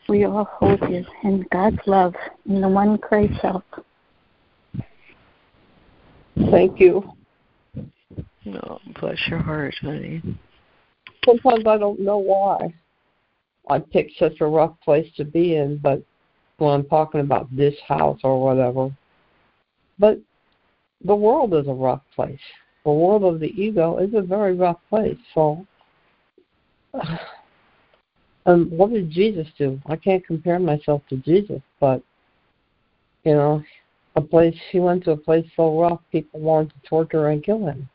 we 0.07 0.26
all 0.26 0.45
hold 0.45 0.80
you 0.89 1.03
in 1.23 1.45
God's 1.52 1.80
love 1.88 2.14
in 2.47 2.61
the 2.61 2.69
one 2.69 2.97
Christ 2.97 3.34
self. 3.41 3.64
Thank 6.52 6.80
you. 6.80 7.03
No, 8.45 8.80
bless 8.99 9.18
your 9.27 9.39
heart, 9.39 9.76
honey. 9.81 10.22
Sometimes 11.26 11.65
I 11.65 11.77
don't 11.77 11.99
know 11.99 12.18
why 12.18 12.73
I 13.69 13.80
picked 13.80 14.18
such 14.19 14.41
a 14.41 14.45
rough 14.45 14.80
place 14.84 15.07
to 15.18 15.26
be 15.26 15.56
in, 15.56 15.77
but 15.77 16.02
when 16.57 16.72
I'm 16.72 16.85
talking 16.85 17.22
about 17.22 17.53
this 17.56 17.76
house 17.88 18.19
or 18.23 18.41
whatever. 18.43 18.95
But 19.97 20.19
the 21.06 21.15
world 21.15 21.53
is 21.53 21.68
a 21.68 21.73
rough 21.73 22.02
place. 22.15 22.40
The 22.84 22.91
world 22.91 23.23
of 23.23 23.40
the 23.40 23.49
ego 23.61 23.98
is 23.98 24.14
a 24.14 24.22
very 24.22 24.56
rough 24.56 24.80
place. 24.90 25.18
So, 25.34 25.65
um, 28.45 28.69
what 28.69 28.91
did 28.91 29.10
Jesus 29.10 29.48
do? 29.57 29.80
I 29.86 29.95
can't 29.95 30.26
compare 30.26 30.60
myself 30.60 31.02
to 31.10 31.18
Jesus, 31.18 31.61
but 31.80 32.02
you 33.23 33.34
know, 33.34 33.64
a 34.15 34.22
place 34.22 34.56
he 34.72 34.80
went 34.80 35.03
to 35.06 35.11
a 35.11 35.18
place 35.18 35.45
so 35.56 35.80
rough, 35.80 35.99
people 36.11 36.40
wanted 36.40 36.69
to 36.73 36.88
torture 36.88 37.30
and 37.30 37.44
kill 37.44 37.65
him, 37.65 37.90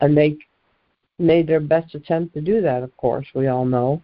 and 0.00 0.16
they 0.16 0.36
made 1.18 1.46
their 1.46 1.60
best 1.60 1.94
attempt 1.94 2.34
to 2.34 2.40
do 2.40 2.60
that. 2.62 2.82
Of 2.82 2.96
course, 2.96 3.26
we 3.34 3.48
all 3.48 3.64
know. 3.64 4.02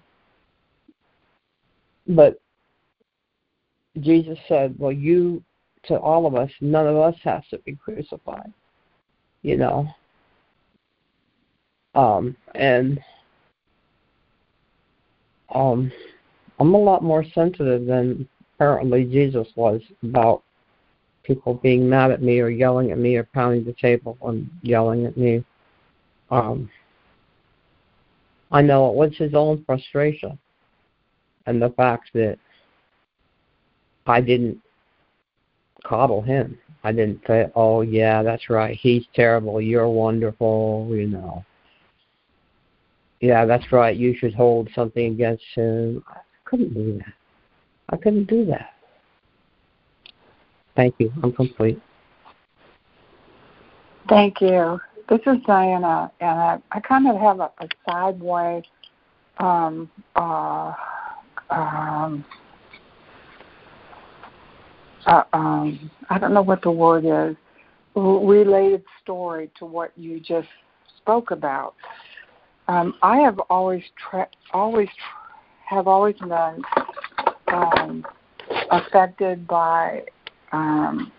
But 2.08 2.40
Jesus 4.00 4.38
said, 4.48 4.78
"Well, 4.78 4.92
you 4.92 5.42
to 5.88 5.98
all 5.98 6.26
of 6.26 6.34
us, 6.34 6.50
none 6.60 6.86
of 6.86 6.96
us 6.96 7.16
has 7.24 7.42
to 7.50 7.58
be 7.58 7.74
crucified." 7.74 8.52
You 9.42 9.56
know. 9.56 9.88
Um, 11.94 12.36
and 12.54 13.00
um, 15.54 15.90
I'm 16.58 16.74
a 16.74 16.78
lot 16.78 17.02
more 17.02 17.24
sensitive 17.34 17.86
than 17.86 18.28
apparently 18.54 19.04
Jesus 19.04 19.48
was 19.56 19.80
about 20.02 20.42
people 21.22 21.54
being 21.54 21.88
mad 21.88 22.10
at 22.10 22.22
me 22.22 22.40
or 22.40 22.48
yelling 22.48 22.92
at 22.92 22.98
me 22.98 23.16
or 23.16 23.24
pounding 23.24 23.64
the 23.64 23.72
table 23.72 24.16
and 24.22 24.48
yelling 24.62 25.06
at 25.06 25.16
me. 25.16 25.44
Um, 26.30 26.70
I 28.52 28.62
know 28.62 28.90
it 28.90 28.94
was 28.94 29.16
his 29.16 29.34
own 29.34 29.64
frustration 29.64 30.38
and 31.46 31.60
the 31.60 31.70
fact 31.70 32.10
that 32.14 32.38
I 34.06 34.20
didn't 34.20 34.60
coddle 35.86 36.22
him. 36.22 36.58
I 36.84 36.92
didn't 36.92 37.22
say, 37.26 37.50
"Oh 37.54 37.80
yeah, 37.82 38.22
that's 38.22 38.50
right. 38.50 38.76
He's 38.76 39.06
terrible. 39.14 39.60
You're 39.60 39.88
wonderful." 39.88 40.88
You 40.90 41.06
know. 41.08 41.44
Yeah, 43.20 43.44
that's 43.46 43.72
right. 43.72 43.96
You 43.96 44.14
should 44.16 44.34
hold 44.34 44.68
something 44.74 45.12
against 45.12 45.44
him. 45.54 46.04
I 46.08 46.18
couldn't 46.44 46.74
do 46.74 46.98
that. 46.98 47.12
I 47.88 47.96
couldn't 47.96 48.28
do 48.28 48.44
that. 48.46 48.74
Thank 50.74 50.96
you. 50.98 51.10
I'm 51.22 51.32
complete. 51.32 51.80
Thank 54.08 54.40
you. 54.40 54.78
This 55.08 55.20
is 55.26 55.38
Diana, 55.46 56.10
and 56.20 56.38
I, 56.38 56.58
I 56.72 56.80
kind 56.80 57.08
of 57.08 57.16
have 57.16 57.40
a, 57.40 57.50
a 57.58 57.68
sideway, 57.88 58.62
um, 59.38 59.90
uh, 60.16 60.72
um, 61.50 62.24
uh, 65.06 65.22
um, 65.32 65.90
I 66.10 66.18
don't 66.18 66.34
know 66.34 66.42
what 66.42 66.62
the 66.62 66.70
word 66.70 67.04
is, 67.04 67.36
related 67.94 68.84
story 69.02 69.50
to 69.58 69.64
what 69.64 69.92
you 69.96 70.20
just 70.20 70.48
spoke 70.98 71.30
about. 71.30 71.74
Um, 72.68 72.94
I 73.02 73.18
have 73.18 73.38
always 73.48 73.84
tra- 73.96 74.28
always 74.52 74.88
tra- 74.88 75.76
have 75.76 75.88
always 75.88 76.16
been 76.16 76.62
um, 77.48 78.04
affected 78.70 79.46
by 79.46 80.02
um, 80.52 81.12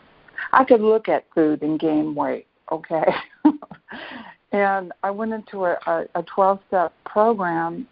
I 0.53 0.63
could 0.63 0.81
look 0.81 1.09
at 1.09 1.25
food 1.33 1.61
and 1.61 1.79
gain 1.79 2.15
weight, 2.15 2.47
okay? 2.71 3.05
and 4.51 4.91
I 5.03 5.11
went 5.11 5.33
into 5.33 5.65
a, 5.65 5.77
a 6.15 6.23
12 6.23 6.59
step 6.67 6.93
program 7.05 7.87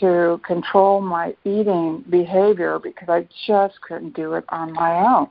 to 0.00 0.40
control 0.46 1.00
my 1.00 1.34
eating 1.44 2.04
behavior 2.08 2.78
because 2.78 3.08
I 3.08 3.28
just 3.46 3.80
couldn't 3.82 4.14
do 4.14 4.34
it 4.34 4.44
on 4.48 4.72
my 4.72 4.94
own. 5.06 5.28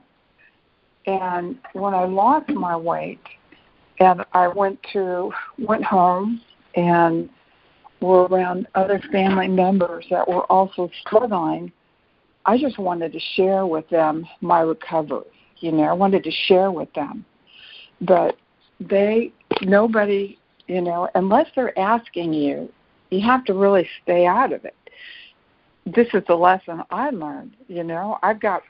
And 1.06 1.58
when 1.72 1.94
I 1.94 2.04
lost 2.04 2.48
my 2.50 2.76
weight, 2.76 3.20
and 4.00 4.24
I 4.32 4.48
went 4.48 4.78
to 4.94 5.30
went 5.58 5.84
home 5.84 6.40
and 6.74 7.28
were 8.00 8.24
around 8.24 8.66
other 8.74 9.00
family 9.12 9.48
members 9.48 10.06
that 10.10 10.26
were 10.26 10.44
also 10.44 10.90
struggling, 11.02 11.70
I 12.46 12.58
just 12.58 12.78
wanted 12.78 13.12
to 13.12 13.20
share 13.36 13.66
with 13.66 13.88
them 13.90 14.26
my 14.40 14.60
recovery. 14.60 15.26
You 15.58 15.72
know, 15.72 15.82
I 15.82 15.92
wanted 15.92 16.24
to 16.24 16.30
share 16.30 16.70
with 16.70 16.90
them. 16.94 17.24
But 18.00 18.36
they, 18.80 19.32
nobody, 19.60 20.38
you 20.66 20.80
know, 20.80 21.08
unless 21.14 21.48
they're 21.54 21.78
asking 21.78 22.32
you, 22.32 22.72
you 23.10 23.20
have 23.20 23.44
to 23.46 23.54
really 23.54 23.88
stay 24.02 24.26
out 24.26 24.52
of 24.52 24.64
it. 24.64 24.76
This 25.86 26.08
is 26.14 26.22
the 26.26 26.34
lesson 26.34 26.82
I 26.90 27.10
learned. 27.10 27.56
You 27.68 27.84
know, 27.84 28.18
I've 28.22 28.40
got, 28.40 28.62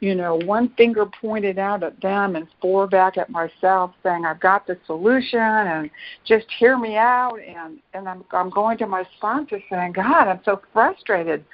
you 0.00 0.14
know, 0.14 0.36
one 0.44 0.74
finger 0.76 1.06
pointed 1.06 1.58
out 1.58 1.82
at 1.82 2.00
them 2.00 2.36
and 2.36 2.46
four 2.60 2.86
back 2.86 3.16
at 3.16 3.30
myself, 3.30 3.92
saying 4.02 4.24
I've 4.24 4.40
got 4.40 4.66
the 4.66 4.78
solution 4.86 5.38
and 5.38 5.90
just 6.24 6.46
hear 6.58 6.76
me 6.78 6.96
out. 6.96 7.36
And 7.36 7.78
and 7.94 8.08
I'm 8.08 8.24
I'm 8.32 8.50
going 8.50 8.78
to 8.78 8.86
my 8.86 9.04
sponsor 9.16 9.60
saying, 9.70 9.92
God, 9.92 10.28
I'm 10.28 10.40
so 10.44 10.60
frustrated 10.72 11.44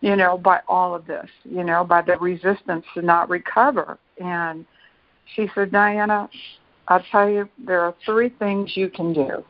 you 0.00 0.14
know, 0.14 0.36
by 0.38 0.60
all 0.68 0.94
of 0.94 1.06
this, 1.06 1.28
you 1.44 1.64
know, 1.64 1.82
by 1.82 2.02
the 2.02 2.16
resistance 2.18 2.84
to 2.94 3.02
not 3.02 3.30
recover. 3.30 3.98
And 4.22 4.66
she 5.34 5.48
said, 5.54 5.72
Diana, 5.72 6.28
I'll 6.88 7.02
tell 7.10 7.28
you, 7.28 7.48
there 7.58 7.80
are 7.80 7.94
three 8.04 8.28
things 8.28 8.76
you 8.76 8.88
can 8.88 9.12
do 9.12 9.44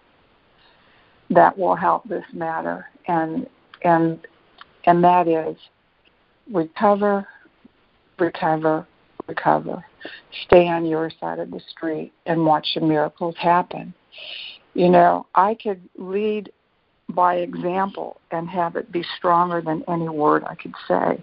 that 1.31 1.57
will 1.57 1.75
help 1.75 2.09
this 2.09 2.25
matter, 2.33 2.87
and 3.09 3.47
and 3.83 4.27
and 4.85 5.03
that 5.03 5.29
is 5.29 5.57
recover, 6.53 7.27
recover, 8.19 8.87
recover. 9.27 9.85
Stay 10.47 10.69
on 10.69 10.87
your 10.87 11.11
side 11.21 11.39
of 11.39 11.51
the 11.51 11.61
street 11.71 12.13
and 12.27 12.45
watch 12.45 12.67
the 12.75 12.81
miracles 12.81 13.35
happen. 13.39 13.93
You 14.75 14.91
know, 14.91 15.27
I 15.35 15.55
could 15.55 15.81
lead 15.97 16.53
by 17.09 17.37
example 17.37 18.21
and 18.31 18.49
have 18.49 18.77
it 18.77 18.91
be 18.93 19.05
stronger 19.17 19.61
than 19.61 19.85
any 19.89 20.09
word 20.09 20.45
I 20.45 20.55
could 20.55 20.75
say. 20.87 21.23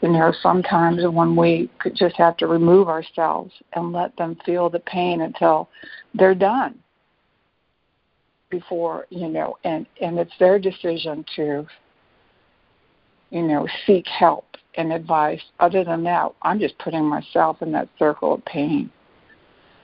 You 0.00 0.10
know, 0.10 0.32
sometimes 0.42 1.02
when 1.08 1.34
we 1.34 1.70
could 1.78 1.96
just 1.96 2.16
have 2.16 2.36
to 2.38 2.46
remove 2.46 2.88
ourselves 2.88 3.52
and 3.72 3.92
let 3.92 4.16
them 4.16 4.36
feel 4.46 4.70
the 4.70 4.80
pain 4.80 5.22
until 5.22 5.68
they're 6.14 6.34
done. 6.34 6.78
Before 8.50 9.06
you 9.10 9.28
know 9.28 9.56
and 9.64 9.86
and 10.00 10.18
it's 10.18 10.32
their 10.38 10.58
decision 10.58 11.24
to 11.36 11.66
you 13.30 13.42
know 13.42 13.66
seek 13.86 14.06
help 14.06 14.44
and 14.76 14.92
advice. 14.92 15.40
Other 15.60 15.84
than 15.84 16.04
that 16.04 16.32
i'm 16.42 16.58
just 16.58 16.78
putting 16.78 17.04
myself 17.04 17.62
in 17.62 17.72
that 17.72 17.88
circle 17.98 18.34
of 18.34 18.44
pain. 18.44 18.90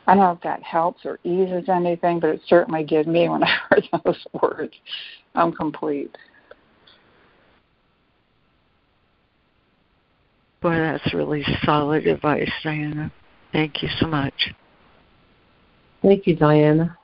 I 0.07 0.15
don't 0.15 0.25
know 0.25 0.33
if 0.33 0.41
that 0.43 0.63
helps 0.63 1.05
or 1.05 1.19
eases 1.25 1.69
anything 1.69 2.21
but 2.21 2.31
it 2.31 2.41
certainly 2.47 2.85
did 2.85 3.07
me 3.07 3.29
when 3.29 3.43
i 3.45 3.59
heard 3.71 3.89
those 4.05 4.27
words. 4.41 4.75
I'm 5.35 5.53
complete. 5.53 6.17
Boy 10.63 10.77
that's 10.77 11.13
really 11.13 11.45
solid 11.65 12.07
advice 12.07 12.51
diana. 12.63 13.13
Thank 13.53 13.83
you 13.83 13.89
so 14.01 14.07
much. 14.07 14.53
Thank 16.03 16.27
you 16.27 16.37
diana 16.37 16.97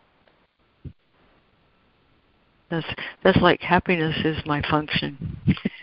that's 2.71 2.87
that's 3.23 3.39
like 3.39 3.61
happiness 3.61 4.17
is 4.25 4.37
my 4.47 4.63
function. 4.63 5.37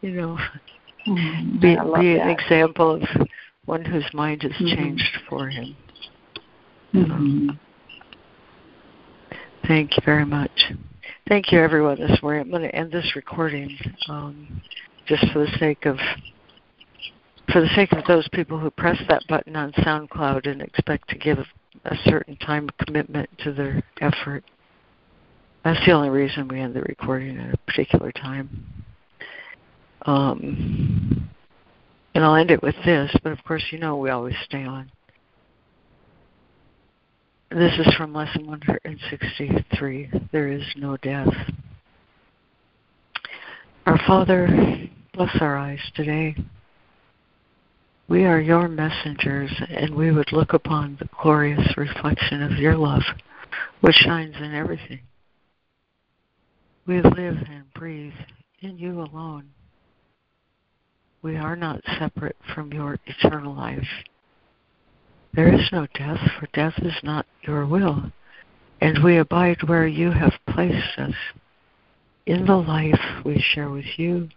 you 0.00 0.10
know, 0.10 0.38
mm, 1.06 1.60
be, 1.60 1.76
be 2.00 2.16
an 2.18 2.28
example 2.28 3.02
of 3.02 3.28
one 3.64 3.84
whose 3.84 4.08
mind 4.12 4.42
has 4.42 4.52
mm-hmm. 4.52 4.66
changed 4.66 5.18
for 5.28 5.48
him. 5.48 5.76
Mm-hmm. 6.94 7.48
thank 9.66 9.96
you 9.96 10.02
very 10.04 10.26
much. 10.26 10.72
Thank 11.28 11.50
you, 11.52 11.60
everyone, 11.60 11.98
this 11.98 12.20
morning. 12.22 12.42
I'm 12.42 12.50
going 12.50 12.62
to 12.62 12.74
end 12.74 12.92
this 12.92 13.16
recording 13.16 13.74
um, 14.08 14.60
just 15.06 15.24
for 15.32 15.38
the 15.38 15.58
sake 15.58 15.86
of 15.86 15.96
for 17.52 17.60
the 17.60 17.68
sake 17.74 17.92
of 17.92 18.04
those 18.06 18.28
people 18.28 18.58
who 18.58 18.70
press 18.70 18.98
that 19.08 19.22
button 19.28 19.56
on 19.56 19.72
SoundCloud 19.72 20.48
and 20.48 20.62
expect 20.62 21.08
to 21.10 21.18
give 21.18 21.38
a 21.84 21.96
certain 22.04 22.36
time 22.36 22.68
commitment 22.84 23.28
to 23.38 23.52
their 23.52 23.82
effort. 24.00 24.44
That's 25.64 25.84
the 25.86 25.92
only 25.92 26.10
reason 26.10 26.48
we 26.48 26.60
end 26.60 26.74
the 26.74 26.82
recording 26.82 27.38
at 27.38 27.54
a 27.54 27.56
particular 27.58 28.10
time. 28.10 28.66
Um, 30.04 31.30
and 32.14 32.24
I'll 32.24 32.34
end 32.34 32.50
it 32.50 32.62
with 32.62 32.74
this, 32.84 33.14
but 33.22 33.32
of 33.32 33.42
course, 33.44 33.64
you 33.70 33.78
know 33.78 33.96
we 33.96 34.10
always 34.10 34.34
stay 34.44 34.64
on. 34.64 34.90
This 37.50 37.72
is 37.78 37.94
from 37.94 38.14
lesson 38.14 38.46
163 38.46 40.10
There 40.32 40.48
is 40.48 40.64
no 40.76 40.96
death. 40.96 41.28
Our 43.86 43.98
Father, 44.06 44.88
bless 45.12 45.36
our 45.40 45.56
eyes 45.56 45.80
today. 45.94 46.34
We 48.08 48.24
are 48.24 48.40
your 48.40 48.68
messengers, 48.68 49.52
and 49.68 49.94
we 49.94 50.10
would 50.10 50.32
look 50.32 50.54
upon 50.54 50.96
the 50.98 51.08
glorious 51.22 51.76
reflection 51.76 52.42
of 52.42 52.52
your 52.52 52.76
love, 52.76 53.02
which 53.80 53.96
shines 53.96 54.36
in 54.36 54.54
everything. 54.54 55.00
We 56.84 57.00
live 57.00 57.36
and 57.48 57.72
breathe 57.74 58.12
in 58.60 58.76
you 58.76 59.02
alone. 59.02 59.50
We 61.22 61.36
are 61.36 61.54
not 61.54 61.80
separate 61.98 62.36
from 62.54 62.72
your 62.72 62.98
eternal 63.06 63.54
life. 63.54 63.86
There 65.32 65.54
is 65.54 65.70
no 65.70 65.86
death, 65.94 66.18
for 66.38 66.48
death 66.52 66.74
is 66.78 66.96
not 67.04 67.24
your 67.42 67.66
will, 67.66 68.10
and 68.80 69.04
we 69.04 69.18
abide 69.18 69.62
where 69.68 69.86
you 69.86 70.10
have 70.10 70.32
placed 70.50 70.98
us, 70.98 71.14
in 72.26 72.46
the 72.46 72.56
life 72.56 73.00
we 73.24 73.38
share 73.38 73.70
with 73.70 73.96
you 73.96 74.28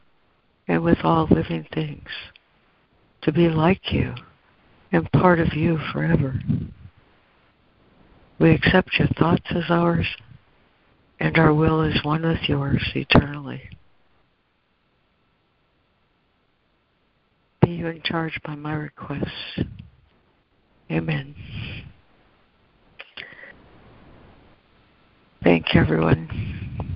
and 0.68 0.84
with 0.84 1.00
all 1.04 1.28
living 1.30 1.66
things, 1.74 2.10
to 3.24 3.32
be 3.32 3.50
like 3.50 3.92
you 3.92 4.14
and 4.92 5.12
part 5.12 5.40
of 5.40 5.54
you 5.56 5.80
forever. 5.92 6.40
We 8.38 8.52
accept 8.52 9.00
your 9.00 9.08
thoughts 9.08 9.46
as 9.50 9.66
ours 9.70 10.08
and 11.20 11.38
our 11.38 11.54
will 11.54 11.82
is 11.82 12.04
one 12.04 12.24
with 12.24 12.42
yours 12.48 12.84
eternally. 12.96 13.62
Be 17.62 17.72
you 17.72 17.88
in 17.88 18.02
charge 18.04 18.40
by 18.46 18.56
my 18.56 18.74
requests. 18.74 19.60
Amen. 20.92 21.36
Thank 25.44 25.74
you, 25.74 25.82
everyone. 25.82 26.92